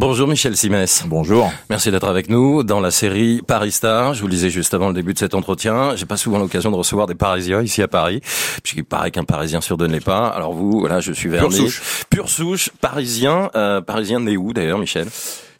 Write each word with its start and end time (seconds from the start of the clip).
Bonjour 0.00 0.26
Michel 0.26 0.56
Simès. 0.56 1.04
Bonjour. 1.06 1.52
Merci 1.68 1.90
d'être 1.90 2.08
avec 2.08 2.30
nous 2.30 2.62
dans 2.62 2.80
la 2.80 2.90
série 2.90 3.42
Paris 3.46 3.70
Star. 3.70 4.14
Je 4.14 4.22
vous 4.22 4.28
le 4.28 4.32
disais 4.32 4.48
juste 4.48 4.72
avant 4.72 4.88
le 4.88 4.94
début 4.94 5.12
de 5.12 5.18
cet 5.18 5.34
entretien, 5.34 5.94
j'ai 5.94 6.06
pas 6.06 6.16
souvent 6.16 6.38
l'occasion 6.38 6.70
de 6.70 6.76
recevoir 6.76 7.06
des 7.06 7.14
Parisiens 7.14 7.60
ici 7.60 7.82
à 7.82 7.86
Paris, 7.86 8.22
puisqu'il 8.62 8.86
paraît 8.86 9.10
qu'un 9.10 9.24
Parisien 9.24 9.60
sur 9.60 9.76
deux 9.76 9.88
ne 9.88 9.92
l'est 9.92 10.00
pas. 10.02 10.28
Alors 10.28 10.54
vous, 10.54 10.80
voilà, 10.80 11.00
je 11.00 11.12
suis 11.12 11.28
vernis. 11.28 11.50
Pure 11.50 11.66
souche. 11.66 11.82
Pure 12.08 12.28
souche, 12.30 12.70
parisien. 12.80 13.50
Euh, 13.54 13.82
parisien 13.82 14.20
né 14.20 14.38
où 14.38 14.54
d'ailleurs, 14.54 14.78
Michel? 14.78 15.06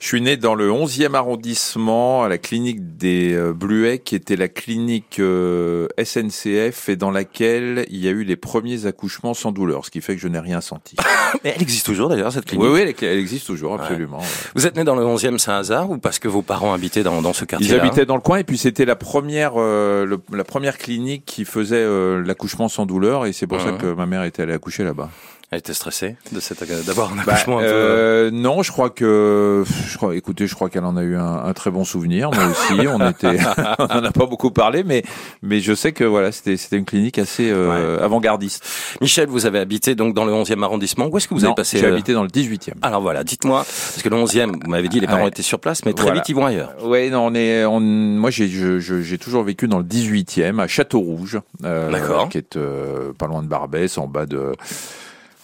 Je 0.01 0.07
suis 0.07 0.23
né 0.23 0.39
dans 0.39 0.55
le 0.55 0.71
11e 0.71 1.13
arrondissement, 1.15 2.23
à 2.23 2.29
la 2.31 2.39
clinique 2.39 2.97
des 2.97 3.35
euh, 3.35 3.53
Bluets, 3.53 3.99
qui 3.99 4.15
était 4.15 4.35
la 4.35 4.49
clinique 4.49 5.19
euh, 5.21 5.89
SNCF 6.03 6.89
et 6.89 6.97
dans 6.97 7.11
laquelle 7.11 7.85
il 7.91 8.03
y 8.03 8.09
a 8.09 8.11
eu 8.11 8.25
les 8.25 8.37
premiers 8.37 8.87
accouchements 8.87 9.35
sans 9.35 9.53
douleur, 9.53 9.85
ce 9.85 9.91
qui 9.91 10.01
fait 10.01 10.15
que 10.17 10.21
je 10.23 10.29
n'ai 10.29 10.39
rien 10.39 10.63
senti. 10.63 10.97
Mais 11.45 11.53
elle 11.55 11.61
existe 11.61 11.85
toujours 11.85 12.09
d'ailleurs 12.09 12.33
cette 12.33 12.47
clinique? 12.47 12.67
oui, 12.67 12.83
oui, 12.83 12.95
elle, 13.03 13.19
existe 13.19 13.47
toujours, 13.47 13.75
absolument. 13.75 14.21
ouais. 14.21 14.25
Vous 14.55 14.67
êtes 14.67 14.75
né 14.75 14.85
dans 14.85 14.95
le 14.95 15.03
11e, 15.05 15.37
c'est 15.37 15.51
un 15.51 15.59
hasard 15.59 15.91
ou 15.91 15.99
parce 15.99 16.19
que 16.19 16.29
vos 16.29 16.41
parents 16.41 16.73
habitaient 16.73 17.03
dans, 17.03 17.21
dans 17.21 17.35
ce 17.35 17.45
quartier 17.45 17.69
Ils 17.69 17.75
habitaient 17.79 18.07
dans 18.07 18.17
le 18.17 18.23
coin 18.23 18.39
et 18.39 18.45
puis 18.45 18.57
c'était 18.57 18.87
la 18.87 18.97
première, 18.97 19.53
euh, 19.57 20.07
le- 20.07 20.21
la 20.35 20.45
première 20.45 20.79
clinique 20.79 21.25
qui 21.27 21.45
faisait 21.45 21.77
euh, 21.77 22.25
l'accouchement 22.25 22.71
sans 22.71 22.87
douleur 22.87 23.27
et 23.27 23.35
c'est 23.35 23.47
pour 23.47 23.61
ça 23.61 23.73
que 23.73 23.93
ma 23.93 24.07
mère 24.07 24.25
était 24.25 24.43
allée 24.45 24.55
accoucher 24.55 24.83
là-bas. 24.83 25.11
Elle 25.53 25.59
était 25.59 25.75
stressée 25.75 26.15
de 26.31 26.39
cette 26.39 26.63
d'avoir 26.87 27.13
un 27.13 27.17
Bah, 27.17 27.33
accouchement 27.33 27.59
un 27.59 27.63
peu. 27.63 27.67
euh, 27.69 28.31
non, 28.31 28.63
je 28.63 28.71
crois 28.71 28.89
que, 28.89 29.65
je 29.89 29.97
crois, 29.97 30.15
écoutez, 30.15 30.47
je 30.47 30.55
crois 30.55 30.71
qu'elle 30.71 30.85
en 30.85 30.97
a 30.97 31.03
eu 31.03 31.17
un, 31.17 31.43
un 31.45 31.53
très 31.55 31.73
bon 31.73 31.83
souvenir. 31.85 32.31
Moi 32.31 32.45
aussi, 32.47 32.87
on 32.89 33.05
était, 33.11 33.37
on 33.81 33.85
en 33.85 34.05
a 34.05 34.13
pas 34.13 34.27
beaucoup 34.27 34.53
parlé, 34.53 34.85
mais 34.85 35.03
mais 35.43 35.59
je 35.59 35.75
sais 35.75 35.91
que 35.91 36.05
voilà, 36.05 36.31
c'était 36.31 36.57
c'était 36.57 36.77
une 36.77 36.85
clinique 36.85 37.19
assez 37.19 37.51
euh, 37.51 37.99
avant-gardiste. 38.01 38.65
Michel, 39.01 39.29
vous 39.29 39.45
avez 39.45 39.59
habité 39.59 39.97
donc 39.97 40.15
dans 40.15 40.25
le 40.25 40.31
11e 40.33 40.63
arrondissement. 40.63 41.09
Où 41.11 41.17
est-ce 41.17 41.27
que 41.27 41.35
vous 41.35 41.41
Non, 41.41 41.49
avez 41.49 41.55
passé 41.57 41.79
J'ai 41.79 41.87
euh, 41.87 41.93
habité 41.95 42.13
dans 42.13 42.23
le 42.23 42.29
18e. 42.29 42.75
Alors 42.83 43.01
voilà, 43.01 43.25
dites-moi, 43.25 43.65
parce 43.65 44.03
que 44.03 44.09
le 44.09 44.17
11e, 44.19 44.53
vous 44.63 44.71
m'avez 44.71 44.89
dit 44.89 45.01
les 45.01 45.09
parents 45.09 45.23
Ouais. 45.23 45.29
étaient 45.31 45.43
sur 45.43 45.59
place, 45.59 45.85
mais 45.85 45.95
très 45.95 46.05
Voilà. 46.05 46.21
vite 46.21 46.29
ils 46.29 46.37
vont 46.37 46.47
ailleurs. 46.47 46.75
Ouais, 46.85 47.11
non, 47.11 47.27
on 47.27 47.35
est, 47.35 47.65
on, 47.65 47.81
moi 47.81 48.31
j'ai, 48.31 48.49
j'ai 48.49 49.19
toujours 49.19 49.43
vécu 49.43 49.67
dans 49.67 49.79
le 49.79 49.85
18e 49.85 50.61
à 50.61 50.69
Château 50.69 51.01
Rouge, 51.01 51.41
euh, 51.65 51.91
D'accord. 51.91 52.29
qui 52.29 52.39
est 52.39 52.57
euh, 52.57 53.13
pas 53.19 53.27
loin 53.27 53.43
de 53.43 53.49
Barbès, 53.49 53.99
en 53.99 54.07
bas 54.07 54.27
de, 54.27 54.53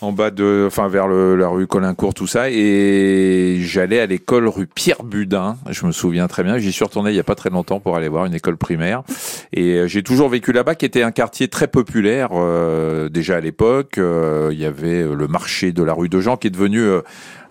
en 0.02 0.12
bas 0.12 0.30
de, 0.30 0.64
enfin 0.66 0.89
vers 0.89 1.08
le, 1.08 1.36
la 1.36 1.48
rue 1.48 1.66
Colincourt, 1.66 2.14
tout 2.14 2.27
ça, 2.27 2.50
et 2.50 3.58
j'allais 3.61 3.98
à 3.98 4.06
l'école 4.06 4.47
rue 4.48 4.66
Pierre 4.66 5.02
Budin. 5.02 5.56
Je 5.70 5.86
me 5.86 5.92
souviens 5.92 6.27
très 6.27 6.44
bien. 6.44 6.58
J'y 6.58 6.72
suis 6.72 6.84
retourné 6.84 7.11
il 7.11 7.16
y 7.16 7.20
a 7.20 7.25
pas 7.25 7.34
très 7.34 7.50
longtemps 7.50 7.80
pour 7.80 7.97
aller 7.97 8.08
voir 8.08 8.27
une 8.27 8.34
école 8.34 8.56
primaire, 8.56 9.02
et 9.52 9.74
euh, 9.74 9.86
j'ai 9.86 10.02
toujours 10.02 10.28
vécu 10.28 10.52
là-bas, 10.52 10.74
qui 10.74 10.84
était 10.84 11.02
un 11.02 11.12
quartier 11.12 11.48
très 11.48 11.69
populaire 11.69 12.30
euh, 12.33 13.08
déjà 13.08 13.36
à 13.36 13.41
l'époque. 13.41 13.98
Euh, 13.98 14.50
Il 14.52 14.58
y 14.58 14.67
avait 14.67 15.02
euh, 15.02 15.14
le 15.14 15.28
marché 15.28 15.72
de 15.72 15.83
la 15.83 15.92
rue 15.92 16.08
de 16.08 16.20
Jean, 16.20 16.36
qui 16.36 16.47
est 16.48 16.50
devenu 16.50 16.83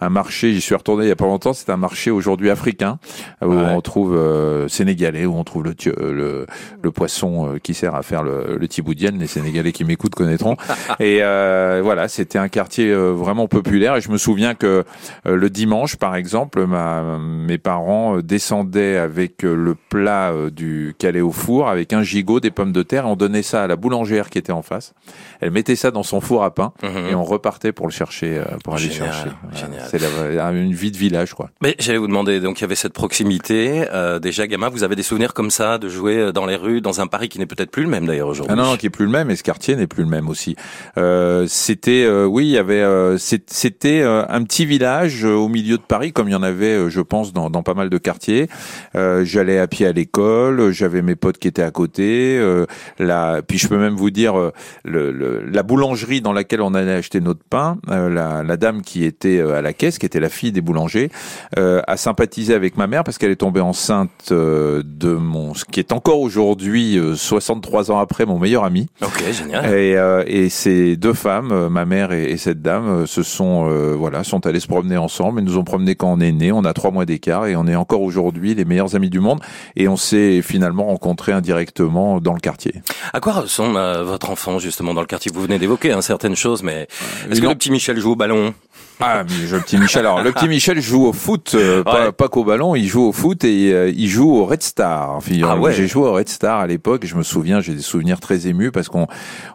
un 0.01 0.09
marché, 0.09 0.53
j'y 0.53 0.61
suis 0.61 0.75
retourné 0.75 1.05
il 1.05 1.09
y 1.09 1.11
a 1.11 1.15
pas 1.15 1.25
longtemps, 1.25 1.53
c'est 1.53 1.69
un 1.69 1.77
marché 1.77 2.11
aujourd'hui 2.11 2.49
africain 2.49 2.99
où 3.41 3.47
Ouais. 3.55 3.63
on 3.75 3.81
trouve 3.81 4.15
euh, 4.15 4.67
sénégalais, 4.67 5.25
où 5.25 5.33
on 5.35 5.43
trouve 5.43 5.63
le, 5.63 5.71
euh, 5.87 6.13
le, 6.13 6.47
le 6.81 6.91
poisson 6.91 7.53
euh, 7.53 7.57
qui 7.59 7.73
sert 7.73 7.95
à 7.95 8.03
faire 8.03 8.23
le, 8.23 8.57
le 8.59 8.67
tiboudienne. 8.67 9.17
Les 9.19 9.27
sénégalais 9.27 9.71
qui 9.71 9.83
m'écoutent 9.85 10.15
connaîtront. 10.15 10.57
Et 10.99 11.19
euh, 11.21 11.81
voilà, 11.83 12.07
c'était 12.07 12.37
un 12.37 12.47
quartier 12.49 12.91
euh, 12.91 13.11
vraiment 13.11 13.47
populaire. 13.47 13.95
Et 13.95 14.01
je 14.01 14.09
me 14.11 14.17
souviens 14.17 14.55
que 14.55 14.83
euh, 15.27 15.35
le 15.35 15.49
dimanche, 15.49 15.95
par 15.95 16.15
exemple, 16.15 16.65
ma, 16.65 17.17
mes 17.19 17.57
parents 17.57 18.17
descendaient 18.19 18.97
avec 18.97 19.43
le 19.43 19.75
plat 19.75 20.31
du 20.51 20.95
calais 20.99 21.21
au 21.21 21.31
four, 21.31 21.69
avec 21.69 21.93
un 21.93 22.03
gigot, 22.03 22.39
des 22.39 22.51
pommes 22.51 22.71
de 22.73 22.83
terre. 22.83 23.05
Et 23.05 23.09
on 23.09 23.15
donnait 23.15 23.41
ça 23.43 23.63
à 23.63 23.67
la 23.67 23.75
boulangère 23.75 24.29
qui 24.29 24.37
était 24.37 24.51
en 24.51 24.61
face. 24.61 24.93
Elle 25.41 25.51
mettait 25.51 25.75
ça 25.75 25.91
dans 25.91 26.03
son 26.03 26.21
four 26.21 26.43
à 26.43 26.53
pain 26.53 26.73
Mhm. 26.83 27.07
et 27.11 27.15
on 27.15 27.23
repartait 27.23 27.71
pour 27.71 27.87
le 27.87 27.91
chercher, 27.91 28.41
pour 28.63 28.75
aller 28.75 28.89
Génial, 28.89 29.13
chercher. 29.13 29.29
génial. 29.53 29.84
C'est 29.91 30.03
une 30.03 30.73
vie 30.73 30.91
de 30.91 30.97
village, 30.97 31.33
quoi. 31.33 31.49
Mais 31.61 31.75
j'allais 31.79 31.97
vous 31.97 32.07
demander, 32.07 32.39
donc 32.39 32.59
il 32.59 32.61
y 32.61 32.65
avait 32.65 32.75
cette 32.75 32.93
proximité. 32.93 33.85
Euh, 33.93 34.19
déjà, 34.19 34.47
gamin, 34.47 34.69
vous 34.69 34.83
avez 34.83 34.95
des 34.95 35.03
souvenirs 35.03 35.33
comme 35.33 35.51
ça 35.51 35.77
de 35.77 35.89
jouer 35.89 36.17
euh, 36.17 36.31
dans 36.31 36.45
les 36.45 36.55
rues, 36.55 36.81
dans 36.81 37.01
un 37.01 37.07
Paris 37.07 37.29
qui 37.29 37.39
n'est 37.39 37.45
peut-être 37.45 37.71
plus 37.71 37.83
le 37.83 37.89
même 37.89 38.05
d'ailleurs 38.05 38.27
aujourd'hui? 38.27 38.53
Ah 38.57 38.61
non, 38.61 38.71
non, 38.71 38.77
qui 38.77 38.87
est 38.87 38.89
plus 38.89 39.05
le 39.05 39.11
même, 39.11 39.29
et 39.31 39.35
ce 39.35 39.43
quartier 39.43 39.75
n'est 39.75 39.87
plus 39.87 40.03
le 40.03 40.09
même 40.09 40.27
aussi. 40.29 40.55
Euh, 40.97 41.45
c'était, 41.47 42.03
euh, 42.05 42.25
oui, 42.25 42.45
il 42.45 42.51
y 42.51 42.57
avait, 42.57 42.81
euh, 42.81 43.17
c'était 43.17 44.01
euh, 44.01 44.23
un 44.29 44.43
petit 44.43 44.65
village 44.65 45.23
au 45.23 45.47
milieu 45.47 45.77
de 45.77 45.81
Paris, 45.83 46.11
comme 46.13 46.27
il 46.27 46.31
y 46.31 46.35
en 46.35 46.43
avait, 46.43 46.89
je 46.89 47.01
pense, 47.01 47.33
dans, 47.33 47.49
dans 47.49 47.63
pas 47.63 47.73
mal 47.73 47.89
de 47.89 47.97
quartiers. 47.97 48.47
Euh, 48.95 49.23
J'allais 49.25 49.59
à 49.59 49.67
pied 49.67 49.85
à 49.87 49.91
l'école, 49.91 50.71
j'avais 50.71 51.01
mes 51.01 51.15
potes 51.15 51.37
qui 51.37 51.47
étaient 51.47 51.61
à 51.61 51.71
côté. 51.71 52.37
Euh, 52.37 52.65
la, 52.99 53.41
puis 53.45 53.57
je 53.57 53.67
peux 53.67 53.77
même 53.77 53.95
vous 53.95 54.09
dire, 54.11 54.35
le, 54.83 55.11
le- 55.11 55.43
la 55.45 55.63
boulangerie 55.63 56.21
dans 56.21 56.33
laquelle 56.33 56.61
on 56.61 56.73
allait 56.73 56.93
acheter 56.93 57.19
notre 57.21 57.43
pain, 57.49 57.77
euh, 57.89 58.09
la, 58.09 58.43
la 58.43 58.57
dame 58.57 58.81
qui 58.81 59.03
était 59.03 59.39
à 59.41 59.61
la 59.61 59.73
caisse, 59.75 59.99
qui 59.99 60.05
était 60.05 60.19
la 60.19 60.29
fille 60.29 60.51
des 60.51 60.61
boulangers, 60.61 61.09
euh, 61.57 61.81
a 61.87 61.97
sympathisé 61.97 62.53
avec 62.53 62.77
ma 62.77 62.87
mère 62.87 63.03
parce 63.03 63.17
qu'elle 63.17 63.31
est 63.31 63.35
tombée 63.35 63.61
enceinte 63.61 64.09
euh, 64.31 64.81
de 64.83 65.13
mon, 65.13 65.53
ce 65.53 65.65
qui 65.65 65.79
est 65.79 65.91
encore 65.91 66.21
aujourd'hui, 66.21 66.97
euh, 66.97 67.15
63 67.15 67.91
ans 67.91 67.99
après, 67.99 68.25
mon 68.25 68.39
meilleur 68.39 68.63
ami. 68.63 68.87
Ok, 69.03 69.23
génial. 69.31 69.65
Et, 69.65 69.95
euh, 69.95 70.23
et 70.25 70.49
ces 70.49 70.95
deux 70.95 71.13
femmes, 71.13 71.51
euh, 71.51 71.69
ma 71.69 71.85
mère 71.85 72.11
et, 72.11 72.31
et 72.31 72.37
cette 72.37 72.61
dame, 72.61 72.87
euh, 72.87 73.05
se 73.05 73.23
sont 73.23 73.67
euh, 73.69 73.95
voilà, 73.95 74.23
sont 74.23 74.45
allées 74.47 74.59
se 74.59 74.67
promener 74.67 74.97
ensemble. 74.97 75.39
Elles 75.39 75.45
nous 75.45 75.57
ont 75.57 75.63
promené 75.63 75.95
quand 75.95 76.11
on 76.11 76.19
est 76.19 76.31
né. 76.31 76.51
On 76.51 76.63
a 76.65 76.73
trois 76.73 76.91
mois 76.91 77.05
d'écart 77.05 77.45
et 77.47 77.55
on 77.55 77.67
est 77.67 77.75
encore 77.75 78.01
aujourd'hui 78.01 78.55
les 78.55 78.65
meilleurs 78.65 78.95
amis 78.95 79.09
du 79.09 79.19
monde. 79.19 79.39
Et 79.75 79.87
on 79.87 79.97
s'est 79.97 80.41
finalement 80.41 80.85
rencontrés 80.85 81.31
indirectement 81.31 82.19
dans 82.21 82.33
le 82.33 82.39
quartier. 82.39 82.81
À 83.13 83.19
quoi 83.19 83.33
ressemble 83.33 83.77
euh, 83.77 84.03
votre 84.03 84.29
enfant 84.29 84.59
justement 84.59 84.93
dans 84.93 85.01
le 85.01 85.07
quartier? 85.07 85.31
Vous 85.33 85.41
venez 85.41 85.59
d'évoquer 85.59 85.91
hein, 85.91 86.01
certaines 86.01 86.35
choses, 86.35 86.63
mais 86.63 86.87
est-ce 87.29 87.41
que 87.41 87.47
le 87.47 87.55
petit 87.55 87.71
Michel 87.71 87.99
joue 87.99 88.11
au 88.11 88.15
ballon? 88.15 88.53
Ah, 89.01 89.23
mais 89.23 89.47
le 89.51 89.59
petit 89.59 89.77
Michel. 89.77 90.05
Alors, 90.05 90.23
le 90.23 90.31
petit 90.31 90.47
Michel 90.47 90.79
joue 90.81 91.05
au 91.05 91.13
foot, 91.13 91.51
euh, 91.55 91.83
pas, 91.83 92.05
Ouais. 92.05 92.11
pas 92.11 92.27
qu'au 92.29 92.43
ballon. 92.43 92.75
Il 92.75 92.87
joue 92.87 93.03
au 93.03 93.11
foot 93.11 93.43
et 93.43 93.73
euh, 93.73 93.89
il 93.95 94.07
joue 94.07 94.31
au 94.33 94.45
Red 94.45 94.63
Star. 94.63 95.21
Figurez-vous. 95.21 95.57
Ah 95.57 95.59
ouais. 95.59 95.73
J'ai 95.73 95.87
joué 95.87 96.07
au 96.07 96.13
Red 96.13 96.29
Star 96.29 96.59
à 96.59 96.67
l'époque. 96.67 97.03
et 97.03 97.07
Je 97.07 97.15
me 97.15 97.23
souviens, 97.23 97.59
j'ai 97.59 97.73
des 97.73 97.81
souvenirs 97.81 98.19
très 98.19 98.47
émus 98.47 98.71
parce 98.71 98.87
qu'on 98.87 99.07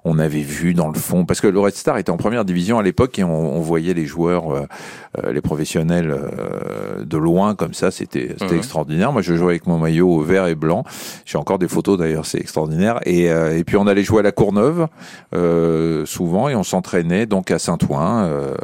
on 0.04 0.18
avait 0.18 0.40
vu 0.42 0.74
dans 0.74 0.88
le 0.88 0.98
fond, 0.98 1.24
parce 1.24 1.40
que 1.40 1.46
le 1.46 1.58
Red 1.58 1.74
Star 1.74 1.96
était 1.98 2.10
en 2.10 2.16
première 2.16 2.44
division 2.44 2.78
à 2.78 2.82
l'époque 2.82 3.18
et 3.18 3.24
on, 3.24 3.56
on 3.56 3.60
voyait 3.60 3.94
les 3.94 4.06
joueurs, 4.06 4.54
euh, 4.54 4.66
euh, 5.24 5.32
les 5.32 5.40
professionnels 5.40 6.10
euh, 6.10 7.04
de 7.04 7.16
loin 7.16 7.54
comme 7.54 7.72
ça. 7.74 7.90
C'était 7.90 8.34
c'était 8.38 8.52
Mhm. 8.52 8.58
extraordinaire. 8.58 9.12
Moi, 9.12 9.22
je 9.22 9.34
jouais 9.34 9.50
avec 9.52 9.66
mon 9.66 9.78
maillot 9.78 10.20
vert 10.20 10.46
et 10.48 10.54
blanc. 10.54 10.84
J'ai 11.24 11.38
encore 11.38 11.58
des 11.58 11.68
photos 11.68 11.98
d'ailleurs. 11.98 12.26
C'est 12.26 12.38
extraordinaire. 12.40 13.00
Et, 13.06 13.30
euh, 13.30 13.56
et 13.58 13.64
puis 13.64 13.76
on 13.76 13.86
allait 13.86 14.04
jouer 14.04 14.20
à 14.20 14.22
la 14.22 14.32
Courneuve 14.32 14.86
euh, 15.34 16.04
souvent 16.06 16.48
et 16.48 16.54
on 16.54 16.62
s'entraînait 16.62 17.26
donc 17.26 17.50
à 17.50 17.58
Saint-Ouen 17.58 18.24
euh, 18.24 18.54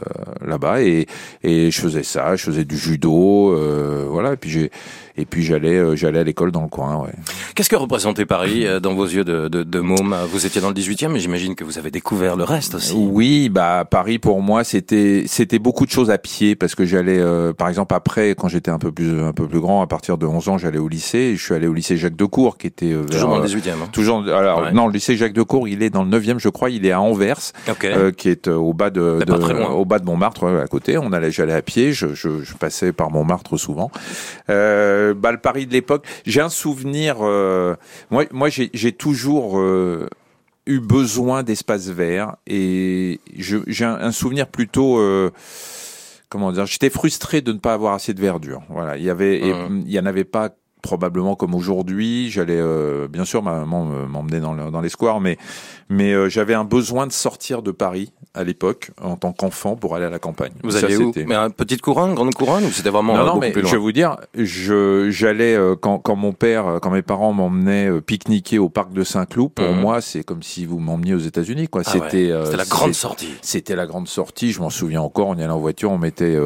et 0.80 1.06
je 1.42 1.80
faisais 1.80 2.02
ça, 2.02 2.36
je 2.36 2.42
faisais 2.44 2.64
du 2.64 2.76
judo, 2.76 3.52
euh, 3.52 4.06
voilà. 4.08 4.32
Et 4.32 4.36
puis 4.36 4.50
j'ai 4.50 4.70
et 5.16 5.24
puis 5.24 5.42
j'allais 5.44 5.76
euh, 5.76 5.96
j'allais 5.96 6.18
à 6.18 6.24
l'école 6.24 6.52
dans 6.52 6.62
le 6.62 6.68
coin. 6.68 6.96
Ouais. 6.96 7.12
Qu'est-ce 7.54 7.68
que 7.70 7.76
représentait 7.76 8.26
Paris 8.26 8.66
euh, 8.66 8.80
dans 8.80 8.94
vos 8.94 9.04
yeux 9.06 9.24
de, 9.24 9.48
de, 9.48 9.62
de 9.62 9.80
môme? 9.80 10.14
Vous 10.30 10.46
étiez 10.46 10.60
dans 10.60 10.68
le 10.68 10.74
18e, 10.74 11.08
mais 11.08 11.18
j'imagine 11.18 11.54
que 11.54 11.64
vous 11.64 11.78
avez 11.78 11.90
découvert 11.90 12.36
le 12.36 12.44
reste 12.44 12.74
aussi. 12.76 12.94
Oui, 12.96 13.48
bah 13.48 13.84
Paris 13.90 14.18
pour 14.18 14.40
moi 14.42 14.64
c'était 14.64 15.24
c'était 15.26 15.58
beaucoup 15.58 15.86
de 15.86 15.90
choses 15.90 16.10
à 16.10 16.18
pied 16.18 16.56
parce 16.56 16.74
que 16.74 16.84
j'allais 16.84 17.18
euh, 17.18 17.52
par 17.52 17.68
exemple 17.68 17.94
après 17.94 18.30
quand 18.36 18.48
j'étais 18.48 18.70
un 18.70 18.78
peu 18.78 18.92
plus 18.92 19.20
un 19.22 19.32
peu 19.32 19.46
plus 19.46 19.60
grand 19.60 19.82
à 19.82 19.86
partir 19.86 20.18
de 20.18 20.26
11 20.26 20.48
ans 20.48 20.58
j'allais 20.58 20.78
au 20.78 20.88
lycée 20.88 21.34
je 21.36 21.42
suis 21.42 21.54
allé 21.54 21.66
au 21.66 21.72
lycée 21.72 21.96
Jacques 21.96 22.16
Decour 22.16 22.58
qui 22.58 22.66
était 22.66 22.92
euh, 22.92 22.98
vers, 22.98 23.06
Toujours 23.06 23.30
dans 23.30 23.38
le 23.38 23.44
euh, 23.44 23.46
18e. 23.46 23.70
hein. 23.70 23.88
toujours 23.92 24.18
alors 24.28 24.62
Ouais. 24.62 24.72
non 24.72 24.86
le 24.86 24.92
lycée 24.92 25.16
Jacques 25.16 25.32
Decour 25.32 25.68
il 25.68 25.82
est 25.82 25.90
dans 25.90 26.02
le 26.04 26.10
9e 26.18 26.38
je 26.38 26.48
crois 26.48 26.70
il 26.70 26.84
est 26.86 26.92
à 26.92 27.00
Anvers 27.00 27.38
Ok. 27.70 27.84
euh, 27.84 28.10
qui 28.10 28.28
est 28.28 28.48
au 28.48 28.72
bas 28.72 28.90
de, 28.90 29.20
de- 29.26 29.32
au 29.72 29.84
bas 29.84 29.98
de 29.98 30.04
Montmartre 30.04 30.44
ouais, 30.44 30.60
à 30.60 30.66
côté 30.66 30.98
on 30.98 31.12
allait 31.12 31.30
j'allais 31.30 31.52
à 31.52 31.62
pied 31.62 31.92
je, 31.92 32.14
je, 32.14 32.42
je 32.42 32.54
passais 32.54 32.92
par 32.92 33.10
Montmartre 33.10 33.56
souvent 33.58 33.90
euh, 34.50 35.05
bah 35.14 35.32
le 35.32 35.38
Paris 35.38 35.66
de 35.66 35.72
l'époque. 35.72 36.06
J'ai 36.24 36.40
un 36.40 36.48
souvenir 36.48 37.16
euh, 37.20 37.74
moi 38.10 38.24
moi 38.32 38.48
j'ai 38.50 38.92
toujours 38.92 39.58
euh, 39.58 40.08
eu 40.66 40.80
besoin 40.80 41.42
d'espace 41.42 41.88
vert 41.88 42.36
et 42.46 43.20
j'ai 43.36 43.84
un, 43.84 43.94
un 43.94 44.12
souvenir 44.12 44.48
plutôt 44.48 44.98
euh, 44.98 45.30
comment 46.28 46.52
dire 46.52 46.66
j'étais 46.66 46.90
frustré 46.90 47.40
de 47.40 47.52
ne 47.52 47.58
pas 47.58 47.72
avoir 47.74 47.94
assez 47.94 48.14
de 48.14 48.20
verdure. 48.20 48.62
Voilà 48.68 48.96
il 48.96 49.04
y 49.04 49.10
avait 49.10 49.40
il 49.40 49.90
y 49.90 49.98
en 49.98 50.06
avait 50.06 50.24
pas 50.24 50.50
probablement 50.82 51.34
comme 51.34 51.54
aujourd'hui. 51.54 52.30
J'allais 52.30 52.58
euh, 52.60 53.08
bien 53.08 53.24
sûr 53.24 53.42
ma 53.42 53.52
maman 53.54 53.84
me- 53.84 54.06
m'emmenait 54.06 54.40
dans, 54.40 54.54
le- 54.54 54.70
dans 54.70 54.80
les 54.80 54.88
squares 54.88 55.20
mais 55.20 55.36
mais 55.88 56.12
euh, 56.12 56.28
j'avais 56.28 56.54
un 56.54 56.64
besoin 56.64 57.06
de 57.06 57.12
sortir 57.12 57.62
de 57.62 57.70
Paris 57.72 58.12
à 58.36 58.44
l'époque 58.44 58.90
en 59.02 59.16
tant 59.16 59.32
qu'enfant 59.32 59.74
pour 59.76 59.96
aller 59.96 60.04
à 60.04 60.10
la 60.10 60.18
campagne 60.18 60.52
Vous 60.62 60.70
Ça, 60.70 60.86
alliez 60.86 60.96
où 60.98 61.12
Mais 61.26 61.34
une 61.34 61.52
petite 61.52 61.80
couronne, 61.82 62.14
grande 62.14 62.34
couronne, 62.34 62.64
ou 62.64 62.70
c'était 62.70 62.90
vraiment 62.90 63.16
non, 63.16 63.24
non, 63.26 63.38
mais 63.38 63.50
plus 63.52 63.66
je 63.66 63.72
vais 63.72 63.76
vous 63.78 63.92
dire, 63.92 64.16
je 64.34 65.08
j'allais 65.10 65.54
euh, 65.56 65.74
quand 65.74 65.98
quand 65.98 66.16
mon 66.16 66.32
père, 66.32 66.66
euh, 66.66 66.78
quand 66.78 66.90
mes 66.90 67.02
parents 67.02 67.32
m'emmenaient 67.32 67.90
euh, 67.90 68.00
pique-niquer 68.00 68.58
au 68.58 68.68
parc 68.68 68.92
de 68.92 69.02
Saint-Cloud. 69.02 69.50
Pour 69.52 69.64
Mhm. 69.66 69.80
moi, 69.80 70.00
c'est 70.00 70.22
comme 70.22 70.42
si 70.42 70.66
vous 70.66 70.78
m'emmeniez 70.78 71.14
aux 71.14 71.18
États-Unis, 71.18 71.68
quoi. 71.68 71.82
Ah 71.86 71.92
ouais, 71.92 72.00
c'était 72.02 72.30
euh, 72.30 72.54
la 72.56 72.64
grande 72.64 72.94
sortie. 72.94 73.30
C'était 73.42 73.74
la 73.76 73.86
grande 73.86 74.08
sortie. 74.08 74.52
Je 74.52 74.60
m'en 74.60 74.70
souviens 74.70 75.00
encore. 75.00 75.28
On 75.28 75.34
y 75.36 75.42
allait 75.42 75.50
en 75.52 75.58
voiture, 75.58 75.90
on 75.90 75.98
mettait 75.98 76.36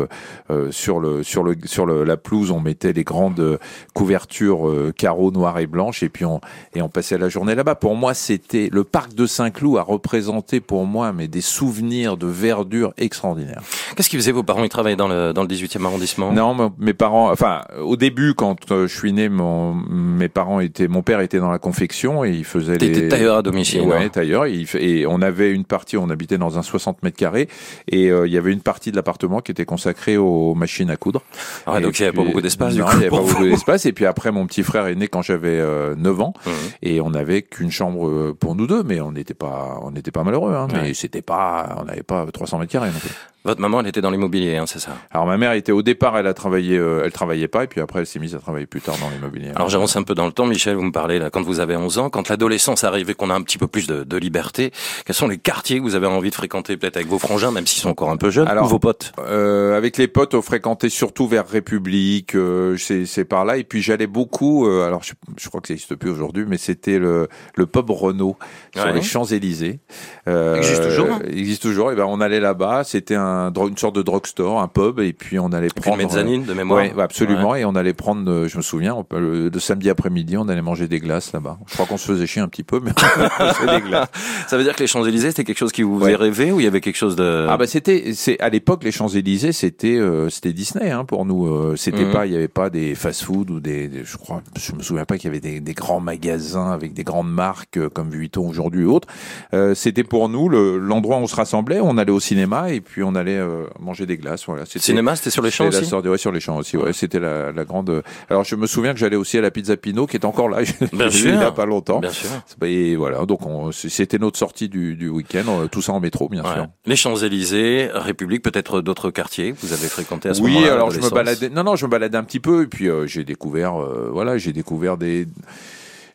sur 0.70 1.00
le 1.00 1.22
sur 1.22 1.43
le 1.43 1.56
sur 1.64 1.86
le, 1.86 2.04
la 2.04 2.16
pelouse, 2.16 2.50
on 2.50 2.60
mettait 2.60 2.93
les 2.93 3.04
grandes 3.04 3.58
couvertures 3.94 4.70
carreaux 4.96 5.31
noires 5.31 5.58
et 5.58 5.66
blanches, 5.66 6.02
et 6.02 6.08
puis 6.08 6.25
on 6.25 6.40
et 6.75 6.82
on 6.82 6.88
passait 6.88 7.19
la 7.19 7.28
journée 7.28 7.54
là-bas. 7.54 7.75
Pour 7.75 7.94
moi, 7.96 8.14
c'était 8.14 8.69
le 8.72 8.84
parc 8.84 9.14
de 9.14 9.26
Saint-Cloud 9.26 9.78
a 9.78 9.82
représenté 9.82 10.60
pour 10.60 10.86
moi 10.86 11.12
mais 11.12 11.28
des 11.28 11.40
souvenirs 11.40 11.80
de 11.81 12.27
verdure 12.27 12.93
extraordinaires. 12.99 13.62
Qu'est-ce 13.97 14.09
qui 14.09 14.17
faisait 14.17 14.32
vos 14.32 14.43
parents 14.43 14.65
Ils 14.65 14.69
travaillaient 14.69 14.97
dans 14.97 15.09
le, 15.09 15.32
dans 15.32 15.43
le 15.43 15.49
18e 15.49 15.85
arrondissement? 15.85 16.32
Non, 16.32 16.73
mes 16.79 16.94
parents, 16.94 17.31
enfin, 17.31 17.62
au 17.82 17.97
début, 17.97 18.35
quand 18.35 18.71
euh, 18.71 18.87
je 18.87 18.97
suis 18.97 19.12
né, 19.12 19.29
mon, 19.29 19.75
mes 19.75 20.29
parents 20.29 20.61
étaient, 20.61 20.88
mon 20.88 21.03
père 21.03 21.21
était 21.21 21.38
dans 21.38 21.50
la 21.50 21.59
confection 21.59 22.25
et 22.25 22.31
il 22.31 22.44
faisait 22.44 22.79
les... 22.79 23.09
tailleur 23.09 23.38
à 23.38 23.43
domicile. 23.43 23.82
Ouais, 23.82 24.09
tailleur. 24.09 24.47
Et, 24.47 24.65
et, 24.79 25.06
on 25.06 25.23
avait 25.23 25.50
une 25.50 25.65
partie, 25.65 25.97
on 25.97 26.11
habitait 26.11 26.38
dans 26.38 26.59
un 26.59 26.62
60 26.62 27.03
mètres 27.03 27.17
carrés 27.17 27.49
et 27.88 28.11
euh, 28.11 28.27
il 28.27 28.32
y 28.32 28.38
avait 28.38 28.53
une 28.53 28.61
partie 28.61 28.91
de 28.91 28.97
l'appartement 28.97 29.41
qui 29.41 29.53
était 29.53 29.65
consacrée 29.65 30.17
aux 30.17 30.55
machines 30.55 30.91
à 30.91 30.97
coudre. 30.97 31.23
Ah, 31.67 31.81
donc 31.81 31.99
il 31.99 32.03
n'y 32.03 32.09
avait 32.09 32.17
pas 32.17 32.25
beaucoup 32.25 32.41
d'espace. 32.41 32.75
Non, 32.75 32.87
il 32.93 32.99
n'y 32.99 33.05
avait 33.06 33.11
pas 33.11 33.21
beaucoup 33.21 33.44
d'espace. 33.44 33.87
Et 33.87 33.93
puis 33.93 34.06
après, 34.06 34.31
mon 34.31 34.47
petit 34.47 34.62
frère 34.62 34.87
est 34.87 34.94
né 34.94 35.09
quand 35.09 35.23
j'avais 35.23 35.61
9 35.97 36.21
ans 36.21 36.35
mmh. 36.44 36.50
et 36.82 37.00
on 37.00 37.11
n'avait 37.11 37.43
qu'une 37.43 37.71
chambre 37.71 38.32
pour 38.32 38.55
nous 38.55 38.67
deux, 38.67 38.82
mais 38.82 39.00
on 39.00 39.12
n'était 39.12 39.35
pas, 39.35 39.79
on 39.82 39.91
n'était 39.91 40.11
pas 40.11 40.25
malheureux. 40.25 40.55
Hein, 40.55 40.69
Mais 40.73 40.94
c'était 40.94 41.23
pas, 41.23 41.59
on 41.80 41.84
n'avait 41.84 42.02
pas 42.02 42.26
300 42.32 42.58
mètres 42.58 42.72
carrés 42.72 42.90
non 42.90 42.98
plus. 42.98 43.10
Votre 43.42 43.62
maman, 43.62 43.80
elle 43.80 43.86
était 43.86 44.02
dans 44.02 44.10
l'immobilier, 44.10 44.56
hein, 44.58 44.66
c'est 44.66 44.80
ça 44.80 44.90
Alors 45.10 45.24
ma 45.24 45.38
mère 45.38 45.52
était 45.52 45.72
au 45.72 45.80
départ, 45.80 46.18
elle 46.18 46.26
a 46.26 46.34
travaillé, 46.34 46.76
euh, 46.76 47.00
elle 47.06 47.10
travaillait 47.10 47.48
pas, 47.48 47.64
et 47.64 47.68
puis 47.68 47.80
après 47.80 48.00
elle 48.00 48.06
s'est 48.06 48.18
mise 48.18 48.34
à 48.34 48.38
travailler 48.38 48.66
plus 48.66 48.82
tard 48.82 48.96
dans 49.00 49.08
l'immobilier. 49.08 49.52
Alors 49.54 49.70
j'avance 49.70 49.96
un 49.96 50.02
peu 50.02 50.14
dans 50.14 50.26
le 50.26 50.32
temps, 50.32 50.44
Michel, 50.44 50.76
vous 50.76 50.82
me 50.82 50.92
parlez 50.92 51.18
là 51.18 51.30
quand 51.30 51.40
vous 51.40 51.58
avez 51.58 51.74
11 51.74 51.96
ans, 51.96 52.10
quand 52.10 52.28
l'adolescence 52.28 52.84
arrive 52.84 53.08
et 53.08 53.14
qu'on 53.14 53.30
a 53.30 53.34
un 53.34 53.40
petit 53.40 53.56
peu 53.56 53.66
plus 53.66 53.86
de, 53.86 54.04
de, 54.04 54.16
liberté, 54.18 54.72
quels 55.06 55.16
sont 55.16 55.26
les 55.26 55.38
quartiers 55.38 55.78
que 55.78 55.82
vous 55.82 55.94
avez 55.94 56.06
envie 56.06 56.28
de 56.28 56.34
fréquenter, 56.34 56.76
peut-être 56.76 56.98
avec 56.98 57.08
vos 57.08 57.18
frangins, 57.18 57.50
même 57.50 57.66
s'ils 57.66 57.80
sont 57.80 57.88
encore 57.88 58.10
un 58.10 58.18
peu 58.18 58.28
jeunes, 58.28 58.46
Alors, 58.46 58.66
ou 58.66 58.68
vos 58.68 58.78
potes 58.78 59.12
euh, 59.20 59.74
Avec 59.74 59.96
les 59.96 60.06
potes, 60.06 60.34
on 60.34 60.42
fréquentait 60.42 60.90
surtout 60.90 61.26
vers 61.26 61.48
République, 61.48 62.34
euh, 62.34 62.76
c'est 62.76 63.24
par 63.24 63.46
là, 63.46 63.56
et 63.56 63.64
puis 63.64 63.80
j'allais 63.80 64.06
beaucoup. 64.06 64.68
Euh, 64.68 64.86
alors 64.86 65.02
je, 65.02 65.14
je, 65.38 65.48
crois 65.48 65.62
que 65.62 65.68
ça 65.68 65.72
n'existe 65.72 65.94
plus 65.94 66.10
aujourd'hui, 66.10 66.44
mais 66.46 66.58
c'était 66.58 66.98
le, 66.98 67.28
le 67.54 67.66
pub 67.66 67.88
Renault 67.88 68.36
sur 68.74 68.84
Ouais. 68.84 68.92
les 68.92 69.02
Champs 69.02 69.24
Élysées. 69.24 69.80
existe 70.26 70.84
toujours, 70.84 71.08
hein 71.12 71.20
Existe 71.50 71.62
toujours. 71.62 71.91
Et 71.91 71.97
ben 71.97 72.05
on 72.06 72.20
allait 72.20 72.38
là-bas. 72.41 72.85
C'était 72.85 73.17
un 73.17 73.52
une 73.52 73.76
sorte 73.76 73.97
de 73.97 74.02
drugstore, 74.02 74.61
un 74.62 74.69
pub, 74.69 75.00
et 75.00 75.12
puis 75.12 75.38
on 75.41 75.49
allait 75.52 75.69
prendre. 75.69 75.99
une 76.00 76.06
mezzanine 76.06 76.44
de 76.44 76.55
mémoire 76.55 76.81
ouais, 76.82 76.94
absolument. 77.02 77.55
Et 77.56 77.64
on 77.64 77.75
allait 77.75 77.93
prendre, 77.93 78.31
euh, 78.31 78.47
je 78.49 78.56
me 78.56 78.62
souviens, 78.62 78.94
on 78.94 79.05
le, 79.17 79.49
le 79.49 79.58
samedi 79.61 79.91
après-midi, 79.91 80.37
on 80.37 80.49
allait 80.49 80.62
manger 80.62 80.87
des 80.87 81.00
glaces 81.00 81.32
là-bas. 81.32 81.58
Je 81.67 81.75
crois 81.75 81.87
qu'on 81.87 81.97
se 81.97 82.06
faisait 82.06 82.26
chier 82.26 82.41
un 82.43 82.49
petit 82.49 82.62
peu, 82.62 82.81
mais 82.82 82.93
on 83.41 83.52
faisait 83.52 83.81
des 83.81 83.88
glaces. 83.88 84.08
Ça 84.47 84.56
veut 84.56 84.62
dire 84.62 84.75
que 84.76 84.81
les 84.81 84.87
Champs-Élysées, 84.87 85.29
c'était 85.31 85.44
quelque 85.44 85.58
chose 85.58 85.73
qui 85.73 85.82
vous 85.82 85.99
faisait 85.99 86.11
Ouais. 86.12 86.17
rêver 86.17 86.52
ou 86.52 86.61
il 86.61 86.64
y 86.64 86.67
avait 86.67 86.81
quelque 86.81 86.97
chose 86.97 87.17
de... 87.17 87.47
Ah 87.49 87.56
bah 87.56 87.67
c'était 87.67 88.12
c'est 88.14 88.38
à 88.41 88.49
l'époque 88.49 88.82
les 88.85 88.93
Champs 88.93 89.08
Élysées 89.08 89.53
c'était 89.53 89.96
euh, 89.96 90.29
c'était 90.29 90.53
Disney 90.53 90.91
hein, 90.91 91.05
pour 91.05 91.25
nous 91.25 91.46
euh, 91.46 91.75
c'était 91.76 92.05
Mhm. 92.05 92.12
pas 92.12 92.26
il 92.26 92.32
y 92.32 92.37
avait 92.37 92.49
pas 92.49 92.69
des 92.70 92.94
fast-food 92.94 93.50
ou 93.50 93.61
des, 93.61 93.88
des- 93.88 94.05
je 94.05 94.17
crois 94.17 94.43
je 94.58 94.73
me 94.73 94.82
souviens 94.82 95.05
pas 95.05 95.17
qu'il 95.19 95.26
y 95.26 95.29
avait 95.29 95.41
des, 95.41 95.61
des 95.61 95.73
grands 95.75 96.00
magasins 96.00 96.70
avec 96.73 96.94
des 96.94 97.05
grandes 97.05 97.31
marques 97.32 97.76
euh, 97.76 97.88
comme 97.88 98.11
Vuitton 98.11 98.49
aujourd'hui 98.49 98.85
ou 98.85 98.93
autres 98.94 99.08
Euh, 99.55 99.75
c'était 99.75 100.05
pour 100.05 100.29
nous 100.29 100.49
le- 100.49 100.79
l'endroit 100.79 101.17
où 101.19 101.20
on 101.20 101.26
se 101.26 101.37
rassemblait 101.40 101.81
on 101.81 101.98
allait 101.98 102.12
au 102.12 102.20
cinéma 102.20 102.70
et 102.70 102.81
puis 102.81 103.02
on 103.02 103.14
allait 103.14 103.37
euh, 103.38 103.64
manger 103.81 104.06
des 104.06 104.16
glaces 104.16 104.44
voilà 104.46 104.64
c'était 104.66 104.78
Cinéma, 104.78 105.16
c'était 105.16 105.31
sur 105.31 105.42
les 105.42 105.50
champs 105.50 105.64
la 105.64 105.70
aussi 105.70 105.90
de- 105.90 106.08
ouais, 106.08 106.19
sur 106.19 106.32
les 106.32 106.40
champs 106.40 106.56
aussi 106.56 106.76
ouais 106.76 106.92
c'était 106.92 107.19
la, 107.20 107.52
la 107.52 107.64
grande 107.64 108.02
alors 108.28 108.44
je 108.44 108.54
me 108.56 108.66
souviens 108.66 108.92
que 108.92 108.98
j'allais 108.98 109.16
aussi 109.16 109.37
à 109.38 109.40
la 109.40 109.50
Pizza 109.50 109.76
Pino 109.76 110.06
qui 110.06 110.16
est 110.16 110.25
encore 110.25 110.48
là 110.48 110.58
Bien 110.92 111.08
vu 111.08 111.28
il 111.28 111.34
y 111.34 111.37
a 111.37 111.40
sûr. 111.40 111.54
pas 111.54 111.66
longtemps 111.66 112.00
Bien 112.00 112.10
sûr. 112.10 112.31
et 112.62 112.94
voilà 112.96 113.25
donc 113.26 113.44
on- 113.46 113.72
c'était 113.72 114.19
notre 114.19 114.38
sortie 114.38 114.69
du, 114.69 114.94
du 114.96 115.08
week-end 115.08 115.44
euh, 115.48 115.66
tout 115.69 115.82
ça 115.82 115.92
en 115.92 116.00
métro 116.00 116.28
bien 116.28 116.42
Ouais. 116.44 116.54
sûr 116.54 116.66
Les 116.87 116.96
Champs-Élysées, 116.96 117.90
République, 117.93 118.43
peut-être 118.43 118.81
d'autres 118.81 119.10
quartiers 119.10 119.52
que 119.52 119.58
vous 119.66 119.72
avez 119.72 119.88
fréquentés 119.88 120.28
à 120.28 120.34
ce 120.34 120.40
oui, 120.43 120.52
moment-là 120.54 120.72
alors 120.75 120.90
je 120.90 121.00
me 121.00 121.10
baladais. 121.10 121.48
Non, 121.48 121.64
non, 121.64 121.76
je 121.76 121.86
me 121.86 121.90
baladais 121.90 122.16
un 122.19 122.25
petit 122.25 122.40
peu 122.40 122.62
et 122.62 122.66
puis 122.66 122.88
euh, 122.88 123.06
j'ai 123.06 123.25
découvert, 123.25 123.81
euh, 123.81 124.10
voilà, 124.12 124.36
j'ai 124.38 124.52
découvert 124.52 124.96
des. 124.96 125.26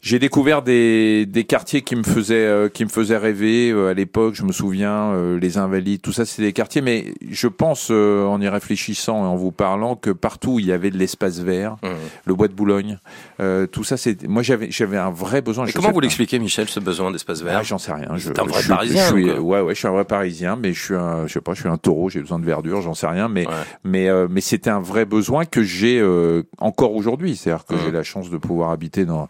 J'ai 0.08 0.20
découvert 0.20 0.62
des, 0.62 1.26
des 1.26 1.46
quartiers 1.46 1.82
qui 1.82 1.96
me 1.96 2.04
faisaient 2.04 2.36
euh, 2.46 2.70
qui 2.70 2.84
me 2.86 2.90
faisaient 2.92 3.18
rêver 3.18 3.72
euh, 3.72 3.88
à 3.90 3.96
l'époque. 3.96 4.36
Je 4.36 4.44
me 4.44 4.52
souviens 4.52 5.12
euh, 5.14 5.40
les 5.40 5.58
Invalides, 5.58 6.00
tout 6.00 6.12
ça, 6.12 6.26
c'est 6.26 6.44
des 6.44 6.54
quartiers. 6.54 6.82
Mais 6.84 7.16
je 7.28 7.48
pense, 7.48 7.88
euh, 7.90 8.24
en 8.24 8.40
y 8.40 8.48
réfléchissant 8.48 9.24
et 9.24 9.28
en 9.28 9.36
vous 9.36 9.52
parlant, 9.52 9.96
que 9.96 10.12
partout 10.12 10.60
il 10.60 10.68
y 10.68 10.72
avait 10.72 10.92
de 10.92 10.98
l'espace 11.00 11.40
vert, 11.40 11.78
Mmh. 11.82 11.88
le 12.26 12.36
bois 12.36 12.48
de 12.48 12.54
Boulogne, 12.54 13.00
euh, 13.40 13.66
tout 13.66 13.84
ça, 13.84 13.98
c'est. 13.98 14.28
Moi, 14.28 14.44
j'avais 14.44 14.70
j'avais 14.70 14.98
un 14.98 15.10
vrai 15.10 15.42
besoin. 15.42 15.66
Et 15.66 15.72
comment 15.72 15.92
vous 15.92 16.02
l'expliquez, 16.02 16.38
Michel, 16.38 16.70
ce 16.70 16.80
besoin 16.80 17.10
d'espace 17.10 17.42
vert? 17.42 17.58
Ah, 17.60 17.64
J'en 17.64 17.80
sais 17.80 17.92
rien. 17.92 18.16
Je, 18.16 18.30
un 18.30 18.34
vrai 18.44 18.54
je 18.54 18.60
suis- 18.60 18.70
Parisien, 18.70 19.02
Je 19.08 19.12
suis, 19.12 19.32
ouais, 19.32 19.62
ouais, 19.62 19.74
je 19.74 19.80
suis 19.80 19.88
un 19.88 19.92
vrai 19.92 20.06
Parisien, 20.06 20.56
mais 20.56 20.74
je 20.74 20.84
suis 20.84 20.94
un, 20.96 21.26
je 21.26 21.34
sais 21.34 21.42
pas, 21.42 21.56
je 21.56 21.62
suis 21.62 21.70
un 21.70 21.78
taureau. 21.78 22.12
J'ai 22.12 22.22
besoin 22.22 22.38
de 22.38 22.46
verdure, 22.46 22.82
j'en 22.84 22.94
sais 22.94 23.08
rien, 23.08 23.28
mais 23.28 23.48
Ouais. 23.48 23.54
mais 23.84 24.08
euh, 24.08 24.28
mais 24.30 24.42
c'était 24.42 24.70
un 24.70 24.82
vrai 24.82 25.06
besoin 25.06 25.46
que 25.46 25.64
j'ai 25.64 26.00
euh, 26.00 26.44
encore 26.60 26.94
aujourd'hui. 26.94 27.36
C'est-à-dire 27.36 27.66
que 27.66 27.74
Mhm. 27.74 27.80
j'ai 27.86 27.92
la 27.92 28.04
chance 28.04 28.30
de 28.30 28.38
pouvoir 28.38 28.70
habiter 28.70 29.06
dans 29.06 29.28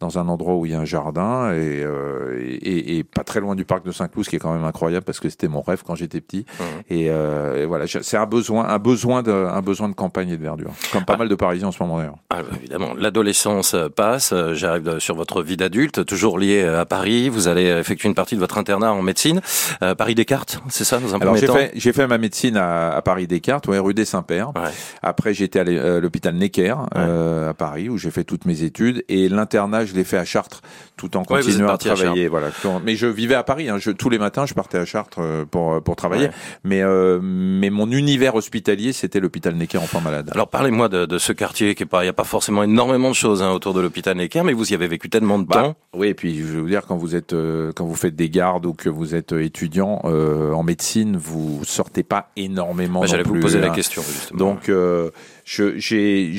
dans 0.00 0.18
un 0.18 0.28
endroit 0.28 0.54
où 0.56 0.66
il 0.66 0.72
y 0.72 0.74
a 0.74 0.80
un 0.80 0.84
jardin 0.84 1.52
et, 1.52 1.82
euh, 1.82 2.38
et, 2.62 3.02
pas 3.04 3.24
très 3.24 3.40
loin 3.40 3.54
du 3.54 3.64
parc 3.64 3.84
de 3.84 3.92
Saint-Cloud, 3.92 4.24
ce 4.24 4.30
qui 4.30 4.36
est 4.36 4.38
quand 4.38 4.52
même 4.52 4.64
incroyable 4.64 5.04
parce 5.04 5.20
que 5.20 5.28
c'était 5.30 5.48
mon 5.48 5.62
rêve 5.62 5.82
quand 5.86 5.94
j'étais 5.94 6.20
petit. 6.20 6.44
Et, 6.90 7.06
euh, 7.10 7.62
et 7.62 7.66
voilà, 7.66 7.86
c'est 7.86 8.16
un 8.16 8.26
besoin, 8.26 8.68
un 8.68 8.78
besoin 8.78 9.22
de, 9.22 9.30
un 9.30 9.62
besoin 9.62 9.88
de 9.88 9.94
campagne 9.94 10.28
et 10.30 10.36
de 10.36 10.42
verdure, 10.42 10.70
comme 10.92 11.04
pas 11.04 11.14
Ah. 11.14 11.18
mal 11.18 11.28
de 11.28 11.34
Parisiens 11.34 11.68
en 11.68 11.72
ce 11.72 11.82
moment 11.82 11.98
d'ailleurs. 11.98 12.16
Ah, 12.28 12.42
bah, 12.42 12.48
évidemment, 12.58 12.92
l'adolescence 12.94 13.72
euh, 13.74 13.88
passe, 13.88 14.34
j'arrive 14.52 14.98
sur 14.98 15.14
votre 15.14 15.42
vie 15.42 15.56
d'adulte, 15.56 16.04
toujours 16.04 16.38
lié 16.38 16.62
euh, 16.62 16.80
à 16.82 16.84
Paris, 16.84 17.30
vous 17.30 17.48
allez 17.48 17.64
effectuer 17.66 18.08
une 18.08 18.14
partie 18.14 18.34
de 18.34 18.40
votre 18.40 18.58
internat 18.58 18.92
en 18.92 19.00
médecine, 19.02 19.40
Euh, 19.82 19.94
Paris 19.94 20.14
Descartes, 20.14 20.60
c'est 20.68 20.84
ça 20.84 20.98
dans 20.98 21.14
un 21.14 21.18
Alors 21.20 21.36
j'ai 21.36 21.46
fait, 21.46 21.72
j'ai 21.74 21.92
fait 21.94 22.06
ma 22.06 22.18
médecine 22.18 22.56
à, 22.58 22.90
à 22.92 23.00
Paris 23.02 23.26
Descartes, 23.26 23.66
ouais, 23.68 23.78
rue 23.78 23.94
des 23.94 24.04
Saints-Pères. 24.04 24.48
Ouais. 24.54 24.70
Après, 25.02 25.32
j'étais 25.32 25.60
à 25.60 26.00
l'hôpital 26.00 26.34
Necker 26.34 26.74
à 26.94 27.54
Paris 27.54 27.88
où 27.88 27.96
j'ai 27.96 28.10
fait 28.10 28.24
toutes 28.24 28.44
mes 28.44 28.62
études 28.62 29.04
et 29.08 29.28
l'internat, 29.30 29.85
je 29.86 29.94
l'ai 29.94 30.04
fait 30.04 30.18
à 30.18 30.24
Chartres 30.24 30.60
tout 30.96 31.16
en 31.16 31.20
Ouais, 31.20 31.40
continuant 31.42 31.68
à 31.68 31.78
travailler. 31.78 32.28
voilà. 32.28 32.48
Mais 32.84 32.96
je 32.96 33.06
vivais 33.06 33.34
à 33.34 33.42
Paris. 33.42 33.68
Hein. 33.68 33.78
Je, 33.78 33.90
tous 33.90 34.10
les 34.10 34.18
matins, 34.18 34.46
je 34.46 34.54
partais 34.54 34.78
à 34.78 34.84
Chartres 34.84 35.18
euh, 35.20 35.44
pour 35.44 35.82
pour 35.82 35.96
travailler. 35.96 36.26
Ouais. 36.26 36.32
Mais 36.64 36.82
euh, 36.82 37.18
mais 37.22 37.70
mon 37.70 37.90
univers 37.90 38.34
hospitalier, 38.34 38.92
c'était 38.92 39.20
l'hôpital 39.20 39.54
Necker 39.54 39.78
enfant 39.78 40.00
malade. 40.00 40.30
Alors 40.32 40.48
parlez-moi 40.48 40.88
de, 40.88 41.06
de 41.06 41.18
ce 41.18 41.32
quartier 41.32 41.74
qui 41.74 41.82
est 41.84 41.86
pas, 41.86 42.00
il 42.02 42.06
n'y 42.06 42.10
a 42.10 42.14
pas 42.14 42.24
forcément 42.24 42.62
énormément 42.62 43.08
de 43.10 43.14
choses 43.14 43.42
hein, 43.42 43.50
autour 43.52 43.74
de 43.74 43.80
l'hôpital 43.80 44.16
Necker, 44.16 44.42
mais 44.44 44.52
vous 44.52 44.70
y 44.72 44.74
avez 44.74 44.88
vécu 44.88 45.08
tellement 45.08 45.38
de 45.38 45.44
Bah, 45.46 45.62
temps. 45.62 45.76
Oui, 45.94 46.08
et 46.08 46.14
puis 46.14 46.38
je 46.38 46.44
vais 46.54 46.60
vous 46.60 46.68
dire 46.68 46.82
quand 46.86 46.96
vous 46.96 47.14
êtes 47.14 47.32
euh, 47.32 47.72
quand 47.74 47.84
vous 47.86 47.94
faites 47.94 48.16
des 48.16 48.30
gardes 48.30 48.66
ou 48.66 48.72
que 48.74 48.88
vous 48.88 49.14
êtes 49.14 49.32
euh, 49.32 49.42
étudiant 49.44 50.00
euh, 50.04 50.52
en 50.52 50.62
médecine, 50.62 51.16
vous 51.16 51.60
sortez 51.64 52.02
pas 52.02 52.30
énormément. 52.36 53.00
Bah, 53.00 53.06
J'allais 53.06 53.22
vous 53.22 53.40
poser 53.40 53.60
la 53.60 53.68
hein. 53.70 53.74
question 53.74 54.02
justement. 54.02 54.38
Donc, 54.38 54.68
euh, 54.68 55.10
j'ai 55.44 56.32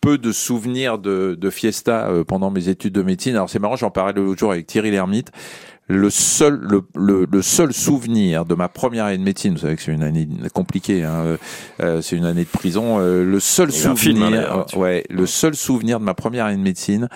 peu 0.00 0.18
de 0.18 0.32
souvenirs 0.32 0.98
de, 0.98 1.36
de 1.38 1.50
fiesta 1.50 2.08
euh, 2.08 2.24
pendant 2.24 2.50
mes 2.50 2.68
études 2.68 2.92
de 2.94 3.02
médecine. 3.02 3.34
Alors 3.34 3.50
c'est 3.50 3.58
marrant, 3.58 3.76
j'en 3.76 3.90
parlais 3.90 4.12
l'autre 4.14 4.38
jour 4.38 4.52
avec 4.52 4.66
Thierry 4.66 4.90
Lhermitte. 4.90 5.30
Le 5.88 6.10
seul, 6.10 6.58
le, 6.68 6.82
le, 6.96 7.28
le 7.30 7.42
seul 7.42 7.72
souvenir 7.72 8.44
de 8.44 8.56
ma 8.56 8.68
première 8.68 9.04
année 9.04 9.18
de 9.18 9.22
médecine, 9.22 9.52
vous 9.52 9.60
savez 9.60 9.76
que 9.76 9.82
c'est 9.82 9.92
une 9.92 10.02
année 10.02 10.26
compliquée, 10.52 11.04
hein, 11.04 11.22
euh, 11.24 11.36
euh, 11.78 12.02
c'est 12.02 12.16
une 12.16 12.24
année 12.24 12.42
de 12.42 12.48
prison. 12.48 12.98
euh, 12.98 13.24
le 13.24 13.38
seul 13.38 13.70
souvenir, 13.70 13.96
film, 13.96 14.22
hein, 14.22 14.30
là-dessus. 14.30 14.76
ouais, 14.78 15.04
le 15.10 15.26
seul 15.26 15.54
souvenir 15.54 16.00
de 16.00 16.04
ma 16.04 16.14
première 16.14 16.46
année 16.46 16.56
de 16.56 16.62
médecine, 16.62 17.08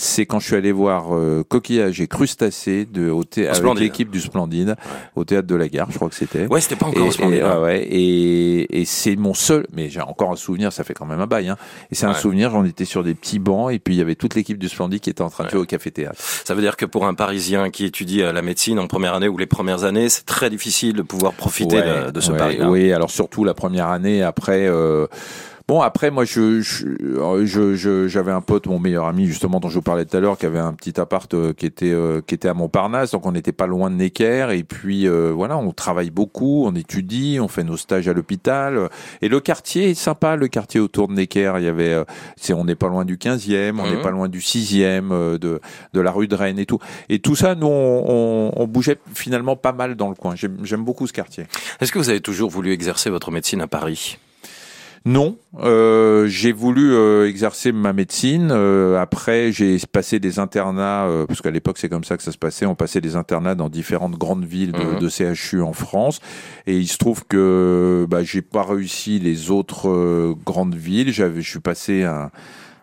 c'est 0.00 0.26
quand 0.26 0.38
je 0.38 0.46
suis 0.46 0.54
allé 0.56 0.70
voir 0.70 1.14
euh, 1.14 1.42
coquillages 1.48 2.00
et 2.00 2.06
crustacés 2.06 2.84
de 2.86 3.10
au 3.10 3.24
thé- 3.24 3.46
avec 3.46 3.56
Splendide. 3.56 3.82
l'équipe 3.82 4.10
du 4.10 4.20
Splendide 4.20 4.76
au 5.16 5.24
théâtre 5.24 5.48
de 5.48 5.54
la 5.56 5.68
Gare, 5.68 5.88
je 5.90 5.96
crois 5.96 6.08
que 6.08 6.14
c'était. 6.14 6.46
Ouais, 6.46 6.60
c'était 6.60 6.76
pas 6.76 6.86
encore 6.86 7.06
Et, 7.06 7.10
splendide. 7.10 7.38
et, 7.38 7.42
hein. 7.42 7.56
ouais, 7.56 7.62
ouais, 7.64 7.82
et, 7.90 8.80
et 8.80 8.84
c'est 8.84 9.16
mon 9.16 9.34
seul, 9.34 9.66
mais 9.74 9.90
j'ai 9.90 10.00
encore 10.00 10.30
un 10.30 10.36
souvenir, 10.36 10.72
ça 10.72 10.84
fait 10.84 10.94
quand 10.94 11.04
même 11.06 11.20
un 11.20 11.26
bail, 11.26 11.48
hein. 11.48 11.56
Et 11.90 11.94
c'est 11.94 12.06
un 12.06 12.14
souvenir, 12.14 12.50
j'en 12.50 12.64
étais 12.64 12.84
sur 12.84 13.02
des 13.02 13.14
petits 13.14 13.38
bancs, 13.40 13.72
et 13.72 13.78
puis 13.80 13.94
il 13.94 13.98
y 13.98 14.00
avait 14.00 14.14
toute 14.14 14.34
l'équipe 14.34 14.58
du 14.58 14.68
Splendid 14.68 15.00
qui 15.00 15.10
était 15.10 15.22
en 15.22 15.30
train 15.30 15.44
de 15.44 15.50
jouer 15.50 15.60
au 15.60 15.64
café-théâtre. 15.66 16.16
Ça 16.44 16.54
veut 16.54 16.62
dire 16.62 16.76
que 16.76 16.86
pour 16.86 17.06
un 17.06 17.14
Parisien 17.14 17.70
qui 17.70 17.84
étudie 17.84 18.22
euh, 18.22 18.32
la 18.32 18.42
médecine 18.42 18.78
en 18.78 18.86
première 18.86 19.14
année 19.14 19.28
ou 19.28 19.36
les 19.36 19.46
premières 19.46 19.84
années, 19.84 20.08
c'est 20.08 20.24
très 20.26 20.48
difficile 20.48 20.92
de 20.94 21.02
pouvoir 21.02 21.32
profiter 21.32 21.82
de, 21.82 22.10
de 22.12 22.20
ce 22.20 22.30
Paris-là. 22.32 22.70
Oui, 22.70 22.92
alors 22.92 23.10
surtout 23.10 23.42
la 23.44 23.54
première 23.54 23.88
année, 23.88 24.22
après... 24.22 24.66
Euh, 24.68 25.06
Bon 25.68 25.82
après 25.82 26.10
moi 26.10 26.24
je 26.24 26.62
je- 26.62 26.86
je 27.44 27.74
je- 27.74 28.08
j'avais 28.08 28.32
un 28.32 28.40
pote 28.40 28.66
mon 28.68 28.78
meilleur 28.78 29.04
ami 29.04 29.26
justement 29.26 29.60
dont 29.60 29.68
je 29.68 29.74
vous 29.74 29.82
parlais 29.82 30.06
tout 30.06 30.16
à 30.16 30.20
l'heure 30.20 30.38
qui 30.38 30.46
avait 30.46 30.58
un 30.58 30.72
petit 30.72 30.98
appart 30.98 31.32
euh, 31.34 31.52
qui 31.52 31.66
était 31.66 31.92
euh, 31.92 32.22
qui 32.26 32.34
était 32.34 32.48
à 32.48 32.54
Montparnasse. 32.54 33.10
Donc 33.10 33.26
on 33.26 33.32
n'était 33.32 33.52
pas 33.52 33.66
loin 33.66 33.90
de 33.90 33.96
Necker. 33.96 34.46
Et 34.56 34.64
puis 34.64 35.06
euh, 35.06 35.30
voilà 35.34 35.58
on 35.58 35.70
travaille 35.72 36.08
beaucoup 36.08 36.64
on 36.64 36.74
étudie 36.74 37.36
on 37.38 37.48
fait 37.48 37.64
nos 37.64 37.76
stages 37.76 38.08
à 38.08 38.14
l'hôpital. 38.14 38.88
Et 39.20 39.28
le 39.28 39.40
quartier 39.40 39.90
est 39.90 39.94
sympa 39.94 40.36
le 40.36 40.48
quartier 40.48 40.80
autour 40.80 41.06
de 41.06 41.12
Necker. 41.12 41.52
Il 41.58 41.64
y 41.64 41.68
avait 41.68 41.92
euh, 41.92 42.04
c'est 42.36 42.54
on 42.54 42.64
n'est 42.64 42.74
pas 42.74 42.88
loin 42.88 43.04
du 43.04 43.18
15e 43.18 43.78
on 43.78 43.90
n'est 43.90 44.00
pas 44.00 44.10
loin 44.10 44.28
du 44.30 44.38
6e 44.40 45.12
euh, 45.12 45.36
de 45.36 45.60
de 45.92 46.00
la 46.00 46.10
rue 46.12 46.28
de 46.28 46.34
Rennes 46.34 46.58
et 46.58 46.64
tout. 46.64 46.78
Et 47.10 47.18
tout 47.18 47.36
ça 47.36 47.54
nous 47.54 47.66
on, 47.66 48.04
on, 48.08 48.52
on 48.56 48.66
bougeait 48.66 48.96
finalement 49.12 49.54
pas 49.56 49.72
mal 49.72 49.96
dans 49.96 50.08
le 50.08 50.14
coin. 50.14 50.34
J'aime 50.34 50.56
j'aime 50.62 50.82
beaucoup 50.84 51.06
ce 51.06 51.12
quartier. 51.12 51.44
Est-ce 51.82 51.92
que 51.92 51.98
vous 51.98 52.08
avez 52.08 52.22
toujours 52.22 52.48
voulu 52.48 52.72
exercer 52.72 53.10
votre 53.10 53.30
médecine 53.30 53.60
à 53.60 53.66
Paris? 53.66 54.16
Non, 55.10 55.38
euh, 55.60 56.26
j'ai 56.26 56.52
voulu 56.52 56.92
euh, 56.92 57.26
exercer 57.26 57.72
ma 57.72 57.94
médecine. 57.94 58.50
euh, 58.52 59.00
après, 59.00 59.52
j'ai 59.52 59.78
passé 59.90 60.18
des 60.20 60.38
internats, 60.38 61.06
euh, 61.06 61.24
parce 61.24 61.40
qu'à 61.40 61.50
l'époque 61.50 61.78
c'est 61.78 61.88
comme 61.88 62.04
ça 62.04 62.18
que 62.18 62.22
ça 62.22 62.30
se 62.30 62.36
passait. 62.36 62.66
On 62.66 62.74
passait 62.74 63.00
des 63.00 63.16
internats 63.16 63.54
dans 63.54 63.70
différentes 63.70 64.16
grandes 64.18 64.44
villes 64.44 64.72
de, 64.72 64.82
Mhm. 64.82 64.98
de 64.98 65.08
CHU 65.08 65.62
en 65.62 65.72
France. 65.72 66.20
Et 66.66 66.76
il 66.76 66.88
se 66.88 66.98
trouve 66.98 67.24
que 67.26 68.06
bah, 68.10 68.22
j'ai 68.22 68.42
pas 68.42 68.64
réussi 68.64 69.18
les 69.18 69.50
autres 69.50 69.88
euh, 69.88 70.34
grandes 70.44 70.74
villes. 70.74 71.10
J'avais, 71.10 71.40
je 71.40 71.48
suis 71.48 71.60
passé 71.60 72.02
un 72.04 72.30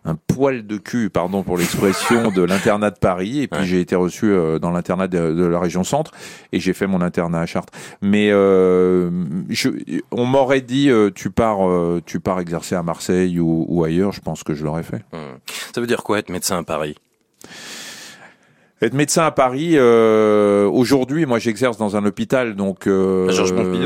un 0.05 0.15
poil 0.15 0.65
de 0.65 0.77
cul, 0.77 1.09
pardon 1.09 1.43
pour 1.43 1.57
l'expression, 1.57 2.29
de 2.29 2.41
l'internat 2.45 2.91
de 2.91 2.99
Paris. 2.99 3.41
Et 3.41 3.47
puis 3.47 3.65
j'ai 3.65 3.81
été 3.81 3.95
reçu 3.95 4.27
euh, 4.27 4.59
dans 4.59 4.71
l'internat 4.71 5.07
de, 5.07 5.45
la 5.45 5.59
région 5.59 5.83
centre 5.83 6.11
et 6.51 6.59
j'ai 6.59 6.73
fait 6.73 6.87
mon 6.87 7.01
internat 7.01 7.41
à 7.41 7.45
Chartres. 7.45 7.73
Mais 8.01 8.29
euh, 8.31 9.09
je, 9.49 9.69
on 10.11 10.25
m'aurait 10.25 10.61
dit 10.61 10.89
euh, 10.89 11.09
tu 11.13 11.31
pars, 11.31 11.59
tu 12.05 12.19
pars 12.19 12.39
exercer 12.39 12.75
à 12.75 12.83
Marseille 12.83 13.39
ou, 13.39 13.65
ou 13.67 13.83
ailleurs. 13.83 14.11
Je 14.11 14.21
pense 14.21 14.43
que 14.43 14.53
je 14.53 14.63
l'aurais 14.63 14.83
fait. 14.83 15.03
Mmh. 15.11 15.17
Ça 15.73 15.81
veut 15.81 15.87
dire 15.87 16.03
quoi 16.03 16.19
être 16.19 16.29
médecin 16.29 16.59
à 16.59 16.63
Paris? 16.63 16.95
Être 18.81 18.93
médecin 18.93 19.25
à 19.25 19.31
Paris, 19.31 19.75
euh, 19.75 20.69
aujourd'hui, 20.69 21.25
moi 21.25 21.39
j'exerce 21.39 21.77
dans 21.77 21.95
un 21.95 22.05
hôpital, 22.05 22.55
donc 22.55 22.87
euh, 22.87 23.31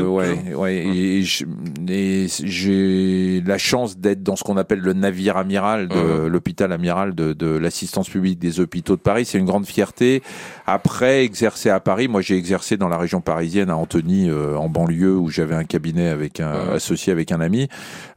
ouais, 0.02 0.54
ouais, 0.54 0.74
et 0.74 1.22
j'ai 1.22 3.40
la 3.46 3.56
chance 3.56 3.98
d'être 3.98 4.24
dans 4.24 4.34
ce 4.34 4.42
qu'on 4.42 4.56
appelle 4.56 4.80
le 4.80 4.92
navire 4.92 5.36
amiral 5.36 5.86
de 5.86 5.94
mmh. 5.94 6.26
l'hôpital 6.26 6.72
amiral 6.72 7.14
de, 7.14 7.32
de 7.32 7.46
l'assistance 7.46 8.08
publique 8.08 8.40
des 8.40 8.58
hôpitaux 8.58 8.96
de 8.96 9.00
Paris. 9.00 9.24
C'est 9.24 9.38
une 9.38 9.46
grande 9.46 9.66
fierté. 9.66 10.22
Après, 10.66 11.24
exercer 11.24 11.70
à 11.70 11.78
Paris, 11.78 12.08
moi 12.08 12.20
j'ai 12.20 12.36
exercé 12.36 12.76
dans 12.76 12.88
la 12.88 12.98
région 12.98 13.20
parisienne 13.20 13.70
à 13.70 13.76
Antony, 13.76 14.28
euh, 14.28 14.56
en 14.56 14.68
banlieue, 14.68 15.16
où 15.16 15.30
j'avais 15.30 15.54
un 15.54 15.64
cabinet 15.64 16.08
avec 16.08 16.40
un 16.40 16.52
mmh. 16.52 16.74
associé 16.74 17.12
avec 17.12 17.30
un 17.30 17.40
ami. 17.40 17.68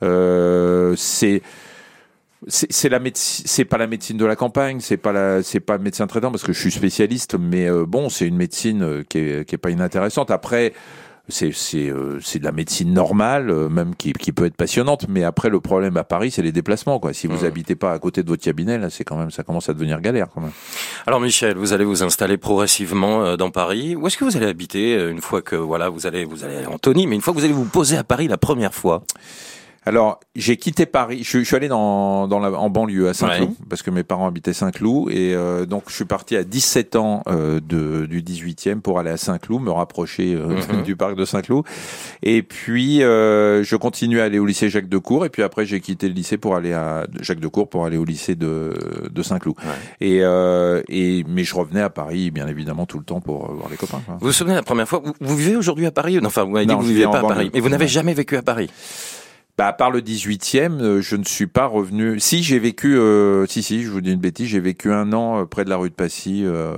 Euh, 0.02 0.96
c'est 0.98 1.44
c'est 2.48 2.90
la 2.90 3.00
c'est 3.14 3.66
pas 3.66 3.78
la 3.78 3.88
médecine 3.88 4.18
de 4.18 4.26
la 4.26 4.36
campagne, 4.36 4.80
c'est 4.80 4.98
pas 4.98 5.12
la, 5.12 5.44
c'est 5.44 5.60
pas 5.60 5.78
médecin 5.78 6.08
traitant 6.08 6.32
parce 6.32 6.44
que 6.44 6.54
je 6.54 6.60
suis 6.60 6.72
spécialiste, 6.72 7.38
mais 7.40 7.70
euh, 7.70 7.86
bon, 7.86 8.10
c'est 8.10 8.28
une 8.28 8.36
médecine 8.36 8.84
euh, 8.84 9.04
qui 9.08 9.20
est, 9.20 9.48
qui 9.48 9.56
est 9.56 9.58
pas 9.58 9.70
inintéressante. 9.70 10.32
Après, 10.32 10.74
c'est 11.30 11.52
c'est 11.54 11.90
euh, 11.90 12.20
c'est 12.22 12.40
de 12.40 12.44
la 12.44 12.52
médecine 12.52 12.94
normale, 12.94 13.54
même 13.70 13.96
qui, 13.96 14.12
qui 14.14 14.32
peut 14.34 14.46
être 14.46 14.58
passionnante, 14.58 15.06
mais 15.08 15.24
après 15.24 15.50
le 15.50 15.62
problème 15.62 15.96
à 15.96 16.04
Paris, 16.04 16.32
c'est 16.32 16.42
les 16.42 16.52
déplacements 16.52 17.00
quoi. 17.00 17.14
Si 17.14 17.28
vous 17.28 17.44
mmh. 17.44 17.48
habitez 17.48 17.76
pas 17.76 17.94
à 17.94 18.00
côté 18.00 18.24
de 18.24 18.30
votre 18.30 18.44
cabinet, 18.44 18.78
là, 18.78 18.90
c'est 18.90 19.06
quand 19.06 19.18
même 19.18 19.32
ça 19.32 19.44
commence 19.44 19.70
à 19.70 19.74
devenir 19.74 20.02
galère 20.02 20.28
quand 20.34 20.42
même. 20.42 20.52
Alors 21.08 21.22
Michel, 21.22 21.56
vous 21.56 21.72
allez 21.72 21.86
vous 21.86 22.04
installer 22.04 22.38
progressivement 22.38 23.38
dans 23.38 23.52
Paris. 23.52 23.96
Où 23.96 24.08
est-ce 24.08 24.18
que 24.18 24.26
vous 24.26 24.36
allez 24.36 24.48
habiter 24.48 24.96
une 25.10 25.22
fois 25.22 25.42
que 25.42 25.56
voilà 25.56 25.90
vous 25.90 26.08
allez 26.08 26.26
vous 26.26 26.44
allez 26.44 26.66
à 26.66 26.70
Antony, 26.70 27.08
mais 27.08 27.16
une 27.16 27.22
fois 27.22 27.34
que 27.34 27.40
vous 27.40 27.46
allez 27.46 27.54
vous 27.54 27.66
poser 27.66 27.96
à 27.96 28.04
Paris 28.04 28.28
la 28.28 28.38
première 28.38 28.74
fois? 28.74 29.04
Alors, 29.86 30.20
j'ai 30.36 30.58
quitté 30.58 30.86
Paris. 30.86 31.24
Je, 31.24 31.44
suis 31.44 31.56
allé 31.56 31.68
dans, 31.68 32.28
dans 32.28 32.40
la, 32.40 32.52
en 32.52 32.70
banlieue 32.70 33.10
à 33.10 33.14
Saint-Cloud 33.14 33.52
parce 33.70 33.82
que 33.82 33.92
mes 33.92 34.04
parents 34.04 34.28
habitaient 34.28 34.54
Saint-Cloud 34.54 35.12
et 35.12 35.34
euh, 35.36 35.66
donc 35.66 35.84
je 35.88 35.94
suis 35.94 36.06
parti 36.06 36.36
à 36.36 36.44
17 36.44 36.96
ans 36.96 37.24
euh, 37.28 37.60
de, 37.60 38.06
du 38.06 38.22
18e 38.22 38.80
pour 38.80 39.00
aller 39.00 39.10
à 39.10 39.18
Saint-Cloud, 39.18 39.62
me 39.62 39.72
rapprocher 39.72 40.36
euh, 40.36 40.62
mhm. 40.74 40.82
du 40.86 40.96
parc 40.96 41.16
de 41.16 41.26
Saint-Cloud. 41.26 41.66
Et 42.22 42.44
puis 42.44 43.00
je 43.00 43.76
continue 43.76 44.22
à 44.22 44.26
aller 44.26 44.40
au 44.40 44.46
lycée 44.46 44.70
Jacques 44.70 44.90
Decour 44.90 45.26
et 45.26 45.30
puis 45.30 45.44
après 45.44 45.66
j'ai 45.66 45.82
quitté 45.82 46.08
le 46.08 46.14
lycée 46.14 46.38
pour 46.38 46.56
aller 46.56 46.74
à 46.74 47.06
Jacques 47.20 47.40
Decour 47.40 47.70
pour 47.70 47.86
aller 47.86 47.98
au 47.98 48.06
lycée 48.06 48.36
de, 48.36 48.74
de 49.12 49.24
Saint-Cloud. 49.24 49.56
Et, 50.00 50.20
et 50.20 51.26
mais 51.28 51.44
je 51.44 51.56
revenais 51.56 51.82
à 51.82 51.90
Paris 51.90 52.32
bien 52.32 52.48
évidemment 52.48 52.86
tout 52.86 53.00
le 53.00 53.06
temps 53.06 53.20
pour 53.20 53.52
voir 53.54 53.70
les 53.70 53.78
copains. 53.78 54.02
Vous 54.08 54.28
vous 54.28 54.32
souvenez 54.32 54.56
la 54.56 54.64
première 54.64 54.88
fois? 54.88 55.02
Vous, 55.20 55.36
vivez 55.36 55.56
aujourd'hui 55.56 55.86
à 55.86 55.92
Paris? 55.92 56.20
Enfin, 56.24 56.44
vous 56.44 56.52
m'avez 56.52 56.66
dit 56.66 56.74
que 56.74 56.80
vous 56.80 56.88
vivez 56.88 57.04
pas 57.06 57.20
à 57.20 57.22
Paris, 57.22 57.52
mais 57.54 57.60
vous 57.60 57.70
n'avez 57.70 57.88
jamais 57.88 58.14
vécu 58.14 58.38
à 58.38 58.42
Paris? 58.42 58.70
Bah, 59.56 59.68
à 59.68 59.74
part 59.74 59.92
le 59.92 60.02
18e, 60.02 60.82
euh, 60.82 61.02
je 61.02 61.16
ne 61.16 61.24
suis 61.24 61.46
pas 61.46 61.68
revenu. 61.68 62.20
Si 62.20 62.42
j'ai 62.42 62.58
vécu, 62.58 62.98
euh, 62.98 63.46
si 63.46 63.62
si, 63.62 63.84
je 63.84 63.90
vous 63.92 64.02
dis 64.02 64.12
une 64.12 64.20
bêtise, 64.20 64.48
j'ai 64.48 64.60
vécu 64.60 64.92
un 64.92 65.14
an 65.14 65.42
euh, 65.42 65.46
près 65.46 65.64
de 65.64 65.70
la 65.70 65.78
rue 65.78 65.92
de 65.92 65.94
Passy. 65.94 66.42
Euh, 66.44 66.74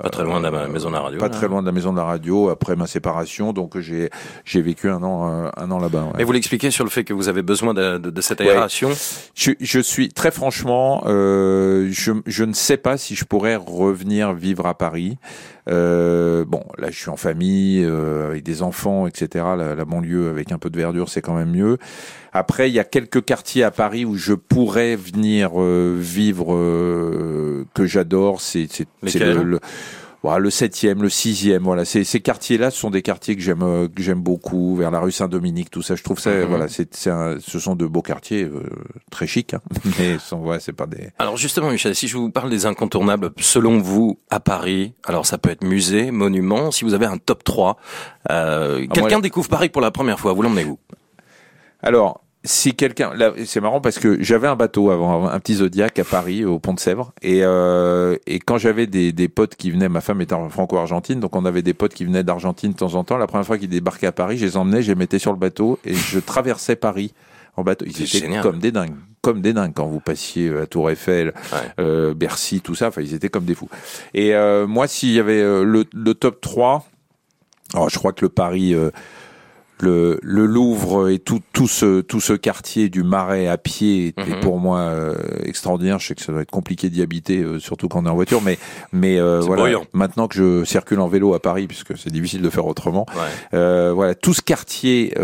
pas 0.00 0.08
très 0.08 0.24
loin 0.24 0.40
de 0.40 0.48
la 0.48 0.68
maison 0.68 0.88
de 0.88 0.94
la 0.94 1.00
radio. 1.00 1.18
Pas 1.18 1.28
très 1.28 1.48
loin 1.48 1.60
de 1.60 1.66
la 1.66 1.72
maison 1.72 1.92
de 1.92 1.98
la 1.98 2.04
radio 2.04 2.48
après 2.48 2.76
ma 2.76 2.86
séparation, 2.86 3.52
donc 3.52 3.78
j'ai 3.78 4.08
j'ai 4.46 4.62
vécu 4.62 4.88
un 4.88 5.02
an 5.02 5.50
un 5.54 5.70
an 5.70 5.78
là-bas. 5.78 6.04
Ouais. 6.14 6.22
Et 6.22 6.24
vous 6.24 6.32
l'expliquez 6.32 6.70
sur 6.70 6.84
le 6.84 6.90
fait 6.90 7.04
que 7.04 7.12
vous 7.12 7.28
avez 7.28 7.42
besoin 7.42 7.74
de, 7.74 7.98
de, 7.98 8.08
de 8.08 8.20
cette 8.22 8.40
aération. 8.40 8.88
Je, 9.34 9.50
je, 9.60 9.80
suis 9.80 10.08
très 10.08 10.30
franchement, 10.30 11.02
je 11.04 12.12
je 12.24 12.44
ne 12.44 12.54
sais 12.54 12.78
pas 12.78 12.96
si 12.96 13.16
je 13.16 13.26
pourrais 13.26 13.56
revenir 13.56 14.32
vivre 14.32 14.64
à 14.64 14.72
Paris. 14.72 15.18
Euh, 15.68 16.44
bon, 16.44 16.64
là, 16.78 16.90
je 16.90 16.98
suis 16.98 17.10
en 17.10 17.16
famille, 17.16 17.84
euh, 17.84 18.28
avec 18.28 18.42
des 18.42 18.62
enfants, 18.62 19.06
etc. 19.06 19.44
La, 19.56 19.74
la, 19.74 19.84
banlieue 19.84 20.28
avec 20.28 20.52
un 20.52 20.58
peu 20.58 20.70
de 20.70 20.76
verdure, 20.76 21.08
c'est 21.08 21.20
quand 21.20 21.34
même 21.34 21.50
mieux. 21.50 21.78
Après, 22.32 22.70
il 22.70 22.74
y 22.74 22.78
a 22.78 22.84
quelques 22.84 23.24
quartiers 23.24 23.64
à 23.64 23.70
Paris 23.70 24.04
où 24.04 24.16
je 24.16 24.34
pourrais 24.34 24.96
venir 24.96 25.52
euh, 25.56 25.96
vivre 25.98 26.54
euh, 26.54 27.66
que 27.74 27.86
j'adore. 27.86 28.40
C'est 28.40 28.68
le, 29.02 29.42
le 29.42 29.60
voilà, 30.22 30.40
le 30.40 30.50
septième, 30.50 31.02
le 31.02 31.08
sixième, 31.08 31.62
voilà, 31.62 31.84
ces, 31.84 32.02
ces 32.02 32.20
quartiers-là 32.20 32.70
ce 32.70 32.78
sont 32.78 32.90
des 32.90 33.02
quartiers 33.02 33.36
que 33.36 33.42
j'aime 33.42 33.62
euh, 33.62 33.88
que 33.88 34.02
j'aime 34.02 34.20
beaucoup, 34.20 34.74
vers 34.74 34.90
la 34.90 34.98
rue 34.98 35.12
Saint-Dominique, 35.12 35.70
tout 35.70 35.82
ça. 35.82 35.94
Je 35.94 36.02
trouve 36.02 36.18
ça, 36.18 36.30
mhm. 36.30 36.44
voilà, 36.44 36.66
c'est, 36.68 36.92
ce 36.94 37.58
sont 37.58 37.76
de 37.76 37.86
beaux 37.86 38.02
quartiers, 38.02 38.44
euh, 38.44 38.64
très 39.10 39.26
chics, 39.26 39.54
hein, 39.54 39.60
mais 39.98 40.18
sont, 40.18 40.38
ouais, 40.38 40.58
c'est 40.60 40.72
pas 40.72 40.86
des. 40.86 41.10
Alors 41.18 41.36
justement, 41.36 41.70
Michel, 41.70 41.94
si 41.94 42.08
je 42.08 42.16
vous 42.16 42.30
parle 42.30 42.50
des 42.50 42.66
incontournables, 42.66 43.30
selon 43.38 43.78
vous, 43.78 44.18
à 44.30 44.40
Paris, 44.40 44.94
alors 45.04 45.24
ça 45.24 45.38
peut 45.38 45.50
être 45.50 45.64
musée, 45.64 46.10
monument. 46.10 46.70
Si 46.72 46.84
vous 46.84 46.94
avez 46.94 47.06
un 47.06 47.18
top 47.18 47.44
3, 47.44 47.76
euh, 48.30 48.86
ah, 48.88 48.92
quelqu'un 48.92 49.20
découvre 49.20 49.48
Paris 49.48 49.68
pour 49.68 49.82
la 49.82 49.90
première 49.90 50.18
fois, 50.18 50.32
vous 50.32 50.42
l'emmenez 50.42 50.64
où 50.64 50.78
Alors, 51.80 52.22
si 52.44 52.74
quelqu'un, 52.74 53.12
c'est 53.44 53.60
marrant 53.60 53.80
parce 53.80 53.98
que 53.98 54.22
j'avais 54.22 54.46
un 54.46 54.56
bateau 54.56 54.90
avant, 54.90 55.26
un 55.26 55.40
petit 55.40 55.54
Zodiac 55.54 55.98
à 55.98 56.04
Paris, 56.04 56.44
au 56.44 56.58
Pont 56.58 56.72
de 56.72 56.80
Sèvres, 56.80 57.12
et, 57.20 57.40
euh, 57.42 58.16
et 58.26 58.38
quand 58.38 58.58
j'avais 58.58 58.86
des, 58.86 59.12
des 59.12 59.28
potes 59.28 59.56
qui 59.56 59.70
venaient, 59.70 59.88
ma 59.88 60.00
femme 60.00 60.20
était 60.20 60.36
franco-argentine, 60.48 61.20
donc 61.20 61.34
on 61.34 61.44
avait 61.44 61.62
des 61.62 61.74
potes 61.74 61.94
qui 61.94 62.04
venaient 62.04 62.22
d'Argentine 62.22 62.72
de 62.72 62.76
temps 62.76 62.94
en 62.94 63.04
temps. 63.04 63.16
La 63.16 63.26
première 63.26 63.46
fois 63.46 63.58
qu'ils 63.58 63.68
débarquaient 63.68 64.06
à 64.06 64.12
Paris, 64.12 64.38
je 64.38 64.46
les 64.46 64.56
emmenais, 64.56 64.82
je 64.82 64.92
les 64.92 64.94
mettais 64.94 65.18
sur 65.18 65.32
le 65.32 65.38
bateau 65.38 65.78
et 65.84 65.94
je 65.94 66.18
traversais 66.20 66.76
Paris 66.76 67.12
en 67.56 67.64
bateau. 67.64 67.84
Ils 67.86 68.02
étaient 68.02 68.40
comme 68.40 68.60
des 68.60 68.72
dingues, 68.72 68.94
comme 69.20 69.40
des 69.40 69.52
dingues 69.52 69.72
quand 69.74 69.86
vous 69.86 70.00
passiez 70.00 70.50
à 70.56 70.66
Tour 70.66 70.90
Eiffel, 70.90 71.34
euh, 71.80 72.14
Bercy, 72.14 72.60
tout 72.60 72.74
ça. 72.74 72.88
Enfin, 72.88 73.02
ils 73.02 73.14
étaient 73.14 73.28
comme 73.28 73.44
des 73.44 73.54
fous. 73.54 73.68
Et 74.14 74.34
euh, 74.34 74.66
moi, 74.66 74.86
s'il 74.86 75.10
y 75.10 75.20
avait 75.20 75.40
euh, 75.40 75.64
le, 75.64 75.84
le, 75.92 76.14
top 76.14 76.40
3, 76.40 76.86
alors 77.74 77.90
je 77.90 77.98
crois 77.98 78.12
que 78.12 78.24
le 78.24 78.28
Paris 78.28 78.74
euh, 78.74 78.90
le, 79.82 80.18
le, 80.22 80.46
Louvre 80.46 81.08
et 81.10 81.18
tout, 81.18 81.40
tout, 81.52 81.68
ce, 81.68 82.00
tout 82.00 82.20
ce 82.20 82.32
quartier 82.32 82.88
du 82.88 83.02
Marais 83.02 83.46
à 83.46 83.58
pied 83.58 84.08
était 84.08 84.36
mhm. 84.36 84.40
pour 84.40 84.58
moi 84.58 84.78
euh, 84.78 85.14
extraordinaire. 85.44 85.98
Je 85.98 86.08
sais 86.08 86.14
que 86.14 86.22
ça 86.22 86.32
doit 86.32 86.42
être 86.42 86.50
compliqué 86.50 86.90
d'y 86.90 87.02
habiter, 87.02 87.38
euh, 87.38 87.58
surtout 87.58 87.88
quand 87.88 88.02
on 88.02 88.06
est 88.06 88.10
en 88.10 88.14
voiture, 88.14 88.40
mais, 88.42 88.58
mais 88.92 89.18
euh, 89.18 89.40
voilà. 89.40 89.80
Maintenant 89.92 90.28
que 90.28 90.36
je 90.36 90.64
circule 90.64 91.00
en 91.00 91.08
vélo 91.08 91.34
à 91.34 91.40
Paris, 91.40 91.66
puisque 91.66 91.96
c'est 91.96 92.12
difficile 92.12 92.42
de 92.42 92.50
faire 92.50 92.66
autrement, 92.66 93.06
voilà, 93.52 94.14
tout 94.14 94.34
ce 94.34 94.42
quartier 94.42 95.14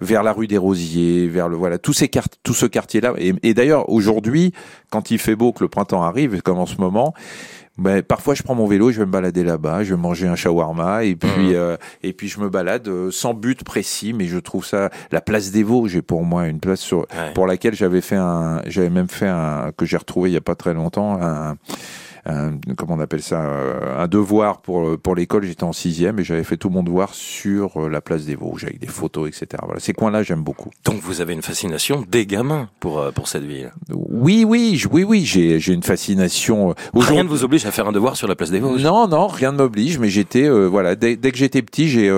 vers 0.00 0.22
la 0.22 0.32
rue 0.32 0.46
des 0.46 0.58
Rosiers, 0.58 1.28
vers 1.28 1.48
le 1.48 1.56
voilà, 1.56 1.78
tous 1.78 1.92
ces 1.92 2.10
tout 2.42 2.54
ce 2.54 2.66
quartier-là. 2.66 3.14
Et, 3.18 3.34
et 3.42 3.54
d'ailleurs 3.54 3.88
aujourd'hui, 3.88 4.52
quand 4.90 5.10
il 5.10 5.18
fait 5.18 5.36
beau, 5.36 5.52
que 5.52 5.64
le 5.64 5.68
printemps 5.68 6.02
arrive, 6.02 6.40
comme 6.42 6.58
en 6.58 6.66
ce 6.66 6.76
moment, 6.76 7.14
ben, 7.76 8.02
parfois 8.02 8.34
je 8.34 8.42
prends 8.42 8.54
mon 8.54 8.66
vélo, 8.66 8.92
je 8.92 8.98
vais 9.00 9.06
me 9.06 9.10
balader 9.10 9.42
là-bas, 9.42 9.82
je 9.82 9.94
vais 9.94 10.00
manger 10.00 10.28
un 10.28 10.36
shawarma 10.36 11.04
et 11.04 11.16
puis 11.16 11.48
mhm. 11.48 11.54
euh, 11.54 11.76
et 12.02 12.12
puis 12.12 12.28
je 12.28 12.40
me 12.40 12.48
balade 12.48 12.86
euh, 12.88 13.10
sans 13.10 13.34
but 13.34 13.64
précis, 13.64 14.12
mais 14.12 14.26
je 14.26 14.38
trouve 14.38 14.64
ça 14.64 14.90
la 15.10 15.20
place 15.20 15.50
des 15.50 15.62
Vosges 15.62 15.96
est 15.96 16.02
pour 16.02 16.24
moi 16.24 16.46
une 16.46 16.60
place 16.60 16.80
sur, 16.80 17.06
pour 17.34 17.46
laquelle 17.46 17.74
j'avais 17.74 18.00
fait 18.00 18.16
un, 18.16 18.62
j'avais 18.66 18.90
même 18.90 19.08
fait 19.08 19.28
un 19.28 19.72
que 19.76 19.86
j'ai 19.86 19.96
retrouvé 19.96 20.30
il 20.30 20.34
y 20.34 20.36
a 20.36 20.40
pas 20.40 20.54
très 20.54 20.74
longtemps 20.74 21.20
un 21.20 21.56
un, 22.26 22.58
comment 22.76 22.94
on 22.94 23.00
appelle 23.00 23.22
ça, 23.22 23.44
euh, 23.44 24.02
un 24.02 24.08
devoir 24.08 24.60
pour 24.60 24.98
pour 24.98 25.14
l'école. 25.14 25.44
J'étais 25.44 25.64
en 25.64 25.72
sixième 25.72 26.18
et 26.18 26.24
j'avais 26.24 26.44
fait 26.44 26.56
tout 26.56 26.70
mon 26.70 26.82
devoir 26.82 27.14
sur 27.14 27.82
euh, 27.82 27.88
la 27.88 28.00
place 28.00 28.24
des 28.24 28.34
Vosges 28.34 28.64
avec 28.64 28.78
des 28.78 28.86
photos, 28.86 29.28
etc. 29.28 29.62
Voilà, 29.64 29.80
ces 29.80 29.92
coins-là, 29.92 30.22
j'aime 30.22 30.42
beaucoup. 30.42 30.70
Donc 30.84 31.00
vous 31.00 31.20
avez 31.20 31.34
une 31.34 31.42
fascination 31.42 32.04
des 32.08 32.24
gamins 32.24 32.70
pour 32.80 32.98
euh, 32.98 33.10
pour 33.10 33.28
cette 33.28 33.44
ville? 33.44 33.72
Oui, 33.90 34.44
oui, 34.46 34.82
oui, 34.90 35.04
oui, 35.04 35.24
j'ai 35.24 35.60
j'ai 35.60 35.74
une 35.74 35.82
fascination. 35.82 36.74
Rien 36.94 37.24
ne 37.24 37.28
vous 37.28 37.44
oblige 37.44 37.66
à 37.66 37.70
faire 37.70 37.88
un 37.88 37.92
devoir 37.92 38.16
sur 38.16 38.26
la 38.26 38.36
place 38.36 38.50
des 38.50 38.60
Vosges? 38.60 38.82
Non, 38.82 39.06
non, 39.06 39.26
rien 39.26 39.52
ne 39.52 39.58
m'oblige, 39.58 39.98
mais 39.98 40.08
j'étais 40.08 40.48
voilà, 40.48 40.94
dès, 40.94 41.16
dès, 41.16 41.30
que 41.30 41.38
j'étais 41.38 41.62
petit, 41.62 41.88
j'ai 41.88 42.10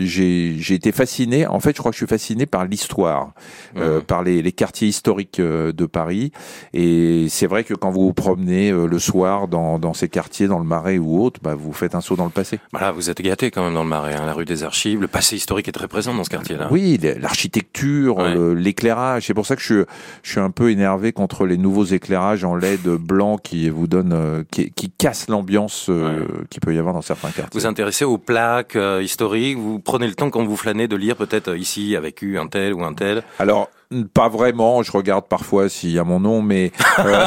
j'ai 0.00 0.56
j'ai 0.58 0.74
été 0.74 0.92
fasciné. 0.92 1.46
En 1.46 1.60
fait, 1.60 1.76
je 1.76 1.78
crois 1.78 1.90
que 1.90 1.96
je 1.96 2.04
suis 2.04 2.06
fasciné 2.06 2.46
par 2.46 2.64
l'histoire, 2.64 3.32
mmh. 3.74 4.00
par 4.06 4.22
les 4.22 4.40
les 4.40 4.52
quartiers 4.52 4.88
historiques 4.88 5.40
de 5.40 5.86
Paris. 5.86 6.32
Et 6.72 7.26
c'est 7.28 7.46
vrai 7.46 7.64
que 7.64 7.74
quand 7.74 7.90
vous 7.90 8.06
vous 8.06 8.14
promenez 8.14 8.70
le 8.72 8.98
soir 8.98 9.48
dans, 9.50 9.78
dans 9.78 9.92
ces 9.92 10.08
quartiers, 10.08 10.46
dans 10.46 10.58
le 10.58 10.64
Marais 10.64 10.98
ou 10.98 11.22
autre, 11.22 11.40
bah, 11.42 11.54
vous 11.54 11.72
faites 11.72 11.94
un 11.94 12.00
saut 12.00 12.16
dans 12.16 12.24
le 12.24 12.30
passé. 12.30 12.58
Voilà, 12.72 12.92
vous 12.92 13.10
êtes 13.10 13.20
gâté 13.20 13.50
quand 13.50 13.64
même 13.64 13.74
dans 13.74 13.82
le 13.82 13.88
Marais, 13.88 14.14
hein, 14.14 14.24
la 14.26 14.32
rue 14.32 14.44
des 14.44 14.62
Archives. 14.62 15.00
Le 15.00 15.08
passé 15.08 15.36
historique 15.36 15.68
est 15.68 15.72
très 15.72 15.88
présent 15.88 16.14
dans 16.14 16.24
ce 16.24 16.30
quartier-là. 16.30 16.68
Oui, 16.70 16.98
l'architecture, 17.20 18.22
l'éclairage. 18.54 19.26
C'est 19.26 19.34
pour 19.34 19.46
ça 19.46 19.56
que 19.56 19.62
je, 19.62 19.84
je 20.22 20.30
suis 20.30 20.40
un 20.40 20.50
peu 20.50 20.70
énervé 20.70 21.12
contre 21.12 21.46
les 21.46 21.56
nouveaux 21.56 21.84
éclairages 21.84 22.44
en 22.44 22.54
LED 22.54 22.88
blanc 22.88 23.36
qui 23.36 23.68
vous 23.68 23.86
donnent, 23.86 24.12
euh, 24.12 24.42
qui, 24.50 24.70
qui 24.70 24.90
cassent 24.90 25.28
l'ambiance 25.28 25.88
euh, 25.88 26.26
qui 26.50 26.60
peut 26.60 26.74
y 26.74 26.78
avoir 26.78 26.94
dans 26.94 27.02
certains 27.02 27.30
quartiers. 27.30 27.50
Vous 27.52 27.60
vous 27.60 27.66
intéressez 27.66 28.04
aux 28.04 28.18
plaques 28.18 28.76
euh, 28.76 29.02
historiques? 29.02 29.58
Vous 29.58 29.78
prenez 29.78 30.06
le 30.06 30.14
temps 30.14 30.30
quand 30.30 30.44
vous 30.44 30.56
flânez 30.56 30.88
de 30.88 30.96
lire 30.96 31.16
peut-être 31.16 31.56
ici 31.56 31.96
a 31.96 32.00
vécu 32.00 32.38
un 32.38 32.46
tel 32.46 32.74
ou 32.74 32.84
un 32.84 32.94
tel? 32.94 33.22
Alors 33.38 33.68
Pas 34.14 34.28
vraiment. 34.28 34.82
Je 34.84 34.92
regarde 34.92 35.26
parfois 35.28 35.68
s'il 35.68 35.90
y 35.90 35.98
a 35.98 36.04
mon 36.04 36.20
nom, 36.20 36.42
mais, 36.42 36.70
euh, 37.00 37.24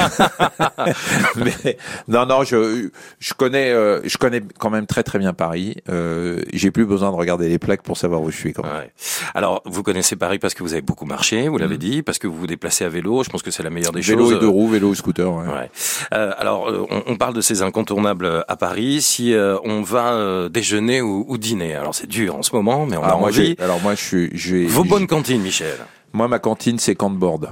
mais 1.35 1.77
non, 2.07 2.25
non. 2.25 2.43
Je 2.43 2.89
je 3.19 3.33
connais 3.33 3.71
euh, 3.71 3.99
je 4.05 4.17
connais 4.17 4.41
quand 4.59 4.69
même 4.69 4.85
très 4.85 5.03
très 5.03 5.19
bien 5.19 5.33
Paris. 5.33 5.75
Euh, 5.89 6.41
J'ai 6.53 6.71
plus 6.71 6.85
besoin 6.85 7.11
de 7.11 7.15
regarder 7.17 7.49
les 7.49 7.59
plaques 7.59 7.83
pour 7.83 7.97
savoir 7.97 8.21
où 8.21 8.31
je 8.31 8.37
suis. 8.37 8.53
Quand 8.53 8.63
même. 8.63 8.71
Ouais. 8.73 8.91
Alors, 9.35 9.61
vous 9.65 9.83
connaissez 9.83 10.15
Paris 10.15 10.39
parce 10.39 10.53
que 10.53 10.63
vous 10.63 10.73
avez 10.73 10.81
beaucoup 10.81 11.05
marché, 11.05 11.47
vous 11.49 11.57
l'avez 11.57 11.77
dit, 11.77 12.01
parce 12.01 12.17
que 12.17 12.27
vous 12.27 12.37
vous 12.37 12.47
déplacez 12.47 12.85
à 12.85 12.89
vélo. 12.89 13.23
Je 13.23 13.29
pense 13.29 13.41
que 13.41 13.51
c'est 13.51 13.63
la 13.63 13.69
meilleure 13.69 13.91
des 13.91 14.01
Vélo 14.01 14.25
choses. 14.29 14.37
et 14.37 14.39
deux 14.39 14.47
roues, 14.47 14.69
vélo 14.69 14.93
et 14.93 14.95
scooter. 14.95 15.31
Ouais. 15.33 15.45
Ouais. 15.47 15.71
Euh, 16.13 16.31
alors, 16.37 16.69
euh, 16.69 16.85
on, 16.89 17.03
on 17.07 17.15
parle 17.17 17.33
de 17.33 17.41
ces 17.41 17.61
incontournables 17.61 18.45
à 18.47 18.55
Paris. 18.55 19.01
Si 19.01 19.33
euh, 19.33 19.57
on 19.65 19.81
va 19.81 20.13
euh, 20.13 20.49
déjeuner 20.49 21.01
ou, 21.01 21.25
ou 21.27 21.37
dîner, 21.37 21.75
alors 21.75 21.93
c'est 21.95 22.07
dur 22.07 22.35
en 22.35 22.41
ce 22.43 22.55
moment, 22.55 22.85
mais 22.85 22.95
on 22.97 23.03
a 23.03 23.07
Alors 23.07 23.19
moi, 23.19 23.29
envie. 23.29 23.55
alors 23.59 23.81
moi, 23.81 23.95
je 23.95 24.29
suis. 24.31 24.65
Vos 24.67 24.83
bonnes 24.85 25.07
cantines, 25.07 25.41
Michel. 25.41 25.75
Moi, 26.13 26.27
ma 26.27 26.39
cantine, 26.39 26.77
c'est 26.79 26.95
Canteboard. 26.95 27.49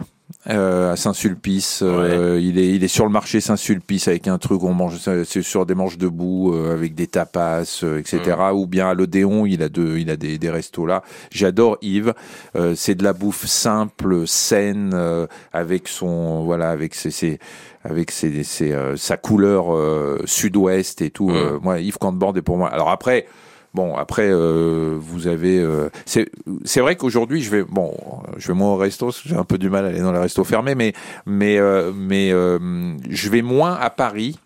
Euh, 0.48 0.94
à 0.94 0.96
Saint-Sulpice, 0.96 1.82
euh, 1.84 2.40
il 2.42 2.58
est 2.58 2.70
il 2.74 2.86
est 2.86 2.88
sur 2.88 3.04
le 3.04 3.12
marché 3.12 3.42
Saint-Sulpice 3.42 4.08
avec 4.08 4.30
un 4.30 4.38
truc 4.38 4.64
on 4.64 4.74
mange 4.74 4.98
c'est 5.26 5.42
sur 5.42 5.66
des 5.66 5.76
manches 5.76 5.98
debout 5.98 6.54
euh, 6.54 6.74
avec 6.74 6.96
des 6.96 7.08
tapas 7.08 7.82
euh, 7.84 8.00
etc 8.00 8.38
Mm. 8.38 8.56
ou 8.56 8.66
bien 8.66 8.88
à 8.90 8.94
l'Odéon 8.94 9.46
il 9.46 9.62
a 9.62 9.68
deux 9.68 9.98
il 9.98 10.10
a 10.10 10.16
des, 10.16 10.38
des 10.38 10.50
restos 10.50 10.86
là 10.86 11.04
j'adore 11.32 11.78
Yves 11.82 12.14
Euh, 12.56 12.76
c'est 12.78 12.96
de 12.96 13.04
la 13.04 13.12
bouffe 13.12 13.46
simple 13.46 14.26
saine 14.26 14.92
euh, 14.94 15.28
avec 15.52 15.90
son 15.90 16.44
voilà 16.46 16.70
avec 16.70 16.96
ses, 16.96 17.12
ses 17.12 17.38
avec 17.84 18.10
ses, 18.10 18.44
ses, 18.46 18.72
euh, 18.72 18.96
sa 18.96 19.18
couleur 19.18 19.76
euh, 19.76 20.22
sud-ouest 20.26 21.02
et 21.02 21.10
tout 21.10 21.30
Mm. 21.30 21.36
Euh, 21.36 21.60
moi 21.62 21.80
Yves 21.82 21.98
Canteboard 21.98 22.38
est 22.38 22.42
pour 22.42 22.56
moi 22.56 22.70
alors 22.70 22.90
après 22.90 23.26
Bon, 23.74 23.96
après, 23.96 24.30
euh, 24.30 24.98
vous 25.00 25.28
avez. 25.28 25.60
euh, 25.60 25.90
c'est 26.06 26.82
vrai 26.82 26.96
qu'aujourd'hui, 26.96 27.42
je 27.42 27.50
vais. 27.52 27.64
Bon, 27.64 27.94
je 28.38 28.48
vais 28.50 28.54
moins 28.54 28.74
au 28.74 28.78
resto. 28.78 29.12
J'ai 29.26 29.36
un 29.36 29.46
peu 29.46 29.58
du 29.58 29.70
mal 29.70 29.86
à 29.86 29.90
aller 29.90 30.02
dans 30.02 30.12
les 30.12 30.20
restos 30.20 30.44
fermés, 30.44 30.76
mais 30.76 30.94
mais 31.26 31.58
euh, 31.58 31.92
mais 31.96 32.32
euh, 32.34 32.60
je 33.10 33.30
vais 33.30 33.42
moins 33.42 33.76
à 33.76 33.90
Paris 33.90 34.40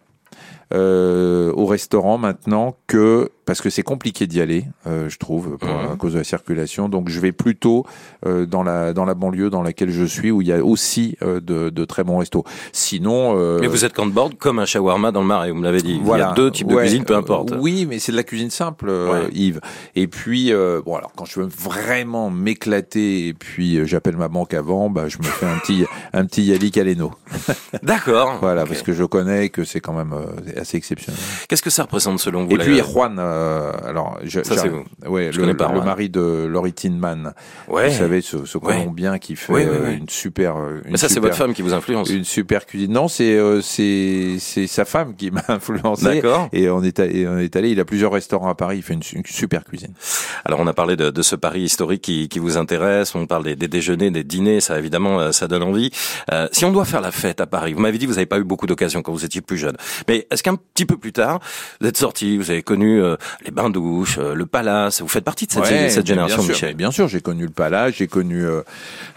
au 0.74 1.66
restaurant 1.66 2.18
maintenant 2.18 2.76
que 2.88 3.32
parce 3.46 3.62
que 3.62 3.70
c'est 3.70 3.84
compliqué 3.84 4.28
d'y 4.28 4.42
aller, 4.42 4.66
euh, 4.88 5.08
je 5.10 5.18
trouve, 5.18 5.58
pour, 5.58 5.70
Mhm. 5.70 5.94
à 5.94 5.96
cause 5.96 6.14
de 6.14 6.18
la 6.20 6.24
circulation. 6.24 6.90
Donc, 6.90 7.10
je 7.10 7.20
vais 7.20 7.32
plutôt 7.32 7.86
euh, 8.26 8.46
dans 8.46 8.64
la 8.64 8.94
dans 8.94 9.06
la 9.06 9.14
banlieue 9.14 9.50
dans 9.50 9.62
laquelle 9.64 9.92
je 9.92 10.04
suis, 10.04 10.32
où 10.32 10.42
il 10.42 10.48
y 10.48 10.52
a 10.52 10.64
aussi 10.64 11.18
euh, 11.22 11.40
de, 11.40 11.70
de 11.70 11.86
très 11.86 12.04
bons 12.04 12.18
restos. 12.18 12.44
Sinon, 12.72 13.36
euh, 13.38 13.60
Mais 13.62 13.68
vous 13.68 13.86
êtes 13.86 13.94
canteboard 13.94 14.36
comme 14.38 14.60
un 14.60 14.66
shawarma 14.66 15.12
dans 15.12 15.22
le 15.22 15.28
marais, 15.28 15.52
vous 15.52 15.58
me 15.58 15.64
l'avez 15.64 15.82
dit. 15.82 16.00
voilà. 16.04 16.26
Il 16.26 16.28
y 16.28 16.32
a 16.32 16.34
deux 16.36 16.52
types 16.52 16.68
de 16.68 16.76
cuisine, 16.76 17.04
peu 17.06 17.14
euh, 17.14 17.20
importe. 17.20 17.54
oui, 17.60 17.86
mais 17.88 18.00
c'est 18.00 18.12
de 18.12 18.18
la 18.18 18.24
cuisine 18.24 18.50
simple, 18.50 18.88
euh, 18.90 19.06
Ouais. 19.26 19.30
Yves. 19.34 19.62
Et 19.96 20.08
puis, 20.08 20.52
euh, 20.52 20.82
bon, 20.86 20.96
alors 20.96 21.12
quand 21.16 21.26
je 21.26 21.40
veux 21.40 21.48
vraiment 21.48 22.30
m'éclater 22.30 23.28
et 23.28 23.34
puis 23.34 23.78
euh, 23.78 23.86
j'appelle 23.86 24.18
ma 24.18 24.28
banque 24.28 24.54
avant, 24.54 24.90
bah, 24.90 25.08
je 25.08 25.18
me 25.20 25.24
fais 25.24 25.46
un 25.46 25.58
petit, 25.60 25.86
un 26.14 26.26
petit 26.26 26.44
Yali 26.44 26.72
Caleno. 26.72 27.12
D'accord. 27.84 28.38
Voilà, 28.42 28.66
parce 28.66 28.82
que 28.82 28.94
je 28.94 29.04
connais 29.04 29.50
que 29.50 29.64
c'est 29.64 29.80
quand 29.80 29.94
même 29.94 30.14
euh, 30.14 30.60
assez 30.62 30.78
exceptionnel. 30.78 31.20
Qu'est-ce 31.48 31.62
que 31.62 31.70
ça 31.70 31.84
représente 31.84 32.20
selon 32.20 32.46
vous 32.46 32.52
Et 32.52 32.58
puis 32.58 32.80
Juan, 32.80 33.18
euh, 33.36 33.72
alors, 33.86 34.18
je, 34.24 34.42
Ça, 34.44 34.58
c'est 34.58 34.72
Ouais, 35.08 35.30
Je 35.32 35.38
le, 35.38 35.44
connais 35.44 35.54
pas, 35.54 35.72
le 35.72 35.82
mari 35.82 36.10
de 36.10 36.46
Laurie 36.50 36.74
Tinman. 36.74 37.34
Ouais. 37.68 37.90
Vous 37.90 37.98
savez, 37.98 38.22
ce, 38.22 38.46
ce 38.46 38.58
Ouais. 38.58 38.78
Colombien 38.80 39.20
qui 39.20 39.36
fait 39.36 39.54
euh, 39.54 39.86
oui. 39.90 39.98
une 39.98 40.10
super, 40.10 40.56
euh, 40.58 40.82
une 40.86 40.92
Mais 40.92 40.98
ça, 40.98 41.10
c'est 41.10 41.20
votre 41.20 41.36
femme 41.36 41.54
qui 41.54 41.62
vous 41.62 41.74
influence. 41.74 42.10
une 42.10 42.24
super 42.24 42.66
cuisine. 42.66 42.92
Non, 42.94 43.08
c'est 43.08 43.34
euh, 43.38 43.62
c'est 43.62 44.38
c'est 44.40 44.66
sa 44.68 44.86
femme 44.86 45.16
qui 45.16 45.30
m'a 45.32 45.44
influencé. 45.50 46.06
D'accord. 46.06 46.50
Et 46.54 46.70
on 46.70 46.82
est 46.84 47.00
on 47.00 47.38
est 47.38 47.56
allé. 47.56 47.70
Il 47.72 47.80
a 47.80 47.86
plusieurs 47.86 48.12
restaurants 48.12 48.50
à 48.50 48.56
Paris. 48.56 48.78
Il 48.78 48.84
fait 48.84 48.94
une, 48.94 49.04
su- 49.04 49.18
une 49.18 49.26
super 49.26 49.64
cuisine. 49.66 49.94
Alors 50.46 50.60
on 50.62 50.68
a 50.68 50.74
parlé 50.74 50.96
de, 50.96 51.10
de 51.12 51.22
ce 51.22 51.36
Paris 51.36 51.62
historique 51.62 52.02
qui, 52.02 52.28
qui 52.30 52.40
vous 52.40 52.58
intéresse, 52.58 53.14
on 53.16 53.26
parle 53.28 53.44
des, 53.44 53.56
des 53.56 53.68
déjeuners, 53.68 54.10
des 54.12 54.24
dîners, 54.24 54.62
ça 54.62 54.78
évidemment 54.80 55.20
euh, 55.20 55.32
ça 55.32 55.48
donne 55.48 55.64
envie. 55.64 55.92
Euh, 56.32 56.48
si 56.52 56.66
on 56.66 56.72
doit 56.72 56.86
faire 56.86 57.02
la 57.02 57.12
fête 57.12 57.42
à 57.42 57.46
Paris, 57.48 57.74
vous 57.74 57.82
m'avez 57.82 57.98
dit 57.98 58.06
que 58.06 58.10
vous 58.10 58.16
n'avez 58.16 58.26
pas 58.26 58.38
eu 58.40 58.44
beaucoup 58.44 58.68
d'occasions 58.68 59.02
quand 59.02 59.12
vous 59.12 59.26
étiez 59.26 59.42
plus 59.42 59.58
jeune, 59.58 59.76
mais 60.08 60.28
est-ce 60.32 60.44
qu'un 60.44 60.56
petit 60.56 60.86
peu 60.86 60.98
plus 60.98 61.12
tard, 61.14 61.40
vous 61.82 61.88
êtes 61.88 61.98
sorti, 61.98 62.38
vous 62.38 62.52
avez 62.52 62.64
connu 62.64 63.02
euh, 63.02 63.16
les 63.46 63.52
bains 63.52 63.70
douches, 63.70 64.18
euh, 64.20 64.34
le 64.34 64.46
palace, 64.46 65.02
vous 65.02 65.08
faites 65.08 65.24
partie 65.24 65.46
de 65.48 65.52
cette, 65.52 65.64
Ouais, 65.64 65.90
cette 65.90 66.04
mais 66.04 66.08
génération, 66.08 66.38
bien 66.38 66.46
sûr, 66.46 66.54
Michel 66.54 66.76
Bien 66.76 66.92
sûr, 66.92 67.08
j'ai 67.08 67.22
connu 67.22 67.44
le 67.44 67.50
Palace, 67.52 67.96
j'ai 67.96 68.08
connu. 68.08 68.44
euh, 68.46 68.62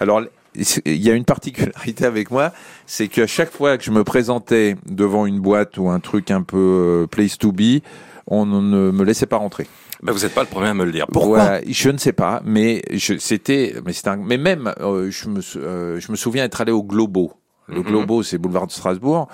Alors, 0.00 0.22
il 0.54 0.96
y 0.96 1.10
a 1.10 1.14
une 1.14 1.24
particularité 1.24 2.04
avec 2.04 2.30
moi, 2.30 2.52
c'est 2.86 3.08
qu'à 3.08 3.26
chaque 3.26 3.52
fois 3.52 3.78
que 3.78 3.84
je 3.84 3.90
me 3.90 4.02
présentais 4.04 4.76
devant 4.86 5.26
une 5.26 5.40
boîte 5.40 5.78
ou 5.78 5.88
un 5.88 6.00
truc 6.00 6.30
un 6.30 6.42
peu 6.42 6.56
euh, 7.04 7.06
place 7.06 7.38
to 7.38 7.52
be, 7.52 7.80
on 8.26 8.44
ne 8.44 8.90
me 8.90 9.04
laissait 9.04 9.26
pas 9.26 9.36
rentrer. 9.36 9.66
ben, 10.02 10.12
Vous 10.12 10.20
n'êtes 10.20 10.34
pas 10.34 10.42
le 10.42 10.48
premier 10.48 10.68
à 10.68 10.74
me 10.74 10.84
le 10.84 10.92
dire. 10.92 11.06
Pourquoi? 11.12 11.60
Je 11.66 11.90
ne 11.90 11.98
sais 11.98 12.12
pas, 12.12 12.42
mais 12.44 12.82
c'était, 13.18 13.74
mais 13.86 13.92
c'était, 13.92 14.08
un- 14.10 14.16
mais 14.16 14.36
même, 14.36 14.72
euh, 14.80 15.10
je 15.10 15.28
me, 15.28 15.40
euh, 15.56 16.00
je 16.00 16.10
me 16.10 16.16
souviens 16.16 16.44
être 16.44 16.60
allé 16.60 16.72
au 16.72 16.82
Globo. 16.82 17.32
Le 17.68 17.80
Mhm. 17.80 17.86
Globo, 17.86 18.22
c'est 18.22 18.38
boulevard 18.38 18.66
de 18.66 18.72
Strasbourg. 18.72 19.28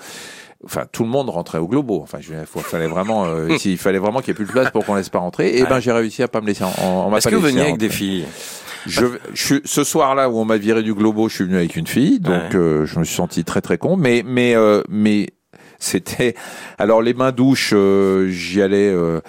Enfin, 0.63 0.85
tout 0.91 1.03
le 1.03 1.09
monde 1.09 1.29
rentrait 1.29 1.57
au 1.59 1.67
Globo. 1.67 1.99
Enfin, 2.01 2.19
je, 2.21 2.33
il 2.33 2.61
fallait 2.63 2.87
vraiment, 2.87 3.25
euh, 3.25 3.49
s'il 3.57 3.77
fallait 3.77 3.99
vraiment 3.99 4.19
qu'il 4.21 4.31
n'y 4.31 4.35
ait 4.35 4.43
plus 4.43 4.45
de 4.45 4.51
place 4.51 4.71
pour 4.71 4.85
qu'on 4.85 4.95
laisse 4.95 5.09
pas 5.09 5.19
rentrer. 5.19 5.57
Et 5.57 5.63
Ouais. 5.63 5.69
ben, 5.69 5.79
j'ai 5.79 5.91
réussi 5.91 6.23
à 6.23 6.27
pas 6.27 6.41
me 6.41 6.47
laisser. 6.47 6.63
en- 6.63 6.73
on 7.05 7.09
m'a 7.09 7.17
Est-ce 7.17 7.27
que 7.27 7.35
vous 7.35 7.41
veniez 7.41 7.61
avec 7.61 7.77
des 7.77 7.89
filles 7.89 8.25
Je, 8.87 9.05
je 9.33 9.43
suis- 9.45 9.61
ce 9.65 9.83
soir-là 9.83 10.29
où 10.29 10.37
on 10.37 10.45
m'a 10.45 10.57
viré 10.57 10.83
du 10.83 10.93
Globo, 10.93 11.27
je 11.27 11.35
suis 11.35 11.43
venu 11.43 11.55
avec 11.57 11.75
une 11.75 11.87
fille, 11.87 12.19
donc 12.19 12.33
Ouais. 12.51 12.55
euh, 12.55 12.85
je 12.85 12.99
me 12.99 13.03
suis 13.03 13.15
senti 13.15 13.43
très 13.43 13.61
très 13.61 13.77
con. 13.79 13.97
Mais 13.97 14.23
mais 14.25 14.55
euh, 14.55 14.81
mais 14.89 15.27
c'était 15.79 16.35
alors 16.77 17.01
les 17.01 17.13
mains 17.13 17.31
douches, 17.31 17.71
euh, 17.73 18.29
j'y 18.29 18.61
allais. 18.61 18.89
euh, 18.89 19.21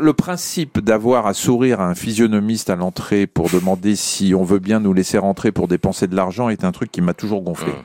le 0.00 0.12
principe 0.12 0.80
d'avoir 0.80 1.26
à 1.26 1.34
sourire 1.34 1.80
à 1.80 1.86
un 1.88 1.94
physionomiste 1.94 2.70
à 2.70 2.76
l'entrée 2.76 3.26
pour 3.26 3.48
demander 3.50 3.96
si 3.96 4.34
on 4.34 4.44
veut 4.44 4.58
bien 4.58 4.80
nous 4.80 4.92
laisser 4.92 5.18
rentrer 5.18 5.52
pour 5.52 5.68
dépenser 5.68 6.06
de 6.06 6.16
l'argent 6.16 6.48
est 6.48 6.64
un 6.64 6.72
truc 6.72 6.90
qui 6.90 7.00
m'a 7.00 7.14
toujours 7.14 7.42
gonflé. 7.42 7.72
Mmh. 7.72 7.82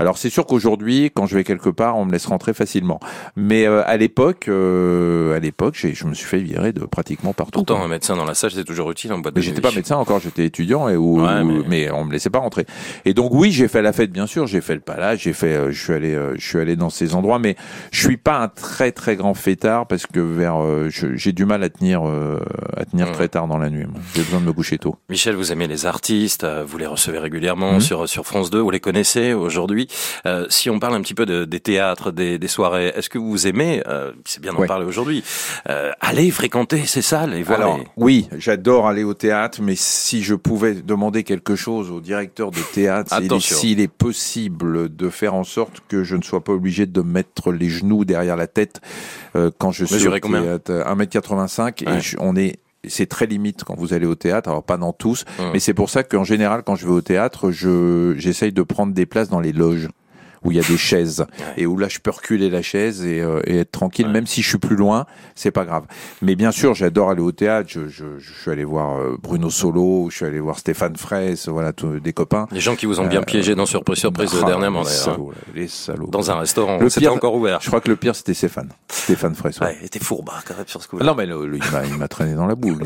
Alors 0.00 0.16
c'est 0.16 0.30
sûr 0.30 0.46
qu'aujourd'hui, 0.46 1.10
quand 1.12 1.26
je 1.26 1.34
vais 1.34 1.42
quelque 1.44 1.70
part, 1.70 1.96
on 1.98 2.04
me 2.04 2.12
laisse 2.12 2.26
rentrer 2.26 2.54
facilement. 2.54 3.00
Mais 3.34 3.66
euh, 3.66 3.82
à 3.86 3.96
l'époque, 3.96 4.46
euh, 4.48 5.34
à 5.36 5.40
l'époque, 5.40 5.74
j'ai- 5.76 5.94
je 5.94 6.06
me 6.06 6.14
suis 6.14 6.26
fait 6.26 6.38
virer 6.38 6.72
de 6.72 6.84
pratiquement 6.86 7.32
partout. 7.32 7.64
Pourtant, 7.64 7.82
un 7.84 7.88
médecin 7.88 8.14
dans 8.16 8.24
la 8.24 8.34
salle, 8.34 8.52
c'est 8.52 8.64
toujours 8.64 8.90
utile 8.92 9.12
en 9.12 9.18
boîte 9.18 9.34
Mais 9.34 9.40
de 9.40 9.46
j'étais 9.46 9.60
pas 9.60 9.72
médecin 9.72 9.96
encore, 9.96 10.20
j'étais 10.20 10.44
étudiant 10.44 10.88
et 10.88 10.96
où, 10.96 11.20
Ouais, 11.24 11.42
mais- 11.42 11.62
mais... 11.68 11.90
on 11.90 12.04
me 12.04 12.12
laissait 12.12 12.30
pas 12.30 12.38
rentrer. 12.38 12.64
Et 13.04 13.12
donc 13.14 13.32
oui, 13.34 13.50
j'ai 13.50 13.66
fait 13.66 13.82
la 13.82 13.92
fête 13.92 14.12
bien 14.12 14.26
sûr, 14.28 14.46
j'ai 14.46 14.60
fait 14.60 14.74
le 14.74 14.80
palace, 14.80 15.18
j'ai 15.20 15.32
fait, 15.32 15.54
euh, 15.54 15.72
je 15.72 15.82
suis 15.82 15.92
allé, 15.92 16.14
euh, 16.14 16.34
je 16.38 16.46
suis 16.46 16.58
allé 16.58 16.76
dans 16.76 16.90
ces 16.90 17.14
endroits, 17.16 17.40
mais 17.40 17.56
je 17.90 18.00
suis 18.00 18.16
pas 18.16 18.38
un 18.38 18.48
très 18.48 18.92
très 18.92 19.16
grand 19.16 19.34
fêtard 19.34 19.86
parce 19.86 20.06
que 20.06 20.20
vers, 20.20 20.62
euh, 20.62 20.88
j'ai 20.90 21.32
du 21.32 21.44
mal 21.44 21.62
à 21.62 21.68
tenir, 21.68 22.06
euh, 22.08 22.40
à 22.76 22.84
tenir 22.84 23.08
Mmh. 23.08 23.12
très 23.12 23.28
tard 23.28 23.46
dans 23.48 23.58
la 23.58 23.70
nuit. 23.70 23.86
J'ai 24.14 24.22
besoin 24.22 24.40
de 24.40 24.44
me 24.46 24.52
coucher 24.52 24.78
tôt. 24.78 24.96
Michel, 25.08 25.34
vous 25.36 25.52
aimez 25.52 25.66
les 25.66 25.86
artistes, 25.86 26.44
euh, 26.44 26.64
vous 26.66 26.78
les 26.78 26.86
recevez 26.86 27.18
régulièrement 27.18 27.74
Mhm. 27.74 27.80
sur 27.80 28.08
sur 28.08 28.26
France 28.26 28.50
2, 28.50 28.58
vous 28.60 28.70
les 28.70 28.80
connaissez 28.80 29.32
aujourd'hui. 29.34 29.88
Euh, 30.26 30.46
si 30.48 30.68
on 30.70 30.78
parle 30.78 30.94
un 30.94 31.00
petit 31.02 31.14
peu 31.14 31.26
de, 31.26 31.44
des 31.44 31.60
théâtres, 31.60 32.10
des, 32.12 32.38
des 32.38 32.48
soirées, 32.48 32.92
est-ce 32.96 33.08
que 33.08 33.18
vous 33.18 33.46
aimez, 33.46 33.82
c'est 34.24 34.40
bien 34.42 34.52
d'en 34.52 34.60
Ouais. 34.60 34.66
parler 34.66 34.84
aujourd'hui, 34.86 35.22
aller 36.00 36.30
fréquenter 36.30 36.84
ces 36.86 37.02
salles 37.02 37.34
et 37.34 37.42
voir 37.42 37.60
Alors 37.60 37.78
les... 37.78 37.84
oui, 37.96 38.28
j'adore 38.36 38.86
aller 38.88 39.04
au 39.04 39.14
théâtre, 39.14 39.60
mais 39.62 39.74
si 39.76 40.22
je 40.22 40.34
pouvais 40.34 40.74
demander 40.74 41.22
quelque 41.24 41.56
chose 41.56 41.90
au 41.90 42.00
directeur 42.00 42.50
de 42.50 42.60
théâtre, 42.72 43.14
s'il 43.14 43.22
est, 43.22 43.26
Attention. 43.26 43.56
s'il 43.56 43.80
est 43.80 43.88
possible 43.88 44.94
de 44.94 45.08
faire 45.10 45.34
en 45.34 45.44
sorte 45.44 45.82
que 45.88 46.04
je 46.04 46.16
ne 46.16 46.22
sois 46.22 46.42
pas 46.42 46.52
obligé 46.52 46.86
de 46.86 47.00
mettre 47.02 47.47
les 47.52 47.68
genoux 47.68 48.04
derrière 48.04 48.36
la 48.36 48.46
tête 48.46 48.80
euh, 49.36 49.50
quand 49.58 49.70
je 49.70 49.84
suis 49.84 50.06
au 50.08 50.10
théâtre, 50.42 50.70
1m85 50.70 51.86
Ouais. 51.86 51.96
et 51.96 52.00
je- 52.00 52.16
on 52.20 52.36
est 52.36 52.58
c'est 52.86 53.06
très 53.06 53.26
limite 53.26 53.64
quand 53.64 53.74
vous 53.76 53.92
allez 53.92 54.06
au 54.06 54.14
théâtre, 54.14 54.48
alors 54.48 54.62
pas 54.62 54.76
dans 54.76 54.92
tous, 54.92 55.24
mais 55.52 55.58
c'est 55.58 55.74
pour 55.74 55.90
ça 55.90 56.04
qu'en 56.04 56.22
général 56.24 56.62
quand 56.64 56.76
je 56.76 56.86
vais 56.86 56.92
au 56.92 57.00
théâtre, 57.00 57.50
je 57.50 58.14
j'essaye 58.16 58.52
de 58.52 58.62
prendre 58.62 58.94
des 58.94 59.04
places 59.04 59.28
dans 59.28 59.40
les 59.40 59.52
loges 59.52 59.88
où 60.44 60.50
il 60.52 60.56
y 60.56 60.60
a 60.60 60.68
des 60.68 60.76
chaises 60.76 61.26
et 61.56 61.66
où 61.66 61.76
là 61.78 61.88
je 61.88 61.98
peux 61.98 62.10
reculer 62.10 62.50
la 62.50 62.62
chaise 62.62 63.04
et, 63.04 63.20
euh, 63.20 63.40
et 63.46 63.58
être 63.58 63.72
tranquille, 63.72 64.06
Ouais. 64.06 64.12
même 64.12 64.26
si 64.26 64.42
je 64.42 64.48
suis 64.48 64.58
plus 64.58 64.76
loin, 64.76 65.06
c'est 65.34 65.50
pas 65.50 65.64
grave. 65.64 65.84
Mais 66.22 66.34
bien 66.36 66.50
sûr, 66.50 66.74
j'adore 66.74 67.10
aller 67.10 67.20
au 67.22 67.32
théâtre. 67.32 67.68
Je, 67.70 67.88
je, 67.88 68.04
je 68.18 68.32
suis 68.32 68.50
allé 68.50 68.64
voir 68.64 68.98
euh, 68.98 69.16
Bruno 69.22 69.50
Solo, 69.50 70.08
je 70.10 70.16
suis 70.16 70.24
allé 70.24 70.40
voir 70.40 70.58
Stéphane 70.58 70.96
Fraisse, 70.96 71.48
voilà, 71.48 71.72
tous 71.72 72.00
des 72.00 72.12
copains. 72.12 72.46
Les 72.52 72.60
gens 72.60 72.76
qui 72.76 72.86
vous 72.86 73.00
ont 73.00 73.06
bien 73.06 73.20
Euh, 73.20 73.24
piégé 73.24 73.54
dans 73.54 73.66
Surprise 73.66 73.98
Surprise 73.98 74.30
Ah, 74.42 74.46
dernièrement 74.46 74.82
les 74.82 74.86
hein. 74.88 74.90
salauds, 74.90 75.30
là, 75.32 75.36
les 75.54 75.68
salauds. 75.68 76.06
Dans 76.08 76.30
un 76.30 76.38
restaurant, 76.38 76.78
Le 76.78 76.88
c'était 76.88 77.00
pire- 77.06 77.12
encore 77.14 77.34
ouvert. 77.34 77.58
Je 77.60 77.66
crois 77.68 77.80
que 77.80 77.88
le 77.88 77.96
pire 77.96 78.14
c'était 78.14 78.34
Stéphane, 78.34 78.68
Stéphane 78.88 79.34
Fraisse. 79.34 79.58
ouais. 79.60 79.66
Ouais, 79.66 79.76
il 79.80 79.86
était 79.86 79.98
fourbard 79.98 80.42
quand 80.46 80.56
même 80.56 80.66
sur 80.68 80.82
ce 80.82 80.88
coup. 80.88 80.98
Ah 81.00 81.04
Non 81.04 81.14
mais 81.14 81.26
le- 81.26 81.46
le- 81.46 81.58
il 81.58 81.96
m'a- 81.98 82.08
traîné 82.08 82.34
dans 82.34 82.46
la 82.46 82.54
boule. 82.54 82.82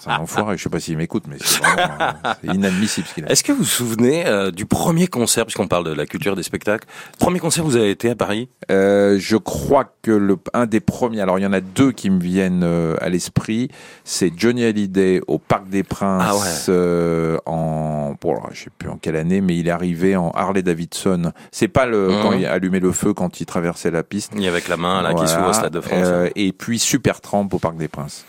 C'est 0.00 0.10
un 0.10 0.18
enfoiré. 0.18 0.56
Je 0.56 0.62
sais 0.62 0.68
pas 0.70 0.78
s'il 0.80 0.96
m'écoute, 0.96 1.24
mais 1.28 1.36
euh, 1.36 2.10
c'est 2.42 2.54
inadmissible 2.54 3.06
ce 3.08 3.14
qu'il 3.14 3.24
a. 3.24 3.30
Est-ce 3.30 3.42
que 3.42 3.52
vous 3.52 3.58
vous 3.62 3.64
souvenez 3.64 4.26
euh, 4.26 4.50
du 4.50 4.66
premier 4.66 5.06
concert, 5.06 5.44
puisqu'on 5.46 5.68
parle 5.68 5.84
de 5.84 5.92
la 5.92 6.06
culture 6.06 6.36
des 6.36 6.42
spectacles, 6.42 6.81
premier 7.18 7.38
concert 7.38 7.64
vous 7.64 7.76
avez 7.76 7.90
été 7.90 8.10
à 8.10 8.14
Paris 8.14 8.48
Euh, 8.70 9.16
je 9.18 9.36
crois 9.36 9.92
que 10.02 10.10
le, 10.10 10.36
un 10.54 10.66
des 10.66 10.80
premiers, 10.80 11.20
alors 11.20 11.38
il 11.38 11.42
y 11.42 11.46
en 11.46 11.52
a 11.52 11.60
deux 11.60 11.92
qui 11.92 12.10
me 12.10 12.20
viennent 12.20 12.62
euh, 12.64 12.96
à 13.00 13.08
l'esprit, 13.08 13.68
c'est 14.04 14.32
Johnny 14.36 14.64
Hallyday 14.64 15.20
au 15.26 15.38
Parc 15.38 15.68
des 15.68 15.82
Princes 15.82 16.22
Ah 16.26 16.34
ouais. 16.36 16.74
euh, 16.74 17.38
en, 17.46 18.14
bon, 18.20 18.32
alors, 18.32 18.48
je 18.52 18.64
sais 18.64 18.70
plus 18.76 18.88
en 18.88 18.96
quelle 18.96 19.16
année, 19.16 19.40
mais 19.40 19.56
il 19.56 19.68
est 19.68 19.70
arrivé 19.72 20.16
en 20.16 20.30
Harley 20.30 20.62
Davidson. 20.62 21.32
C'est 21.50 21.68
pas 21.68 21.86
le 21.86 22.08
Mhm. 22.08 22.22
quand 22.22 22.32
il 22.32 22.46
a 22.46 22.52
allumé 22.52 22.80
le 22.80 22.92
feu 22.92 23.12
quand 23.14 23.40
il 23.40 23.46
traversait 23.46 23.90
la 23.90 24.02
piste. 24.02 24.32
Il 24.34 24.42
y 24.42 24.48
avec 24.48 24.68
la 24.68 24.76
main 24.76 25.02
là 25.02 25.14
qui 25.14 25.26
s'ouvre 25.28 25.48
au 25.50 25.52
Stade 25.52 25.72
de 25.72 25.80
France. 25.80 25.98
Euh, 26.04 26.28
et 26.36 26.52
puis 26.52 26.78
Supertramp 26.78 27.48
au 27.52 27.58
Parc 27.58 27.76
des 27.76 27.88
Princes. 27.88 28.24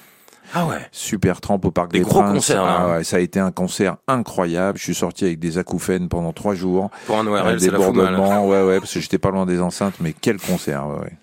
Ah 0.54 0.66
ouais. 0.66 0.78
Super 0.92 1.42
trempe 1.42 1.66
au 1.66 1.72
Parc 1.72 1.92
des, 1.92 2.00
des, 2.00 2.06
gros 2.06 2.20
Princes. 2.22 2.34
concerts. 2.34 2.64
Ah 2.64 2.84
hein. 2.84 2.98
ouais, 2.98 3.04
ça 3.04 3.18
a 3.18 3.20
été 3.20 3.40
un 3.40 3.52
concert 3.52 3.98
incroyable. 4.08 4.78
Je 4.78 4.84
suis 4.84 4.96
sorti 4.96 5.26
avec 5.26 5.40
des 5.40 5.58
acouphènes 5.58 6.10
pendant 6.10 6.32
trois 6.34 6.56
jours. 6.56 6.90
Pour 7.08 7.18
un 7.18 7.34
Avec 7.34 7.60
c'est 7.60 7.72
la 7.72 7.80
ouais, 7.80 8.64
ouais, 8.64 8.80
parce 8.80 8.94
que 8.94 9.00
j'étais 9.00 9.18
pas 9.18 9.32
loin 9.32 9.46
des 9.46 9.60
enceintes, 9.60 9.96
mais 10.00 10.14
quel 10.20 10.38
concert, 10.38 10.88
ouais, 10.88 11.00
ouais. 11.00 11.14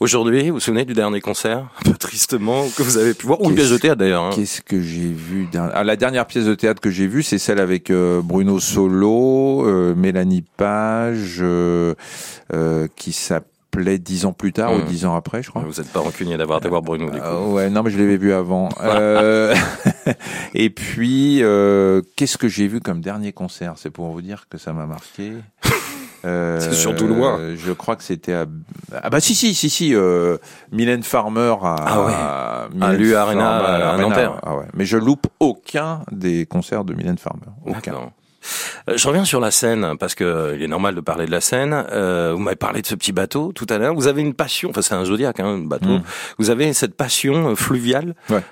Aujourd'hui, 0.00 0.48
vous 0.48 0.54
vous 0.56 0.60
souvenez 0.60 0.84
du 0.84 0.92
dernier 0.92 1.20
concert, 1.20 1.58
un 1.80 1.90
peu 1.90 1.96
tristement, 1.96 2.66
que 2.76 2.82
vous 2.82 2.98
avez 2.98 3.14
pu 3.14 3.26
voir, 3.26 3.40
ou 3.40 3.48
une 3.48 3.56
pièce 3.56 3.70
de 3.70 3.78
théâtre 3.78 3.98
d'ailleurs. 3.98 4.22
hein. 4.24 4.30
Qu'est-ce 4.32 4.60
que 4.60 4.80
j'ai 4.80 5.10
vu 5.10 5.48
ah, 5.56 5.82
La 5.82 5.96
dernière 5.96 6.26
pièce 6.26 6.44
de 6.44 6.54
théâtre 6.54 6.80
que 6.80 6.90
j'ai 6.90 7.06
vue, 7.06 7.22
c'est 7.22 7.38
celle 7.38 7.58
avec 7.58 7.90
euh, 7.90 8.20
Bruno 8.22 8.60
Solo, 8.60 9.66
euh, 9.66 9.94
Mélanie 9.96 10.44
Page, 10.56 11.38
euh, 11.40 11.94
euh, 12.52 12.86
qui 12.94 13.12
s'appelait 13.72 13.98
Dix 13.98 14.24
ans 14.24 14.32
plus 14.32 14.52
tard 14.52 14.72
ou 14.72 14.78
Mhm. 14.78 14.84
dix 14.84 15.04
ans 15.04 15.14
après, 15.14 15.42
je 15.42 15.50
crois. 15.50 15.62
Vous 15.62 15.80
n'êtes 15.80 15.92
pas 15.92 16.00
rancunier 16.00 16.36
d'avoir 16.36 16.58
été 16.58 16.68
voir 16.68 16.82
Bruno, 16.82 17.10
du 17.10 17.18
coup. 17.18 17.24
Euh, 17.24 17.46
ouais, 17.52 17.70
non, 17.70 17.82
mais 17.82 17.90
je 17.90 17.98
l'avais 17.98 18.16
vu 18.16 18.32
avant. 18.32 18.68
Euh, 18.88 19.54
et 20.54 20.70
puis, 20.70 21.42
euh, 21.42 22.00
qu'est-ce 22.16 22.38
que 22.38 22.48
j'ai 22.48 22.66
vu 22.68 22.80
comme 22.80 23.00
dernier 23.00 23.32
concert? 23.32 23.74
C'est 23.76 23.90
pour 23.90 24.10
vous 24.10 24.22
dire 24.22 24.46
que 24.48 24.56
ça 24.58 24.72
m'a 24.72 24.86
marqué. 24.86 25.32
Euh, 26.24 26.58
C'est 26.60 26.72
surtout 26.72 27.06
loin. 27.06 27.38
Je 27.56 27.72
crois 27.72 27.96
que 27.96 28.02
c'était 28.02 28.32
à... 28.32 28.46
Ah 29.02 29.10
bah 29.10 29.20
si, 29.20 29.34
si, 29.34 29.54
si, 29.54 29.68
si. 29.70 29.94
Euh, 29.94 30.38
Mylène 30.72 31.02
Farmer 31.02 31.54
à... 31.62 31.76
Ah 31.78 32.04
ouais. 32.04 32.12
à 32.14 33.20
Arena, 33.20 33.60
Farmer 33.60 33.82
à 33.84 33.96
Nanterre. 33.98 34.40
Ah 34.42 34.56
ouais. 34.56 34.64
Mais 34.74 34.84
je 34.86 34.96
loupe 34.96 35.26
aucun 35.40 36.00
des 36.10 36.46
concerts 36.46 36.84
de 36.84 36.94
Mylène 36.94 37.18
Farmer. 37.18 37.46
Aucun. 37.66 38.10
Euh, 38.88 38.96
Je 38.96 39.08
reviens 39.08 39.24
sur 39.24 39.40
la 39.40 39.50
scène 39.50 39.96
parce 39.98 40.14
que 40.14 40.24
euh, 40.24 40.56
il 40.56 40.62
est 40.62 40.68
normal 40.68 40.94
de 40.94 41.00
parler 41.00 41.26
de 41.26 41.30
la 41.30 41.40
scène. 41.40 41.72
Euh, 41.92 42.32
vous 42.34 42.40
m'avez 42.40 42.56
parlé 42.56 42.82
de 42.82 42.86
ce 42.86 42.94
petit 42.94 43.12
bateau 43.12 43.52
tout 43.52 43.66
à 43.68 43.78
l'heure. 43.78 43.94
Vous 43.94 44.06
avez 44.06 44.22
une 44.22 44.34
passion, 44.34 44.70
enfin 44.70 44.82
c'est 44.82 44.94
un 44.94 45.04
zodiaque, 45.04 45.40
hein, 45.40 45.46
un 45.46 45.58
bateau. 45.58 45.98
Mm. 45.98 46.02
Vous 46.38 46.50
avez 46.50 46.72
cette 46.72 46.96
passion 46.96 47.50
euh, 47.50 47.54
fluviale? 47.54 48.14
Ouais. 48.30 48.42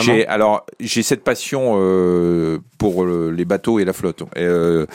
J'ai 0.00 0.26
alors 0.26 0.64
j'ai 0.80 1.02
cette 1.02 1.24
passion 1.24 1.74
euh, 1.76 2.58
pour 2.78 3.04
les 3.04 3.44
bateaux 3.44 3.78
et 3.78 3.84
la 3.84 3.92
flotte. 3.92 4.22
Et, 4.34 4.42
euh, 4.42 4.86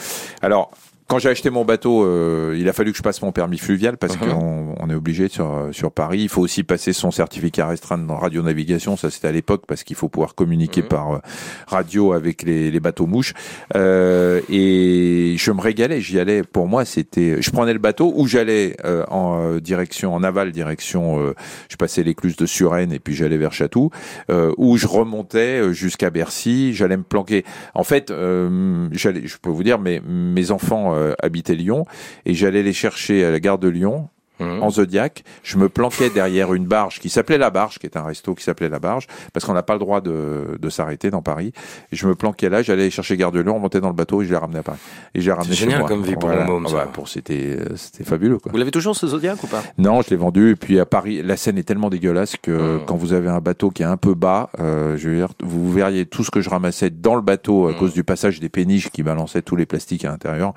alors 0.42 0.72
quand 1.08 1.18
j'ai 1.18 1.30
acheté 1.30 1.48
mon 1.50 1.64
bateau, 1.64 2.04
euh, 2.04 2.54
il 2.58 2.68
a 2.68 2.72
fallu 2.74 2.92
que 2.92 2.98
je 2.98 3.02
passe 3.02 3.22
mon 3.22 3.32
permis 3.32 3.56
fluvial 3.58 3.96
parce 3.96 4.18
Mhm. 4.20 4.28
qu'on 4.28 4.74
on 4.78 4.90
est 4.90 4.94
obligé 4.94 5.28
sur 5.28 5.68
sur 5.72 5.90
Paris. 5.90 6.20
Il 6.20 6.28
faut 6.28 6.42
aussi 6.42 6.62
passer 6.64 6.92
son 6.92 7.10
certificat 7.10 7.66
restreint 7.66 7.96
dans 7.98 8.16
radionavigation. 8.16 8.96
Ça 8.98 9.10
c'était 9.10 9.28
à 9.28 9.32
l'époque 9.32 9.62
parce 9.66 9.84
qu'il 9.84 9.96
faut 9.96 10.08
pouvoir 10.10 10.34
communiquer 10.34 10.82
Mhm. 10.82 10.88
par 10.88 11.12
euh, 11.14 11.18
radio 11.66 12.12
avec 12.12 12.42
les, 12.42 12.70
les 12.70 12.80
bateaux 12.80 13.06
mouches. 13.06 13.32
Euh, 13.74 14.40
et 14.50 15.34
je 15.38 15.50
me 15.50 15.60
régalais. 15.62 16.00
J'y 16.00 16.20
allais. 16.20 16.42
Pour 16.42 16.68
moi, 16.68 16.84
c'était. 16.84 17.40
Je 17.40 17.50
prenais 17.50 17.72
le 17.72 17.78
bateau 17.78 18.12
où 18.14 18.26
j'allais 18.26 18.76
euh, 18.84 19.04
en 19.08 19.40
euh, 19.40 19.60
direction 19.60 20.14
en 20.14 20.22
aval, 20.22 20.52
direction. 20.52 21.18
euh, 21.20 21.34
je 21.70 21.76
passais 21.76 22.02
l'écluse 22.02 22.36
de 22.36 22.44
Suresnes 22.44 22.92
et 22.92 22.98
puis 22.98 23.14
j'allais 23.14 23.38
vers 23.38 23.52
Chatou 23.52 23.90
euh, 24.30 24.52
où 24.58 24.76
je 24.76 24.86
remontais 24.86 25.60
euh, 25.60 25.72
jusqu'à 25.72 26.10
Bercy, 26.10 26.74
j'allais 26.74 26.98
me 26.98 27.02
planquer. 27.02 27.44
En 27.74 27.84
fait, 27.84 28.10
euh, 28.10 28.88
j'allais, 28.92 29.26
je 29.26 29.38
peux 29.38 29.48
vous 29.50 29.62
dire, 29.62 29.78
mais 29.78 30.02
mes 30.06 30.50
enfants 30.50 30.92
euh, 30.94 30.97
habitaient 31.20 31.54
Lyon. 31.54 31.84
Et 32.26 32.34
j'allais 32.34 32.62
les 32.62 32.72
chercher 32.72 33.24
à 33.24 33.30
la 33.30 33.40
gare 33.40 33.58
de 33.58 33.68
Lyon 33.68 34.08
Mhm. 34.40 34.62
en 34.62 34.70
Zodiac. 34.70 35.24
Je 35.42 35.56
me 35.58 35.68
planquais 35.68 36.10
derrière 36.10 36.54
une 36.54 36.66
barge 36.66 37.00
qui 37.00 37.08
s'appelait 37.08 37.38
la 37.38 37.50
Barge, 37.50 37.78
qui 37.78 37.86
est 37.86 37.96
un 37.96 38.02
resto 38.04 38.34
qui 38.34 38.44
s'appelait 38.44 38.68
la 38.68 38.78
Barge, 38.78 39.06
parce 39.32 39.44
qu'on 39.46 39.54
n'a 39.54 39.62
pas 39.62 39.72
le 39.74 39.78
droit 39.80 40.00
de, 40.00 40.56
de 40.60 40.68
s'arrêter 40.70 41.10
dans 41.10 41.22
Paris. 41.22 41.52
Et 41.92 41.96
je 41.96 42.06
me 42.06 42.14
planquais 42.14 42.48
là, 42.48 42.62
j'allais 42.62 42.90
chercher 42.90 43.16
gare 43.16 43.32
de 43.32 43.40
Lyon, 43.40 43.56
on 43.56 43.60
montait 43.60 43.80
dans 43.80 43.88
le 43.88 43.94
bateau 43.94 44.22
et 44.22 44.24
je 44.26 44.30
les 44.30 44.36
ramenais 44.36 44.60
à 44.60 44.62
Paris. 44.62 44.78
Et 45.14 45.20
les 45.20 45.30
ramenais 45.32 45.48
C'est 45.50 45.54
chez 45.56 45.64
génial 45.64 45.80
moi. 45.80 45.88
comme 45.88 46.02
vie 46.02 46.14
pour 46.16 46.30
un 46.30 46.44
môme, 46.44 46.66
Ah 46.68 46.72
bah, 46.72 46.88
pour 46.92 47.08
c'était, 47.08 47.56
euh, 47.58 47.76
c'était 47.76 48.04
fabuleux 48.04 48.38
quoi. 48.38 48.52
Vous 48.52 48.58
l'avez 48.58 48.70
toujours 48.70 48.94
ce 48.96 49.06
zodiaque 49.06 49.42
ou 49.42 49.46
pas? 49.46 49.62
Non, 49.78 50.02
je 50.02 50.10
l'ai 50.10 50.16
vendu. 50.16 50.50
Et 50.50 50.56
puis 50.56 50.78
à 50.78 50.86
Paris, 50.86 51.22
la 51.22 51.36
Seine 51.36 51.58
est 51.58 51.62
tellement 51.64 51.90
dégueulasse 51.90 52.36
que 52.40 52.50
Mm. 52.78 52.80
quand 52.86 52.96
vous 52.96 53.12
avez 53.12 53.28
un 53.28 53.40
bateau 53.40 53.70
qui 53.70 53.82
est 53.82 53.86
un 53.86 53.96
peu 53.96 54.14
bas, 54.14 54.50
euh, 54.60 54.96
je 54.96 55.08
veux 55.08 55.16
dire, 55.16 55.28
vous 55.42 55.70
verriez 55.72 56.06
tout 56.06 56.22
ce 56.24 56.30
que 56.30 56.40
je 56.40 56.50
ramassais 56.50 56.90
dans 56.90 57.14
le 57.14 57.22
bateau 57.22 57.66
à 57.68 57.72
Mm. 57.72 57.76
cause 57.76 57.92
du 57.92 58.04
passage 58.04 58.40
des 58.40 58.48
péniches 58.48 58.90
qui 58.90 59.02
balançaient 59.02 59.42
tous 59.42 59.56
les 59.56 59.66
plastiques 59.66 60.04
à 60.04 60.10
l'intérieur. 60.10 60.52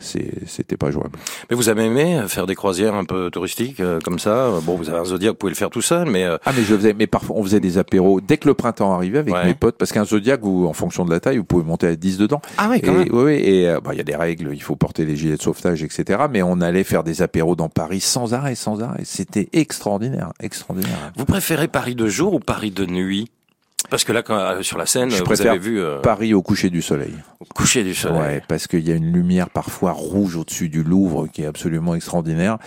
C'était 0.00 0.76
pas 0.76 0.90
jouable. 0.90 1.18
Mais 1.50 1.56
vous 1.56 1.68
avez 1.68 1.84
aimé 1.84 2.22
faire 2.28 2.46
des 2.46 2.54
croisières 2.54 2.94
un 2.94 3.04
peu 3.04 3.25
touristiques 3.30 3.80
euh, 3.80 3.98
comme 4.04 4.18
ça 4.18 4.50
Bon, 4.62 4.76
vous 4.76 4.88
avez 4.90 4.98
un 4.98 5.04
zodiaque, 5.04 5.32
vous 5.32 5.38
pouvez 5.38 5.50
le 5.52 5.56
faire 5.56 5.70
tout 5.70 5.82
seul, 5.82 6.08
mais 6.10 6.24
euh, 6.24 6.36
Ah 6.44 6.52
mais 6.56 6.62
je 6.62 6.74
faisais, 6.74 6.94
mais 6.94 7.06
parfois 7.06 7.36
on 7.36 7.42
faisait 7.42 7.60
des 7.60 7.78
apéros 7.78 8.20
dès 8.20 8.36
que 8.38 8.48
le 8.48 8.54
printemps 8.54 8.92
arrivait 8.94 9.18
avec 9.18 9.34
Ouais. 9.34 9.44
mes 9.44 9.54
potes, 9.54 9.76
parce 9.78 9.92
qu'un 9.92 10.04
zodiaque, 10.04 10.40
vous, 10.42 10.66
en 10.66 10.72
fonction 10.72 11.04
de 11.04 11.10
la 11.10 11.20
taille, 11.20 11.38
vous 11.38 11.44
pouvez 11.44 11.64
monter 11.64 11.86
à 11.88 11.96
10 11.96 12.18
dedans. 12.18 12.40
ah 12.58 12.68
ouais, 12.68 12.80
Et, 12.82 12.88
oui, 12.90 13.08
oui, 13.12 13.32
et 13.34 13.68
euh, 13.68 13.80
bah, 13.80 13.90
il 13.92 13.98
y 13.98 14.00
a 14.00 14.04
des 14.04 14.16
règles, 14.16 14.50
il 14.52 14.62
faut 14.62 14.76
porter 14.76 15.04
les 15.04 15.16
gilets 15.16 15.36
de 15.36 15.42
sauvetage, 15.42 15.82
etc. 15.82 16.20
Mais 16.30 16.42
on 16.42 16.60
allait 16.60 16.84
faire 16.84 17.04
des 17.04 17.22
apéros 17.22 17.56
dans 17.56 17.68
Paris 17.68 18.00
sans 18.00 18.34
arrêt, 18.34 18.54
sans 18.54 18.82
arrêt. 18.82 19.02
C'était 19.04 19.48
extraordinaire, 19.52 20.32
extraordinaire. 20.40 21.12
Vous 21.16 21.24
préférez 21.24 21.68
Paris 21.68 21.94
de 21.94 22.06
jour 22.06 22.34
ou 22.34 22.38
Paris 22.40 22.70
de 22.70 22.86
nuit? 22.86 23.30
Parce 23.90 24.04
que 24.04 24.12
là, 24.12 24.22
quand, 24.22 24.36
euh, 24.36 24.62
sur 24.62 24.78
la 24.78 24.86
scène, 24.86 25.10
Je 25.10 25.18
vous 25.18 25.24
préfère 25.24 25.52
avez 25.52 25.60
vu 25.60 25.80
euh, 25.80 26.00
Paris 26.00 26.34
au 26.34 26.42
coucher 26.42 26.70
du 26.70 26.82
soleil. 26.82 27.14
au 27.40 27.44
coucher 27.44 27.84
du 27.84 27.94
soleil. 27.94 28.18
Ouais, 28.20 28.42
parce 28.48 28.66
qu'il 28.66 28.86
y 28.86 28.90
a 28.90 28.94
une 28.94 29.12
lumière 29.12 29.48
parfois 29.50 29.92
rouge 29.92 30.36
au-dessus 30.36 30.68
du 30.68 30.82
Louvre 30.82 31.28
qui 31.28 31.42
est 31.42 31.46
absolument 31.46 31.94
extraordinaire. 31.94 32.58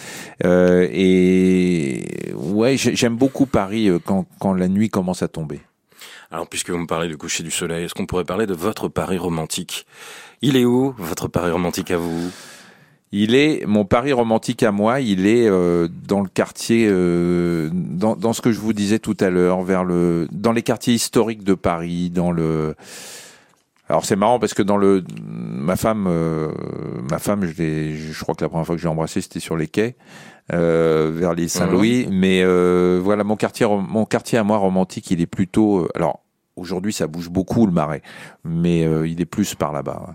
Euh, 0.46 0.88
et 0.92 2.34
ouais, 2.36 2.78
j'ai- 2.78 2.96
j'aime 2.96 3.16
beaucoup 3.16 3.46
Paris 3.46 3.90
euh, 3.90 4.00
quand, 4.04 4.26
quand 4.40 4.54
la 4.54 4.68
nuit 4.68 4.90
commence 4.90 5.22
à 5.24 5.28
tomber. 5.28 5.60
Alors, 6.32 6.48
puisque 6.48 6.70
vous 6.70 6.78
me 6.78 6.86
parlez 6.88 7.08
du 7.08 7.18
coucher 7.18 7.44
du 7.44 7.52
soleil, 7.52 7.86
est-ce 7.86 7.94
qu'on 7.96 8.06
pourrait 8.06 8.24
parler 8.24 8.46
de 8.46 8.54
votre 8.54 8.88
Paris 8.88 9.18
romantique? 9.18 9.86
Il 10.42 10.56
est 10.56 10.64
où, 10.66 10.94
votre 10.98 11.28
Paris 11.28 11.52
romantique 11.52 11.92
à 11.92 11.98
vous? 11.98 12.30
Il 13.12 13.34
est 13.34 13.66
mon 13.66 13.86
Paris 13.86 14.14
romantique 14.14 14.62
à 14.64 14.72
moi. 14.72 15.00
Il 15.00 15.26
est 15.26 15.48
euh, 15.48 15.88
dans 16.08 16.22
le 16.22 16.30
quartier, 16.30 16.88
euh, 16.90 17.70
dans, 17.74 18.16
dans 18.16 18.34
ce 18.34 18.42
que 18.42 18.52
je 18.52 18.60
vous 18.60 18.74
disais 18.74 19.00
tout 19.00 19.18
à 19.20 19.30
l'heure, 19.30 19.64
vers 19.64 19.84
le, 19.84 20.28
dans 20.32 20.52
les 20.52 20.62
quartiers 20.62 20.94
historiques 20.94 21.44
de 21.44 21.56
Paris, 21.56 22.10
dans 22.10 22.32
le. 22.32 22.76
Alors 23.90 24.06
c'est 24.06 24.16
marrant 24.16 24.38
parce 24.38 24.54
que 24.54 24.62
dans 24.62 24.78
le 24.78 25.04
ma 25.20 25.76
femme 25.76 26.06
euh, 26.08 26.52
ma 27.10 27.18
femme 27.18 27.46
je 27.46 27.58
l'ai 27.58 27.96
je 27.96 28.20
crois 28.22 28.36
que 28.36 28.44
la 28.44 28.50
première 28.50 28.66
fois 28.66 28.76
que 28.76 28.82
j'ai 28.82 28.88
embrassé 28.88 29.20
c'était 29.20 29.40
sur 29.40 29.58
les 29.58 29.68
quais 29.68 29.96
euh, 30.54 31.12
vers 31.12 31.34
l'île 31.34 31.50
Saint-Louis 31.50 32.08
mais 32.12 32.44
euh, 32.44 33.02
voilà 33.04 33.24
mon 33.24 33.36
quartier 33.36 33.66
mon 33.68 34.06
quartier 34.06 34.38
à 34.38 34.44
moi 34.44 34.58
romantique 34.58 35.10
il 35.10 35.22
est 35.22 35.28
plutôt 35.28 35.80
euh, 35.80 35.90
alors 35.96 36.20
aujourd'hui 36.56 36.94
ça 36.94 37.08
bouge 37.08 37.30
beaucoup 37.30 37.66
le 37.66 37.72
marais 37.72 38.04
mais 38.50 38.86
euh, 38.86 39.08
il 39.08 39.22
est 39.22 39.26
plus 39.26 39.56
par 39.56 39.72
là-bas. 39.72 40.02
ouais. 40.08 40.14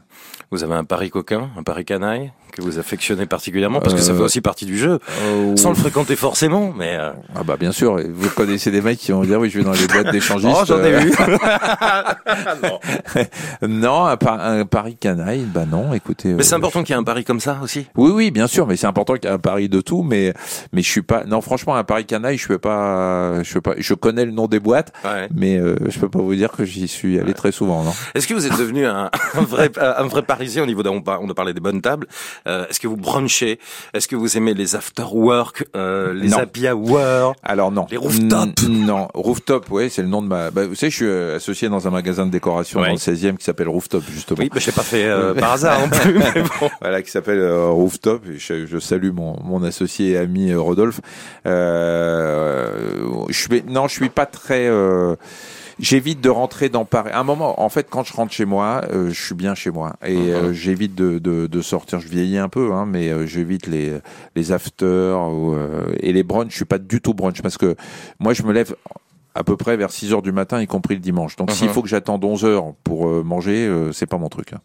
Vous 0.51 0.62
avez 0.64 0.75
un 0.75 0.85
Paris 0.85 1.11
coquin, 1.11 1.49
un 1.59 1.62
Paris 1.62 1.85
canaille 1.85 2.33
que 2.53 2.62
vous 2.62 2.79
affectionnez 2.79 3.27
particulièrement 3.27 3.81
parce 3.81 3.94
que 3.94 4.01
ça 4.01 4.12
Euh, 4.12 4.16
fait 4.18 4.23
aussi 4.23 4.40
partie 4.40 4.64
du 4.66 4.79
jeu, 4.79 5.01
sans 5.57 5.70
le 5.70 5.75
fréquenter 5.75 6.14
forcément, 6.14 6.73
mais 6.77 6.97
euh, 6.97 7.11
Ah 7.35 7.42
bah 7.42 7.57
bien 7.59 7.73
sûr, 7.73 7.99
vous 8.12 8.31
connaissez 8.31 8.70
des 8.70 8.81
mecs 8.81 8.99
qui 8.99 9.11
vont 9.11 9.23
dire 9.25 9.40
oui 9.40 9.51
je 9.51 9.59
vais 9.59 9.64
dans 9.64 9.73
les 9.73 9.87
boîtes 9.88 10.12
d'échangistes. 10.12 10.55
oh 10.61 10.64
j'en 10.64 10.79
ai 10.85 10.94
euh, 10.94 10.99
vu. 11.01 11.12
non, 13.68 14.05
un, 14.05 14.16
par- 14.16 14.40
un 14.40 14.64
Paris 14.66 14.97
canaille, 14.97 15.44
bah 15.53 15.64
non, 15.68 15.92
écoutez. 15.94 16.35
mais 16.35 16.42
c'est 16.44 16.55
euh, 16.55 16.59
important 16.59 16.83
qu'il 16.85 16.94
y 16.94 16.97
ait 16.97 17.01
un 17.01 17.05
Paris 17.05 17.25
comme 17.25 17.40
ça 17.40 17.59
aussi. 17.62 17.87
Oui, 17.97 18.11
oui, 18.14 18.31
bien 18.31 18.47
sûr, 18.47 18.66
mais 18.66 18.77
c'est 18.77 18.87
important 18.87 19.14
qu'il 19.14 19.25
y 19.25 19.33
ait 19.33 19.35
un 19.35 19.38
Paris 19.38 19.68
de 19.68 19.81
tout, 19.81 20.03
mais 20.03 20.35
mais 20.73 20.83
je 20.83 20.90
suis 20.90 21.03
pas. 21.03 21.25
Non, 21.25 21.40
franchement, 21.40 21.75
un 21.75 21.85
Paris 21.85 22.05
canaille, 22.07 22.38
je 22.38 22.47
peux 22.47 22.59
pas. 22.59 23.42
Je 23.42 23.55
peux 23.55 23.61
pas. 23.61 23.75
Je 23.79 23.94
connais 23.94 24.25
le 24.25 24.33
nom 24.33 24.47
des 24.47 24.61
boîtes, 24.61 24.92
Ouais. 25.05 25.29
mais 25.35 25.59
euh, 25.59 25.77
je 25.88 25.99
peux 25.99 26.09
pas 26.09 26.20
vous 26.20 26.35
dire 26.35 26.53
que 26.53 26.64
j'y 26.64 26.87
suis 26.88 27.18
allé 27.18 27.35
très 27.35 27.53
souvent, 27.53 27.83
non. 27.83 27.92
Est-ce 28.25 28.33
que 28.33 28.39
vous 28.39 28.47
êtes 28.47 28.59
devenu 28.59 28.87
un, 28.87 29.11
un 29.35 29.43
vrai 29.43 29.71
un 29.79 30.07
vrai 30.07 30.23
Parisien 30.23 30.63
au 30.63 30.67
niveau 30.67 30.83
d'un 30.83 30.93
on, 30.93 31.29
a 31.29 31.35
parlé 31.35 31.53
des 31.53 31.61
bonnes 31.61 31.83
tables. 31.83 32.07
Euh, 32.49 32.65
Est-ce 32.71 32.81
que 32.81 32.87
vous 32.89 32.97
brunchez 32.97 33.59
Est-ce 33.93 34.09
que 34.09 34.17
vous 34.17 34.39
aimez 34.39 34.55
les 34.55 34.75
after 34.77 35.05
work, 35.13 35.67
euh, 35.77 36.15
les 36.15 36.29
Non. 36.29 36.39
happy 36.39 36.67
hour? 36.71 37.35
Alors 37.43 37.71
non. 37.71 37.87
Les 37.91 37.99
rooftops. 37.99 38.63
N- 38.65 38.87
Non, 38.87 39.09
rooftop, 39.13 39.71
ouais, 39.71 39.91
c'est 39.91 40.01
le 40.01 40.09
nom 40.09 40.23
de 40.23 40.29
ma. 40.29 40.51
Bah, 40.51 40.67
vous 40.67 40.75
savez, 40.75 40.89
je 40.89 40.97
suis 40.97 41.05
euh, 41.07 41.37
associé 41.37 41.69
dans 41.69 41.87
un 41.87 41.91
magasin 41.91 42.25
de 42.25 42.31
décoration 42.31 42.81
Ouais. 42.81 42.87
dans 42.87 42.93
le 42.95 42.99
16e 42.99 43.37
qui 43.37 43.45
s'appelle 43.45 43.69
Rooftop 43.69 44.03
justement. 44.11 44.39
Oui, 44.41 44.49
bah, 44.51 44.59
je 44.59 44.67
l'ai 44.69 44.73
pas 44.73 44.81
fait 44.83 45.05
euh, 45.05 45.35
par 45.35 45.53
hasard 45.53 45.81
non 45.81 45.89
plus. 45.91 46.15
Mais 46.19 46.43
bon. 46.61 46.71
voilà, 46.81 47.03
qui 47.03 47.11
s'appelle 47.11 47.41
euh, 47.41 47.67
Rooftop. 47.69 48.23
Et 48.27 48.39
Je, 48.39 48.65
je 48.65 48.79
salue 48.79 49.11
mon, 49.13 49.37
mon 49.45 49.63
associé 49.65 50.13
et 50.13 50.17
ami 50.17 50.51
euh, 50.51 50.59
Rodolphe. 50.61 51.01
Euh, 51.47 53.25
je 53.29 53.39
suis, 53.39 53.63
non, 53.69 53.87
je 53.89 53.93
suis 53.95 54.09
pas 54.09 54.25
très. 54.27 54.67
J'évite 55.81 56.21
de 56.21 56.29
rentrer 56.29 56.69
dans 56.69 56.85
Paris. 56.85 57.11
À 57.13 57.21
un 57.21 57.25
moment, 57.25 57.61
en 57.63 57.69
fait, 57.69 57.89
quand 57.91 58.05
je 58.05 58.13
rentre 58.13 58.33
chez 58.33 58.45
moi, 58.45 58.83
euh, 58.93 59.11
je 59.11 59.21
suis 59.25 59.35
bien 59.35 59.55
chez 59.55 59.71
moi 59.71 59.97
et 60.07 60.15
Mhm. 60.17 60.29
euh, 60.31 60.53
j'évite 60.53 60.95
de, 60.95 61.19
de, 61.19 61.47
de 61.47 61.63
sortir. 61.63 61.99
Je 62.01 62.09
vieillis 62.09 62.39
un 62.39 62.49
peu, 62.49 62.73
hein, 62.73 62.87
mais 62.87 63.11
euh, 63.11 63.27
j'évite 63.27 63.67
les 63.67 63.99
les 64.37 64.53
afters 64.53 65.19
ou, 65.33 65.55
euh, 65.55 65.93
et 66.01 66.13
les 66.13 66.23
brunchs. 66.23 66.51
Je 66.53 66.57
suis 66.57 66.65
pas 66.65 66.79
du 66.79 67.01
tout 67.01 67.13
brunch 67.15 67.43
parce 67.43 67.59
que 67.59 67.75
moi, 68.21 68.33
je 68.35 68.43
me 68.45 68.53
lève 68.53 68.75
à 69.35 69.42
peu 69.44 69.57
près 69.57 69.77
vers 69.77 69.90
6 69.90 70.12
heures 70.12 70.23
du 70.23 70.33
matin, 70.33 70.61
y 70.61 70.66
compris 70.66 70.94
le 70.94 71.01
dimanche. 71.01 71.37
Donc, 71.37 71.51
s'il 71.51 71.66
Mhm. 71.68 71.73
faut 71.73 71.83
que 71.83 71.88
j'attende 71.88 72.25
11 72.25 72.44
heures 72.44 72.64
pour 72.85 73.09
euh, 73.09 73.23
manger, 73.25 73.66
euh, 73.66 73.92
c'est 73.92 74.07
pas 74.07 74.16
mon 74.18 74.29
truc. 74.29 74.53
hein. 74.53 74.59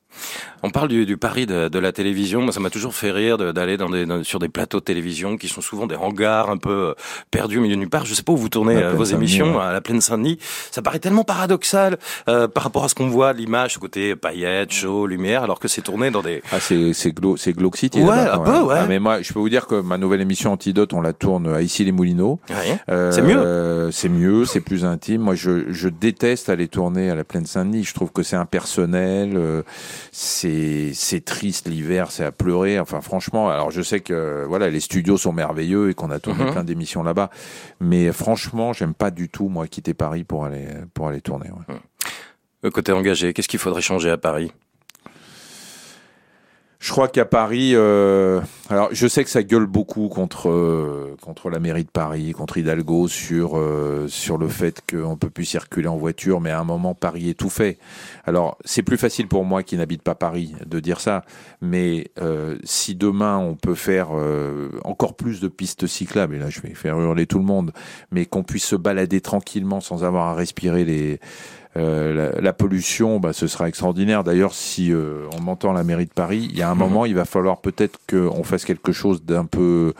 On 0.62 0.70
parle 0.70 0.90
du, 0.90 1.06
du 1.06 1.18
Paris 1.18 1.46
de, 1.46 1.70
de 1.70 1.80
la 1.80 1.92
télévision. 1.92 2.42
Moi, 2.42 2.52
ça 2.52 2.60
m'a 2.60 2.70
toujours 2.70 2.94
fait 2.94 3.12
rire 3.12 3.38
de- 3.38 3.52
d'aller 3.52 3.78
dans 3.78 3.90
des, 3.90 4.06
dans- 4.06 4.24
sur 4.24 4.40
des 4.40 4.50
plateaux 4.50 4.80
de 4.80 4.84
télévision 4.84 5.38
qui 5.38 5.48
sont 5.48 5.62
souvent 5.62 5.88
des 5.88 5.96
hangars 5.96 6.50
un 6.50 6.58
peu 6.58 6.70
euh, 6.90 6.94
perdus 7.32 7.58
au 7.58 7.62
milieu 7.62 7.76
de 7.76 7.80
nulle 7.80 7.90
part. 7.90 8.06
Je 8.06 8.14
sais 8.14 8.24
pas 8.24 8.34
où 8.34 8.38
vous 8.38 8.50
tournez 8.50 8.76
euh, 8.76 8.92
vos 8.94 9.06
émissions 9.06 9.56
ouais. 9.58 9.64
à 9.64 9.74
la 9.74 9.82
plaine 9.82 10.02
Saint-Denis. 10.02 10.38
Ça 10.72 10.82
paraît 10.82 11.00
tellement 11.00 11.24
paradoxal 11.24 11.98
euh, 12.28 12.48
par 12.48 12.64
rapport 12.64 12.84
à 12.84 12.90
ce 12.90 12.96
qu'on 12.96 13.08
voit, 13.08 13.34
l'image, 13.34 13.74
ce 13.76 13.80
côté 13.80 14.16
paillettes, 14.16 14.72
chaud, 14.72 15.08
lumière, 15.08 15.44
alors 15.44 15.60
que 15.60 15.68
c'est 15.68 15.82
tourné 15.82 16.12
dans 16.12 16.22
des. 16.22 16.44
Ah, 16.52 16.60
c'est 16.60 16.94
c'est 16.94 17.12
Glo, 17.12 17.38
c'est 17.38 17.54
Glauque 17.54 17.78
City. 17.78 18.02
Ouais, 18.02 18.12
un 18.20 18.40
peu, 18.40 18.60
ouais. 18.60 18.76
Ah, 18.80 18.86
mais 18.88 19.00
moi, 19.00 19.22
je 19.22 19.32
peux 19.34 19.40
vous 19.40 19.50
dire 19.50 19.66
que 19.68 19.82
ma 19.82 19.98
nouvelle 19.98 20.22
émission 20.22 20.52
Antidote, 20.52 20.94
on 20.94 21.02
la 21.02 21.14
tourne 21.14 21.48
à 21.48 21.62
Issy 21.62 21.86
les 21.86 21.92
Moulineaux. 21.92 22.40
Ouais. 22.50 22.78
C'est 23.12 23.22
mieux. 23.22 23.90
C'est 23.92 24.10
mieux, 24.10 24.46
c'est 24.46 24.59
plus 24.62 24.86
intime. 24.86 25.22
Moi, 25.22 25.36
je, 25.36 25.72
je, 25.72 25.90
déteste 25.90 26.50
aller 26.50 26.68
tourner 26.68 27.10
à 27.10 27.16
la 27.16 27.24
Plaine 27.24 27.46
Saint-Denis. 27.46 27.84
Je 27.84 27.94
trouve 27.94 28.12
que 28.12 28.24
c'est 28.24 28.36
impersonnel, 28.36 29.34
euh, 29.36 29.64
c'est 30.12 30.92
c'est 30.94 31.24
triste 31.24 31.68
l'hiver, 31.68 32.12
c'est 32.12 32.26
à 32.26 32.32
pleurer. 32.32 32.80
Enfin, 32.80 33.02
franchement, 33.02 33.50
alors 33.50 33.72
je 33.72 33.82
sais 33.82 34.00
que 34.00 34.46
voilà, 34.48 34.70
les 34.70 34.80
studios 34.80 35.18
sont 35.18 35.34
merveilleux 35.34 35.90
et 35.90 35.94
qu'on 35.94 36.12
a 36.12 36.20
tourné 36.20 36.46
mhm. 36.46 36.52
plein 36.52 36.64
d'émissions 36.64 37.04
là-bas, 37.04 37.30
mais 37.80 38.12
franchement, 38.12 38.74
j'aime 38.74 38.94
pas 38.94 39.12
du 39.12 39.30
tout 39.30 39.50
moi 39.50 39.68
quitter 39.68 39.94
Paris 39.94 40.24
pour 40.24 40.46
aller 40.46 40.68
pour 40.94 41.08
aller 41.08 41.22
tourner. 41.22 41.50
Ouais. 41.50 41.76
Le 42.62 42.72
côté 42.72 42.92
engagé, 42.92 43.34
qu'est-ce 43.34 43.48
qu'il 43.48 43.60
faudrait 43.60 43.82
changer 43.82 44.10
à 44.10 44.18
Paris? 44.18 44.52
Je 46.80 46.92
crois 46.92 47.10
qu'à 47.10 47.26
Paris, 47.26 47.72
euh, 47.74 48.40
alors 48.70 48.88
je 48.94 49.06
sais 49.06 49.26
que 49.26 49.30
ça 49.30 49.44
gueule 49.44 49.66
beaucoup 49.66 50.08
contre 50.08 50.50
euh, 50.50 51.14
contre 51.22 51.50
la 51.50 51.60
mairie 51.60 51.84
de 51.84 51.90
Paris, 51.90 52.32
contre 52.32 52.58
Hidalgo 52.58 53.10
sur 53.10 53.58
euh, 53.58 54.08
sur 54.08 54.38
le 54.38 54.48
fait 54.48 54.82
qu'on 54.90 55.18
peut 55.18 55.30
plus 55.30 55.44
circuler 55.44 55.90
en 55.90 55.98
voiture, 55.98 56.40
mais 56.40 56.52
à 56.52 56.60
un 56.62 56.64
moment 56.64 56.96
Paris 56.96 57.32
est 57.32 57.38
tout 57.38 57.50
fait. 57.50 57.80
Alors 58.26 58.58
c'est 58.64 58.82
plus 58.82 58.96
facile 58.96 59.28
pour 59.28 59.44
moi 59.44 59.62
qui 59.62 59.76
n'habite 59.76 60.04
pas 60.04 60.16
Paris 60.16 60.56
de 60.66 60.80
dire 60.80 61.02
ça, 61.02 61.26
mais 61.62 62.12
si 62.64 62.96
demain 62.96 63.38
on 63.38 63.56
peut 63.56 63.76
faire 63.76 64.12
encore 64.86 65.16
plus 65.18 65.42
de 65.42 65.50
pistes 65.50 65.86
cyclables, 65.86 66.36
et 66.36 66.40
là 66.40 66.50
je 66.50 66.62
vais 66.62 66.74
faire 66.76 66.98
hurler 66.98 67.28
tout 67.28 67.40
le 67.40 67.46
monde, 67.46 67.74
mais 68.12 68.26
qu'on 68.26 68.44
puisse 68.44 68.66
se 68.66 68.78
balader 68.78 69.20
tranquillement 69.20 69.82
sans 69.82 70.06
avoir 70.06 70.28
à 70.28 70.34
respirer 70.34 70.86
les 70.86 71.20
euh, 71.78 72.32
la, 72.42 72.54
pollution, 72.54 73.20
bah, 73.20 73.34
ce 73.34 73.48
sera 73.48 73.68
extraordinaire. 73.68 74.24
D'ailleurs, 74.24 74.54
si 74.54 74.92
euh, 74.92 75.28
on 75.38 75.42
m'entend 75.42 75.72
la 75.72 75.84
mairie 75.84 76.06
de 76.06 76.14
Paris, 76.14 76.48
il 76.52 76.58
y 76.58 76.62
a 76.62 76.70
un 76.70 76.74
mhm. 76.74 76.80
moment, 76.80 77.06
il 77.06 77.16
va 77.16 77.26
falloir 77.26 77.62
peut-être 77.62 78.00
qu'on 78.10 78.44
fasse 78.44 78.66
quelque 78.66 78.92
chose 78.92 79.24
d'un 79.24 79.46
peu 79.46 79.94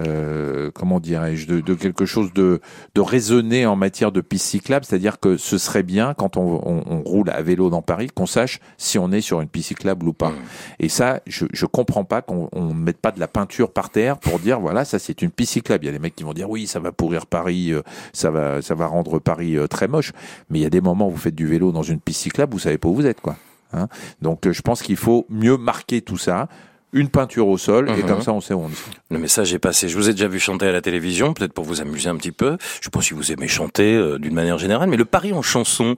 euh, 0.00 0.70
comment 0.72 1.00
dirais-je, 1.00 1.46
de, 1.46 1.60
de, 1.60 1.74
quelque 1.74 2.06
chose 2.06 2.32
de, 2.32 2.60
de 2.94 3.00
raisonné 3.00 3.66
en 3.66 3.76
matière 3.76 4.10
de 4.10 4.20
piste 4.22 4.46
cyclable, 4.46 4.86
c'est-à-dire 4.86 5.20
que 5.20 5.36
ce 5.36 5.58
serait 5.58 5.82
bien 5.82 6.14
quand 6.14 6.36
on, 6.36 6.60
on, 6.64 6.82
on 6.86 7.02
roule 7.02 7.28
à 7.30 7.42
vélo 7.42 7.68
dans 7.68 7.82
Paris 7.82 8.08
qu'on 8.12 8.26
sache 8.26 8.60
si 8.78 8.98
on 8.98 9.12
est 9.12 9.20
sur 9.20 9.40
une 9.42 9.48
piste 9.48 9.68
cyclable 9.68 10.08
ou 10.08 10.12
pas. 10.14 10.30
Mmh. 10.30 10.36
Et 10.80 10.88
ça, 10.88 11.20
je, 11.26 11.44
je 11.52 11.66
comprends 11.66 12.04
pas 12.04 12.22
qu'on 12.22 12.48
ne 12.54 12.72
mette 12.72 12.98
pas 12.98 13.12
de 13.12 13.20
la 13.20 13.28
peinture 13.28 13.70
par 13.70 13.90
terre 13.90 14.18
pour 14.18 14.38
dire 14.38 14.60
voilà 14.60 14.84
ça 14.84 14.98
c'est 14.98 15.20
une 15.20 15.30
piste 15.30 15.52
cyclable. 15.52 15.84
Il 15.84 15.88
y 15.88 15.90
a 15.90 15.92
des 15.92 15.98
mecs 15.98 16.16
qui 16.16 16.24
vont 16.24 16.32
dire 16.32 16.48
oui 16.48 16.66
ça 16.66 16.80
va 16.80 16.90
pourrir 16.90 17.26
Paris, 17.26 17.72
euh, 17.72 17.82
ça 18.14 18.30
va 18.30 18.62
ça 18.62 18.74
va 18.74 18.86
rendre 18.86 19.18
Paris 19.18 19.56
euh, 19.56 19.66
très 19.66 19.88
moche. 19.88 20.12
Mais 20.48 20.58
il 20.58 20.62
y 20.62 20.66
a 20.66 20.70
des 20.70 20.80
moments 20.80 21.08
où 21.08 21.10
vous 21.10 21.16
faites 21.18 21.34
du 21.34 21.46
vélo 21.46 21.70
dans 21.70 21.82
une 21.82 22.00
piste 22.00 22.22
cyclable, 22.22 22.52
vous 22.52 22.58
savez 22.58 22.78
pas 22.78 22.88
où 22.88 22.94
vous 22.94 23.06
êtes 23.06 23.20
quoi. 23.20 23.36
Hein 23.74 23.88
Donc 24.22 24.50
je 24.50 24.62
pense 24.62 24.82
qu'il 24.82 24.96
faut 24.96 25.26
mieux 25.28 25.58
marquer 25.58 26.00
tout 26.00 26.18
ça 26.18 26.48
une 26.92 27.08
peinture 27.08 27.48
au 27.48 27.58
sol, 27.58 27.90
et 27.90 28.02
comme 28.02 28.18
mhm. 28.18 28.22
ça 28.22 28.32
on 28.32 28.40
sait 28.40 28.54
où 28.54 28.60
on 28.60 28.68
est. 28.68 29.10
Le 29.10 29.18
message 29.18 29.52
est 29.54 29.58
passé. 29.58 29.88
Je 29.88 29.96
vous 29.96 30.08
ai 30.08 30.12
déjà 30.12 30.28
vu 30.28 30.38
chanter 30.38 30.66
à 30.66 30.72
la 30.72 30.80
télévision, 30.80 31.32
peut-être 31.32 31.52
pour 31.52 31.64
vous 31.64 31.80
amuser 31.80 32.08
un 32.08 32.16
petit 32.16 32.32
peu. 32.32 32.58
Je 32.78 32.84
sais 32.84 32.90
pas 32.90 33.00
si 33.00 33.14
vous 33.14 33.32
aimez 33.32 33.48
chanter 33.48 33.94
euh, 33.94 34.18
d'une 34.18 34.34
manière 34.34 34.58
générale, 34.58 34.88
mais 34.88 34.96
le 34.96 35.04
Paris 35.04 35.32
en 35.32 35.42
chanson, 35.42 35.96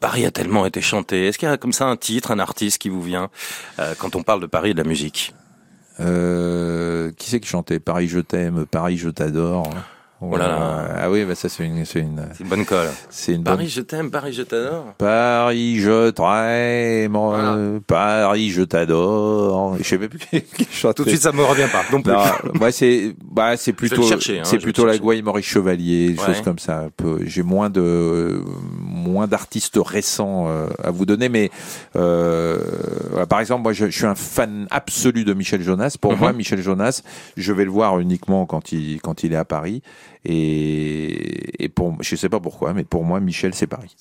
Paris 0.00 0.26
a 0.26 0.30
tellement 0.30 0.66
été 0.66 0.80
chanté. 0.80 1.26
Est-ce 1.26 1.38
qu'il 1.38 1.48
y 1.48 1.52
a 1.52 1.56
comme 1.56 1.72
ça 1.72 1.86
un 1.86 1.96
titre, 1.96 2.30
un 2.30 2.38
artiste 2.38 2.78
qui 2.78 2.88
vous 2.88 3.02
vient 3.02 3.30
euh, 3.78 3.94
quand 3.98 4.16
on 4.16 4.22
parle 4.22 4.40
de 4.40 4.46
Paris 4.46 4.70
et 4.70 4.74
de 4.74 4.82
la 4.82 4.88
musique? 4.88 5.34
Euh, 6.00 7.10
Qui 7.16 7.30
c'est 7.30 7.40
qui 7.40 7.48
chantait? 7.48 7.80
Paris 7.80 8.06
je 8.06 8.20
t'aime, 8.20 8.66
Paris 8.66 8.98
je 8.98 9.08
t'adore 9.08 9.72
Oh 10.20 10.34
ah 10.36 11.08
oui, 11.08 11.24
bah 11.24 11.36
ça 11.36 11.48
c'est 11.48 11.64
une, 11.64 11.84
c'est 11.84 12.00
une, 12.00 12.28
une 12.40 12.48
bonne 12.48 12.64
colle. 12.64 12.88
C'est 13.08 13.34
une 13.34 13.44
Paris, 13.44 13.68
je 13.68 13.80
t'aime, 13.80 14.10
Paris, 14.10 14.32
je 14.32 14.42
t'adore. 14.42 14.94
Paris, 14.98 15.78
je 15.78 16.10
t'aime, 16.10 17.80
Paris, 17.86 18.50
je 18.50 18.62
t'adore. 18.62 19.76
Je 19.78 19.84
sais 19.84 19.96
même 19.96 20.08
plus 20.08 20.18
qui 20.18 20.66
chante. 20.72 20.96
Tout 20.96 21.04
de 21.04 21.10
suite, 21.10 21.22
ça 21.22 21.30
me 21.30 21.44
revient 21.44 21.68
pas. 21.70 21.84
Non 21.92 22.02
plus. 22.02 22.12
moi, 22.54 22.72
c'est, 22.72 23.14
bah, 23.30 23.56
c'est 23.56 23.72
plutôt, 23.72 24.02
hein, 24.12 24.42
c'est 24.42 24.58
plutôt 24.58 24.86
la 24.86 24.98
Gouaille 24.98 25.22
Maurice 25.22 25.46
Chevalier, 25.46 26.10
des 26.10 26.16
choses 26.16 26.40
comme 26.42 26.58
ça. 26.58 26.88
J'ai 27.24 27.44
moins 27.44 27.70
de, 27.70 28.42
moins 28.80 29.28
d'artistes 29.28 29.78
récents 29.80 30.46
euh, 30.48 30.66
à 30.82 30.90
vous 30.90 31.06
donner, 31.06 31.28
mais 31.28 31.48
euh, 31.94 32.58
par 33.28 33.38
exemple, 33.38 33.62
moi, 33.62 33.72
je, 33.72 33.86
je, 33.86 33.96
suis 33.96 34.06
un 34.06 34.16
fan 34.16 34.66
absolu 34.72 35.24
de 35.24 35.32
Michel 35.32 35.62
Jonas. 35.62 35.96
Pour 36.00 36.14
mhm. 36.14 36.18
moi, 36.18 36.32
Michel 36.32 36.60
Jonas, 36.60 37.02
je 37.36 37.52
vais 37.52 37.64
le 37.64 37.70
voir 37.70 38.00
uniquement 38.00 38.46
quand 38.46 38.72
il, 38.72 39.00
quand 39.00 39.22
il 39.22 39.32
est 39.32 39.36
à 39.36 39.44
Paris. 39.44 39.80
Et, 40.24 41.64
et 41.64 41.68
pour, 41.68 41.96
je 42.02 42.16
sais 42.16 42.28
pas 42.28 42.40
pourquoi, 42.40 42.74
mais 42.74 42.84
pour 42.84 43.04
moi, 43.04 43.20
Michel, 43.20 43.54
c'est 43.54 43.66
Paris. 43.66 43.96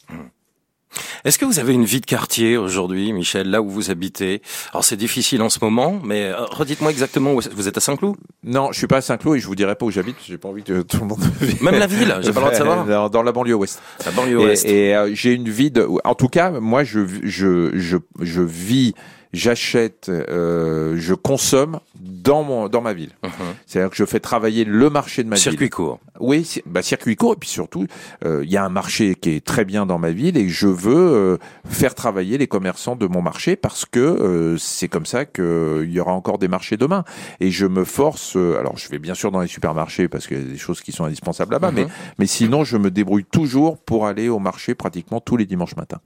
Est-ce 1.25 1.38
que 1.38 1.45
vous 1.45 1.60
avez 1.60 1.73
une 1.73 1.86
vie 1.86 2.01
de 2.01 2.06
quartier 2.06 2.58
aujourd'hui, 2.58 3.12
Michel, 3.13 3.49
là 3.49 3.62
où 3.62 3.69
vous 3.69 3.91
habitez? 3.91 4.41
Alors 4.71 4.84
c'est 4.84 4.95
difficile 4.95 5.41
en 5.41 5.49
ce 5.49 5.60
moment, 5.62 5.99
mais 6.03 6.25
euh, 6.25 6.45
redites-moi 6.45 6.91
exactement 6.91 7.34
où 7.34 7.41
vous 7.51 7.67
êtes 7.67 7.77
à 7.77 7.82
Saint-Cloud? 7.82 8.15
Non, 8.43 8.71
je 8.71 8.77
suis 8.77 8.88
pas 8.88 8.97
à 8.97 9.01
Saint-Cloud 9.01 9.38
et 9.38 9.39
je 9.39 9.47
vous 9.47 9.56
dirai 9.56 9.75
pas 9.75 9.86
où 9.86 9.91
j'habite. 9.91 10.15
J'ai 10.25 10.38
pas 10.38 10.47
envie 10.49 10.63
que 10.63 10.82
tout 10.82 10.99
le 11.01 11.06
monde. 11.06 11.19
Même 11.62 11.77
la 11.77 11.88
ville, 11.88 12.15
j'ai 12.21 12.32
pas 12.32 12.39
le 12.39 12.45
droit 12.45 12.51
de 12.51 12.56
savoir. 12.56 13.10
Dans, 13.10 13.23
la 13.23 13.32
banlieue 13.32 13.56
ouest. 13.56 13.82
La 14.06 14.12
banlieue 14.12 14.39
ouest. 14.39 14.65
Et, 14.65 14.95
euh, 14.95 15.10
j'ai 15.13 15.34
une 15.34 15.49
vie 15.49 15.71
de. 15.71 15.88
En 16.03 16.15
tout 16.15 16.30
cas, 16.30 16.51
moi, 16.51 16.84
je 16.84 17.01
je 17.23 17.71
je 17.77 17.97
je 18.21 18.41
vis 18.41 18.93
j'achète, 19.33 20.09
euh, 20.09 20.95
je 20.97 21.13
consomme 21.13 21.79
dans 21.99 22.43
mon 22.43 22.67
dans 22.69 22.81
ma 22.81 22.93
ville. 22.93 23.11
Mhm. 23.23 23.31
C'est-à-dire 23.65 23.89
que 23.89 23.95
je 23.95 24.05
fais 24.05 24.19
travailler 24.19 24.65
le 24.65 24.89
marché 24.89 25.23
de 25.23 25.29
ma 25.29 25.35
ville. 25.35 25.43
Circuit 25.43 25.69
court. 25.69 25.99
Oui, 26.19 26.61
bah 26.65 26.81
circuit 26.81 27.15
court 27.15 27.33
et 27.33 27.35
puis 27.35 27.49
surtout 27.49 27.85
euh, 28.25 28.41
il 28.43 28.51
y 28.51 28.57
a 28.57 28.63
un 28.63 28.69
marché 28.69 29.15
qui 29.15 29.31
est 29.31 29.45
très 29.45 29.65
bien 29.65 29.85
dans 29.85 29.99
ma 29.99 30.11
ville 30.11 30.37
et 30.37 30.49
je 30.49 30.67
veux 30.67 30.95
euh, 30.95 31.37
faire 31.65 31.93
travailler 31.93 32.37
les 32.37 32.47
commerçants 32.47 32.95
de 32.95 33.05
mon 33.05 33.21
marché 33.21 33.55
parce 33.55 33.85
que 33.85 33.99
euh, 33.99 34.57
c'est 34.57 34.87
comme 34.87 35.05
ça 35.05 35.25
que 35.25 35.83
il 35.85 35.91
y 35.91 35.99
aura 35.99 36.13
encore 36.13 36.37
des 36.37 36.47
marchés 36.47 36.77
demain 36.77 37.03
et 37.39 37.51
je 37.51 37.67
me 37.67 37.83
force 37.83 38.35
alors 38.35 38.77
je 38.77 38.89
vais 38.89 38.99
bien 38.99 39.13
sûr 39.13 39.31
dans 39.31 39.41
les 39.41 39.47
supermarchés 39.47 40.07
parce 40.07 40.27
qu'il 40.27 40.37
y 40.37 40.41
a 40.41 40.43
des 40.43 40.57
choses 40.57 40.81
qui 40.81 40.91
sont 40.91 41.05
indispensables 41.05 41.51
là-bas 41.51 41.71
mais 41.71 41.83
mhm. 41.83 41.89
mais 42.19 42.27
sinon 42.27 42.63
je 42.63 42.77
me 42.77 42.89
débrouille 42.89 43.25
toujours 43.25 43.77
pour 43.77 44.07
aller 44.07 44.29
au 44.29 44.39
marché 44.39 44.73
pratiquement 44.75 45.19
tous 45.19 45.37
les 45.37 45.45
dimanches 45.45 45.75
matins. 45.75 45.99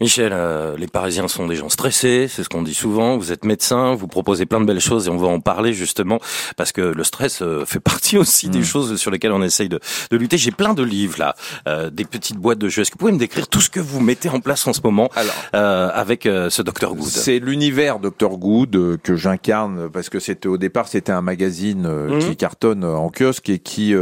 Michel, 0.00 0.34
les 0.76 0.86
Parisiens 0.88 1.28
sont 1.28 1.46
des 1.46 1.56
gens 1.56 1.68
stressés, 1.68 2.26
c'est 2.28 2.42
ce 2.42 2.48
qu'on 2.54 2.62
dit 2.62 2.74
souvent, 2.74 3.16
vous 3.16 3.32
êtes 3.32 3.44
médecin, 3.44 3.94
vous 3.96 4.06
proposez 4.06 4.46
plein 4.46 4.60
de 4.60 4.64
belles 4.64 4.80
choses 4.80 5.08
et 5.08 5.10
on 5.10 5.16
va 5.16 5.26
en 5.26 5.40
parler 5.40 5.72
justement 5.72 6.20
parce 6.56 6.70
que 6.70 6.80
le 6.80 7.02
stress 7.02 7.42
euh, 7.42 7.64
fait 7.64 7.80
partie 7.94 8.16
aussi 8.16 8.48
des 8.48 8.60
mm. 8.60 8.64
choses 8.64 8.96
sur 8.96 9.10
lesquelles 9.10 9.32
on 9.32 9.42
essaye 9.42 9.68
de, 9.68 9.80
de 10.12 10.16
lutter. 10.16 10.38
J'ai 10.38 10.52
plein 10.52 10.72
de 10.72 10.84
livres 10.84 11.18
là, 11.18 11.34
euh, 11.66 11.90
des 11.90 12.04
petites 12.04 12.36
boîtes 12.36 12.60
de 12.60 12.68
jeux. 12.68 12.82
Est-ce 12.82 12.92
que 12.92 12.94
vous 12.94 13.00
pouvez 13.00 13.12
me 13.12 13.18
décrire 13.18 13.48
tout 13.48 13.60
ce 13.60 13.70
que 13.70 13.80
vous 13.80 13.98
mettez 13.98 14.28
en 14.28 14.38
place 14.38 14.68
en 14.68 14.72
ce 14.72 14.82
moment 14.84 15.10
euh, 15.54 15.90
avec 15.92 16.26
euh, 16.26 16.48
ce 16.48 16.62
Dr 16.62 16.94
Good? 16.94 17.08
C'est 17.08 17.40
l'univers 17.40 17.98
Dr 17.98 18.38
Good 18.38 19.00
que 19.02 19.16
j'incarne 19.16 19.90
parce 19.90 20.08
que 20.08 20.20
c'était 20.20 20.48
au 20.48 20.56
départ 20.56 20.86
c'était 20.86 21.12
un 21.12 21.22
magazine 21.22 21.88
mm. 21.88 22.18
qui 22.20 22.36
cartonne 22.36 22.84
en 22.84 23.10
kiosque 23.10 23.48
et 23.48 23.58
qui 23.58 23.94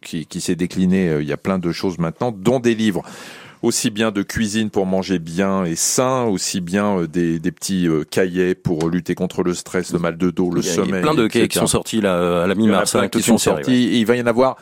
qui, 0.00 0.26
qui 0.26 0.40
s'est 0.40 0.54
décliné. 0.54 1.16
Il 1.20 1.26
y 1.26 1.32
a 1.32 1.36
plein 1.36 1.58
de 1.58 1.72
choses 1.72 1.98
maintenant, 1.98 2.30
dont 2.30 2.60
des 2.60 2.76
livres 2.76 3.02
aussi 3.64 3.90
bien 3.90 4.12
de 4.12 4.22
cuisine 4.22 4.70
pour 4.70 4.86
manger 4.86 5.18
bien 5.18 5.64
et 5.64 5.74
sain, 5.74 6.24
aussi 6.24 6.60
bien 6.60 6.98
euh, 6.98 7.06
des, 7.08 7.38
des 7.38 7.50
petits 7.50 7.88
euh, 7.88 8.04
cahiers 8.04 8.54
pour 8.54 8.88
lutter 8.88 9.14
contre 9.14 9.42
le 9.42 9.54
stress, 9.54 9.92
le 9.92 9.98
mal 9.98 10.18
de 10.18 10.30
dos, 10.30 10.50
le 10.50 10.62
sommeil. 10.62 10.90
Il 10.90 10.94
y 10.94 10.98
a 10.98 11.00
plein 11.00 11.14
de 11.14 11.26
cahiers 11.26 11.48
qui 11.48 11.58
sont 11.58 11.66
sortis 11.66 12.00
là 12.00 12.44
à 12.44 12.46
la 12.46 12.54
mi-mars. 12.54 12.96
Qui 13.10 13.22
sont 13.22 13.38
sortis. 13.38 13.98
Il 13.98 14.04
va 14.04 14.16
y 14.16 14.20
en 14.20 14.26
avoir 14.26 14.56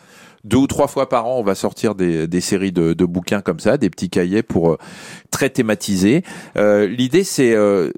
deux 0.44 0.56
ou 0.56 0.66
trois 0.66 0.88
fois 0.88 1.08
par 1.08 1.26
an, 1.26 1.38
on 1.38 1.42
va 1.42 1.54
sortir 1.54 1.94
des, 1.94 2.26
des 2.26 2.40
séries 2.40 2.72
de, 2.72 2.94
de, 2.94 3.04
bouquins 3.04 3.40
comme 3.40 3.60
ça, 3.60 3.76
des 3.76 3.90
petits 3.90 4.10
cahiers 4.10 4.42
pour 4.42 4.72
euh, 4.72 4.78
très 5.32 5.50
thématiser. 5.50 6.22
Euh, 6.56 6.86
L'idée, 6.86 7.24
c'est 7.24 7.52
euh, 7.54 7.90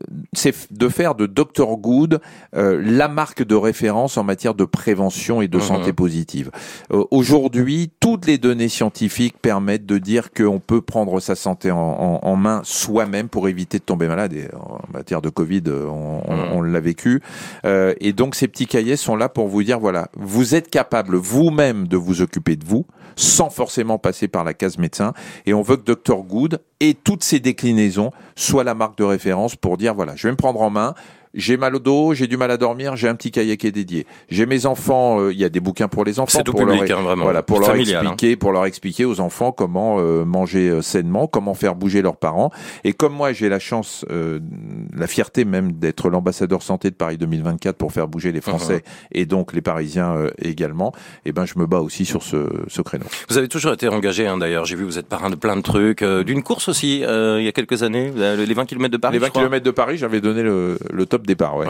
de 0.70 0.88
faire 0.88 1.14
de 1.14 1.26
Dr 1.26 1.76
Good 1.76 2.20
euh, 2.56 2.80
la 2.82 3.08
marque 3.08 3.42
de 3.42 3.54
référence 3.54 4.16
en 4.16 4.24
matière 4.24 4.54
de 4.54 4.64
prévention 4.64 5.42
et 5.42 5.48
de 5.48 5.58
mhm. 5.58 5.62
santé 5.62 5.92
positive. 5.92 6.50
Euh, 6.92 7.04
aujourd'hui, 7.10 7.90
toutes 8.00 8.26
les 8.26 8.38
données 8.38 8.70
scientifiques 8.70 9.36
permettent 9.42 9.84
de 9.84 9.98
dire 9.98 10.32
qu'on 10.32 10.60
peut 10.60 10.80
prendre 10.80 11.20
sa 11.20 11.34
santé 11.34 11.70
en, 11.70 11.76
en, 11.78 12.20
en 12.22 12.36
main 12.36 12.62
soi-même 12.64 13.28
pour 13.28 13.48
éviter 13.48 13.78
de 13.78 13.84
tomber 13.84 14.08
malade. 14.08 14.32
Et 14.32 14.48
en 14.54 14.80
matière 14.92 15.20
de 15.20 15.28
Covid, 15.28 15.64
on, 15.66 16.22
on, 16.26 16.36
mhm. 16.36 16.52
on 16.52 16.62
l'a 16.62 16.80
vécu. 16.80 17.20
et 17.64 18.12
donc, 18.12 18.36
ces 18.36 18.48
petits 18.48 18.66
cahiers 18.66 18.96
sont 18.96 19.16
là 19.16 19.28
pour 19.28 19.48
vous 19.48 19.64
dire 19.64 19.80
voilà, 19.80 20.08
vous 20.16 20.54
êtes 20.54 20.70
capable 20.70 21.16
vous-même 21.16 21.88
de 21.88 21.96
vous 21.96 22.22
occuper 22.22 22.56
de 22.56 22.64
vous 22.64 22.86
sans 23.16 23.50
forcément 23.50 23.98
passer 23.98 24.28
par 24.28 24.44
la 24.44 24.54
case 24.54 24.78
médecin. 24.78 25.12
Et 25.46 25.54
on 25.54 25.62
veut 25.62 25.76
que 25.76 25.92
Dr 25.92 26.22
Good 26.22 26.60
et 26.80 26.94
toutes 26.94 27.24
ses 27.24 27.40
déclinaisons 27.40 28.10
soient 28.36 28.64
la 28.64 28.74
marque 28.74 28.98
de 28.98 29.04
référence 29.04 29.56
pour 29.56 29.76
dire 29.76 29.94
voilà, 29.94 30.16
je 30.16 30.26
vais 30.26 30.32
me 30.32 30.36
prendre 30.36 30.60
en 30.60 30.70
main, 30.70 30.94
j'ai 31.34 31.56
mal 31.56 31.74
au 31.74 31.78
dos, 31.80 32.14
j'ai 32.14 32.26
du 32.26 32.36
mal 32.36 32.50
à 32.50 32.56
dormir, 32.56 32.96
j'ai 32.96 33.08
un 33.08 33.14
petit 33.14 33.30
cahier 33.30 33.56
qui 33.56 33.66
est 33.66 33.72
dédié. 33.72 34.06
J'ai 34.28 34.46
mes 34.46 34.66
enfants, 34.66 35.20
euh, 35.20 35.32
il 35.32 35.38
y 35.38 35.44
a 35.44 35.48
des 35.48 35.60
bouquins 35.60 35.88
pour 35.88 36.04
les 36.04 36.20
enfants. 36.20 36.38
C'est 36.38 36.44
pour 36.44 36.60
public, 36.60 36.88
leur, 36.88 37.00
hein, 37.00 37.02
vraiment. 37.02 37.24
Voilà, 37.24 37.42
pour 37.42 37.60
leur 37.60 37.70
hein. 37.70 37.78
expliquer, 37.78 38.36
pour 38.36 38.52
leur 38.52 38.66
expliquer 38.66 39.04
aux 39.04 39.20
enfants 39.20 39.50
comment 39.52 39.98
euh, 39.98 40.24
manger 40.24 40.68
euh, 40.68 40.82
sainement, 40.82 41.26
comment 41.26 41.54
faire 41.54 41.74
bouger 41.74 42.02
leurs 42.02 42.16
parents. 42.16 42.50
Et 42.84 42.92
comme 42.92 43.12
moi, 43.12 43.32
j'ai 43.32 43.48
la 43.48 43.58
chance, 43.58 44.04
la 44.08 45.06
fierté 45.06 45.44
même 45.44 45.72
d'être 45.72 46.08
l'ambassadeur 46.08 46.62
santé 46.62 46.90
de 46.90 46.94
Paris 46.94 47.18
2024 47.18 47.76
pour 47.76 47.92
faire 47.92 48.08
bouger 48.08 48.32
les 48.32 48.40
Français 48.40 48.78
uh-huh. 48.78 49.08
et 49.12 49.26
donc 49.26 49.52
les 49.52 49.60
Parisiens 49.60 50.14
également. 50.40 50.92
Et 51.24 51.30
eh 51.30 51.32
ben, 51.32 51.44
je 51.44 51.58
me 51.58 51.66
bats 51.66 51.80
aussi 51.80 52.04
sur 52.04 52.22
ce, 52.22 52.46
ce 52.68 52.82
créneau. 52.82 53.06
Vous 53.28 53.38
avez 53.38 53.48
toujours 53.48 53.72
été 53.72 53.88
engagé, 53.88 54.26
hein, 54.26 54.38
d'ailleurs. 54.38 54.64
J'ai 54.64 54.76
vu, 54.76 54.84
vous 54.84 54.98
êtes 54.98 55.08
parrain 55.08 55.30
de 55.30 55.34
plein 55.34 55.56
de 55.56 55.62
trucs, 55.62 56.04
d'une 56.04 56.42
course 56.42 56.68
aussi, 56.68 56.98
il 56.98 57.42
y 57.44 57.48
a 57.48 57.52
quelques 57.52 57.82
années, 57.82 58.12
les 58.14 58.54
20 58.54 58.66
km 58.66 58.90
de 58.90 58.96
Paris. 58.96 59.14
Les 59.14 59.18
20 59.18 59.30
km 59.30 59.64
de 59.64 59.70
Paris, 59.70 59.96
j'avais 59.96 60.20
donné 60.20 60.42
le, 60.42 60.78
le 60.90 61.06
top 61.06 61.23
top 61.24 61.26
départ. 61.26 61.56
Ouais. 61.56 61.66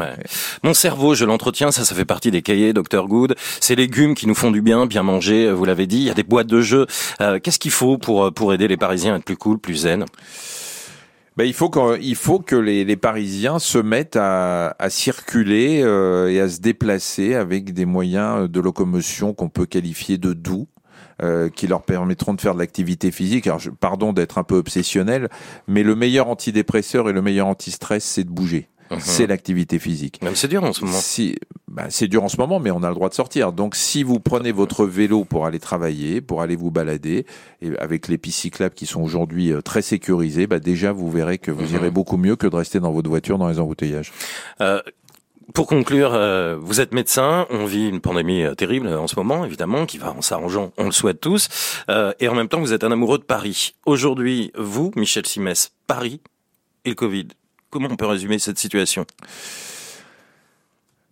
Mon 0.63 0.75
cerveau, 0.75 1.15
je 1.15 1.25
l'entretiens, 1.25 1.71
ça, 1.71 1.85
ça 1.85 1.95
fait 1.95 2.05
partie 2.05 2.31
des 2.31 2.43
cahiers, 2.43 2.73
Dr 2.73 3.07
Good. 3.07 3.35
Ces 3.61 3.77
légumes 3.77 4.15
qui 4.15 4.27
nous 4.27 4.35
font 4.35 4.51
du 4.51 4.63
bien, 4.63 4.87
bien 4.87 5.03
manger, 5.03 5.51
vous 5.51 5.65
l'avez 5.65 5.87
dit. 5.87 5.99
Il 5.99 6.05
y 6.05 6.11
a 6.11 6.15
des 6.15 6.23
boîtes 6.23 6.47
de 6.47 6.61
jeux. 6.61 6.87
Qu'est-ce 7.19 7.59
qu'il 7.59 7.71
faut 7.71 7.99
pour 7.99 8.33
pour 8.33 8.53
aider 8.53 8.69
les 8.69 8.77
Parisiens 8.77 9.15
à 9.15 9.17
être 9.17 9.25
plus 9.25 9.37
cool, 9.37 9.59
plus 9.59 9.75
zen? 9.75 10.05
Ben, 11.37 11.45
il 11.45 11.55
faut 11.55 11.69
qu'il 11.69 12.15
faut 12.15 12.39
que 12.39 12.55
les, 12.55 12.85
les, 12.85 12.97
Parisiens 12.97 13.59
se 13.59 13.79
mettent 13.79 14.15
à, 14.15 14.77
à 14.79 14.89
circuler 14.89 15.83
euh, 15.83 16.31
et 16.31 16.41
à 16.41 16.49
se 16.49 16.61
déplacer 16.61 17.35
avec 17.35 17.73
des 17.73 17.87
moyens 17.87 18.49
de 18.49 18.61
locomotion 18.61 19.35
qu'on 19.35 19.49
peut 19.49 19.67
qualifier 19.67 20.17
de 20.17 20.33
doux. 20.33 20.69
Euh, 21.23 21.49
qui 21.49 21.69
leur 21.69 21.83
permettront 21.83 22.35
de 22.35 22.41
faire 22.41 22.55
de 22.55 22.59
l'activité 22.59 23.13
physique. 23.13 23.47
Alors, 23.47 23.61
je, 23.61 23.71
pardon 23.71 24.13
d'être 24.13 24.37
un 24.37 24.43
peu 24.43 24.57
obsessionnel, 24.57 25.29
mais 25.69 25.85
le 25.85 25.95
meilleur 25.95 26.29
antidépresseur 26.29 27.09
et 27.09 27.13
le 27.13 27.23
meilleur 27.23 27.47
antistress, 27.47 28.03
c'est 28.03 28.25
de 28.25 28.31
bouger. 28.31 28.69
Mhm. 28.95 29.01
C'est 29.01 29.27
l'activité 29.27 29.79
physique. 29.79 30.23
Même 30.23 30.35
c'est 30.35 30.49
dur 30.49 30.65
en 30.65 30.73
ce 30.73 30.85
moment. 30.85 30.99
Si, 30.99 31.37
ben, 31.69 31.87
c'est 31.91 32.09
dur 32.09 32.25
en 32.25 32.29
ce 32.29 32.37
moment, 32.37 32.61
mais 32.61 32.71
on 32.71 32.83
a 32.83 32.89
le 32.89 32.95
droit 32.95 33.09
de 33.09 33.15
sortir. 33.15 33.53
Donc, 33.53 33.75
si 33.75 34.03
vous 34.03 34.21
prenez 34.21 34.53
votre 34.53 34.85
vélo 34.87 35.25
pour 35.25 35.47
aller 35.47 35.59
travailler, 35.59 36.21
pour 36.21 36.43
aller 36.43 36.57
vous 36.57 36.71
balader, 36.71 37.27
et 37.63 37.77
avec 37.79 38.09
les 38.09 38.19
pistes 38.19 38.41
cyclables 38.41 38.75
qui 38.75 38.87
sont 38.87 39.03
aujourd'hui 39.03 39.53
euh, 39.53 39.61
très 39.61 39.83
sécurisées, 39.83 40.47
ben, 40.47 40.59
déjà 40.59 40.93
vous 40.93 41.11
verrez 41.11 41.39
que 41.39 41.51
vous 41.51 41.65
mhm. 41.65 41.75
irez 41.75 41.91
beaucoup 41.91 42.17
mieux 42.17 42.37
que 42.37 42.47
de 42.47 42.57
rester 42.57 42.81
dans 42.81 42.93
votre 42.93 43.09
voiture 43.09 43.39
dans 43.39 43.49
les 43.49 43.59
embouteillages. 43.59 44.13
Euh, 44.61 44.81
pour 45.53 45.67
conclure, 45.67 46.15
euh, 46.15 46.57
vous 46.59 46.81
êtes 46.81 46.95
médecin, 46.95 47.47
on 47.51 47.67
vit 47.67 47.89
une 47.89 48.01
pandémie 48.01 48.43
euh, 48.43 48.55
terrible 48.55 48.89
en 48.89 49.07
ce 49.07 49.17
moment, 49.17 49.45
évidemment, 49.45 49.85
qui 49.85 49.99
va 49.99 50.13
en 50.13 50.23
s'arrangeant, 50.23 50.73
on 50.79 50.87
le 50.87 50.93
souhaite 50.93 51.21
tous, 51.21 51.49
euh, 51.91 52.13
et 52.21 52.29
en 52.29 52.35
même 52.35 52.49
temps, 52.49 52.61
vous 52.61 52.73
êtes 52.73 52.85
un 52.85 52.93
amoureux 52.93 53.19
de 53.19 53.25
Paris. 53.25 53.75
Aujourd'hui, 53.85 54.53
vous, 54.57 54.91
Michel 54.97 55.27
Simès, 55.27 55.73
Paris 55.87 56.21
et 56.85 56.91
le 56.91 56.95
Covid, 56.95 57.29
comment 57.75 57.89
on 57.91 57.97
peut 57.97 58.07
résumer 58.07 58.39
cette 58.39 58.59
situation? 58.59 59.05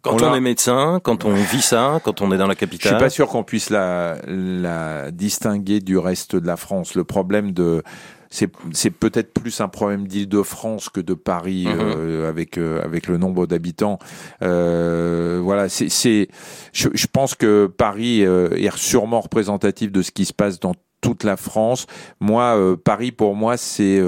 Quand 0.01 0.20
on, 0.22 0.35
est 0.35 0.40
médecin, 0.40 1.01
quand 1.03 1.25
on 1.25 1.35
vit 1.53 1.62
ça, 1.62 2.01
quand 2.05 2.22
on 2.22 2.33
est 2.33 2.38
dans 2.38 2.46
la 2.46 2.55
capitale. 2.55 2.92
Je 2.92 2.96
suis 2.96 3.05
pas 3.05 3.11
sûr 3.11 3.29
qu'on 3.29 3.44
puisse 3.44 3.68
la, 3.68 4.16
la 4.27 5.11
distinguer 5.11 5.81
du 5.81 5.98
reste 5.98 6.37
de 6.37 6.46
la 6.46 6.57
France. 6.57 6.94
Le 6.94 7.05
problème 7.05 7.53
de 7.53 7.83
c'est 8.31 8.90
peut-être 8.90 9.35
plus 9.35 9.61
un 9.61 9.68
problème 9.68 10.09
d'Île-de-France 10.09 10.88
que 10.88 11.01
de 11.01 11.12
Paris 11.12 11.66
mhm. 11.66 11.79
euh, 11.79 12.29
avec 12.31 12.57
euh, 12.57 12.83
avec 12.83 13.07
le 13.07 13.18
nombre 13.18 13.46
d'habitants. 13.46 13.98
Euh, 14.42 15.38
voilà, 15.42 15.68
c'est 15.68 16.29
je, 16.72 16.88
je, 16.94 17.07
pense 17.07 17.35
que 17.35 17.66
Paris 17.66 18.22
est 18.22 18.77
sûrement 18.77 19.20
représentatif 19.20 19.92
de 19.92 20.01
ce 20.01 20.11
qui 20.11 20.25
se 20.25 20.33
passe 20.33 20.61
dans 20.61 20.75
toute 21.03 21.25
la 21.25 21.37
France. 21.37 21.87
Moi, 22.20 22.77
Paris 22.83 23.12
pour 23.12 23.35
moi, 23.35 23.59
c'est 23.59 24.01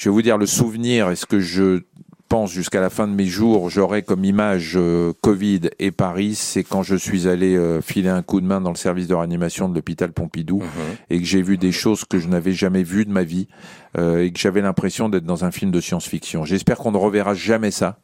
je 0.00 0.08
vais 0.08 0.14
vous 0.14 0.22
dire 0.22 0.38
le 0.38 0.46
souvenir. 0.46 1.10
Est-ce 1.10 1.26
que 1.26 1.40
je 1.40 1.82
pense 2.30 2.50
jusqu'à 2.50 2.80
la 2.80 2.88
fin 2.88 3.06
de 3.06 3.12
mes 3.12 3.26
jours, 3.26 3.68
j'aurai 3.68 4.02
comme 4.02 4.24
image 4.24 4.72
euh, 4.76 5.12
Covid 5.20 5.62
et 5.78 5.90
Paris, 5.90 6.36
c'est 6.36 6.64
quand 6.64 6.82
je 6.82 6.96
suis 6.96 7.28
allé 7.28 7.54
euh, 7.54 7.82
filer 7.82 8.08
un 8.08 8.22
coup 8.22 8.40
de 8.40 8.46
main 8.46 8.62
dans 8.62 8.70
le 8.70 8.76
service 8.76 9.08
de 9.08 9.14
réanimation 9.14 9.68
de 9.68 9.74
l'hôpital 9.74 10.12
Pompidou 10.12 10.60
mhm. 10.60 10.96
et 11.10 11.18
que 11.18 11.26
j'ai 11.26 11.42
vu 11.42 11.58
des 11.58 11.72
choses 11.72 12.06
que 12.06 12.18
je 12.18 12.28
n'avais 12.28 12.52
jamais 12.52 12.82
vues 12.82 13.04
de 13.04 13.10
ma 13.10 13.24
vie 13.24 13.48
euh, 13.98 14.24
et 14.24 14.32
que 14.32 14.38
j'avais 14.38 14.62
l'impression 14.62 15.10
d'être 15.10 15.24
dans 15.24 15.44
un 15.44 15.50
film 15.50 15.70
de 15.70 15.82
science-fiction. 15.82 16.46
J'espère 16.46 16.78
qu'on 16.78 16.92
ne 16.92 16.96
reverra 16.96 17.34
jamais 17.34 17.70
ça 17.70 17.98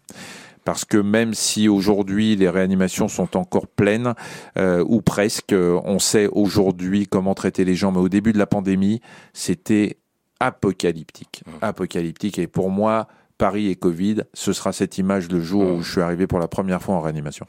parce 0.66 0.84
que 0.84 0.98
même 0.98 1.32
si 1.32 1.66
aujourd'hui 1.66 2.36
les 2.36 2.50
réanimations 2.50 3.08
sont 3.08 3.38
encore 3.38 3.68
pleines 3.68 4.14
ou 4.58 5.00
presque, 5.00 5.54
on 5.54 6.00
sait 6.00 6.28
aujourd'hui 6.32 7.06
comment 7.06 7.34
traiter 7.34 7.64
les 7.64 7.76
gens, 7.76 7.92
mais 7.92 8.00
au 8.00 8.08
début 8.08 8.32
de 8.32 8.38
la 8.38 8.48
pandémie, 8.48 9.00
c'était 9.32 9.98
apocalyptique, 10.40 11.42
mhm. 11.46 11.58
apocalyptique. 11.62 12.38
Et 12.38 12.46
pour 12.46 12.70
moi, 12.70 13.08
Paris 13.38 13.68
et 13.68 13.76
Covid, 13.76 14.22
ce 14.32 14.52
sera 14.52 14.72
cette 14.72 14.96
image 14.98 15.28
le 15.28 15.42
jour 15.42 15.62
où 15.62 15.82
je 15.82 15.92
suis 15.92 16.00
arrivé 16.00 16.26
pour 16.26 16.38
la 16.38 16.48
première 16.48 16.80
fois 16.82 16.94
en 16.94 17.00
réanimation. 17.00 17.46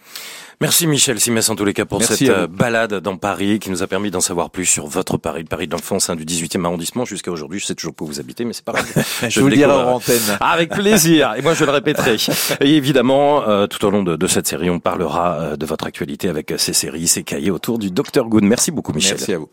Merci 0.59 0.85
Michel 0.85 1.19
Simès 1.19 1.47
en 1.49 1.55
tous 1.55 1.63
les 1.63 1.73
cas 1.73 1.85
pour 1.85 2.03
cette 2.03 2.27
euh, 2.29 2.47
balade 2.47 2.95
dans 2.95 3.15
Paris 3.15 3.59
qui 3.59 3.69
nous 3.69 3.83
a 3.83 3.87
permis 3.87 4.11
d'en 4.11 4.19
savoir 4.19 4.49
plus 4.49 4.65
sur 4.65 4.87
votre 4.87 5.17
Paris, 5.17 5.43
le 5.43 5.47
Paris 5.47 5.67
de 5.67 5.71
l'enfance 5.71 6.09
hein, 6.09 6.15
du 6.15 6.25
18e 6.25 6.65
arrondissement 6.65 7.05
jusqu'à 7.05 7.31
aujourd'hui. 7.31 7.59
Je 7.59 7.65
sais 7.67 7.75
toujours 7.75 7.93
pas 7.93 8.03
où 8.03 8.07
vous 8.07 8.19
habitez, 8.19 8.43
mais 8.43 8.53
c'est 8.53 8.65
pas 8.65 8.73
grave. 8.73 8.85
je, 9.29 9.39
vous 9.39 9.47
le 9.47 9.55
dirai 9.55 9.71
en 9.71 9.93
antenne. 9.93 10.37
Avec 10.41 10.71
plaisir. 10.71 11.35
Et 11.37 11.41
moi 11.41 11.53
je 11.53 11.63
le 11.63 11.71
répéterai. 11.71 12.17
Et 12.59 12.75
évidemment, 12.75 13.47
euh, 13.47 13.67
tout 13.67 13.85
au 13.85 13.89
long 13.89 14.03
de, 14.03 14.17
de, 14.17 14.27
cette 14.27 14.47
série, 14.47 14.69
on 14.69 14.79
parlera 14.79 15.39
euh, 15.39 15.55
de 15.55 15.65
votre 15.65 15.85
actualité 15.85 16.27
avec 16.27 16.53
ces 16.57 16.73
séries, 16.73 17.07
ces 17.07 17.23
cahiers 17.23 17.51
autour 17.51 17.79
du 17.79 17.91
Dr 17.91 18.25
Good. 18.25 18.43
Merci 18.43 18.71
beaucoup 18.71 18.91
Michel. 18.91 19.15
Merci 19.17 19.33
à 19.33 19.37
vous. 19.37 19.49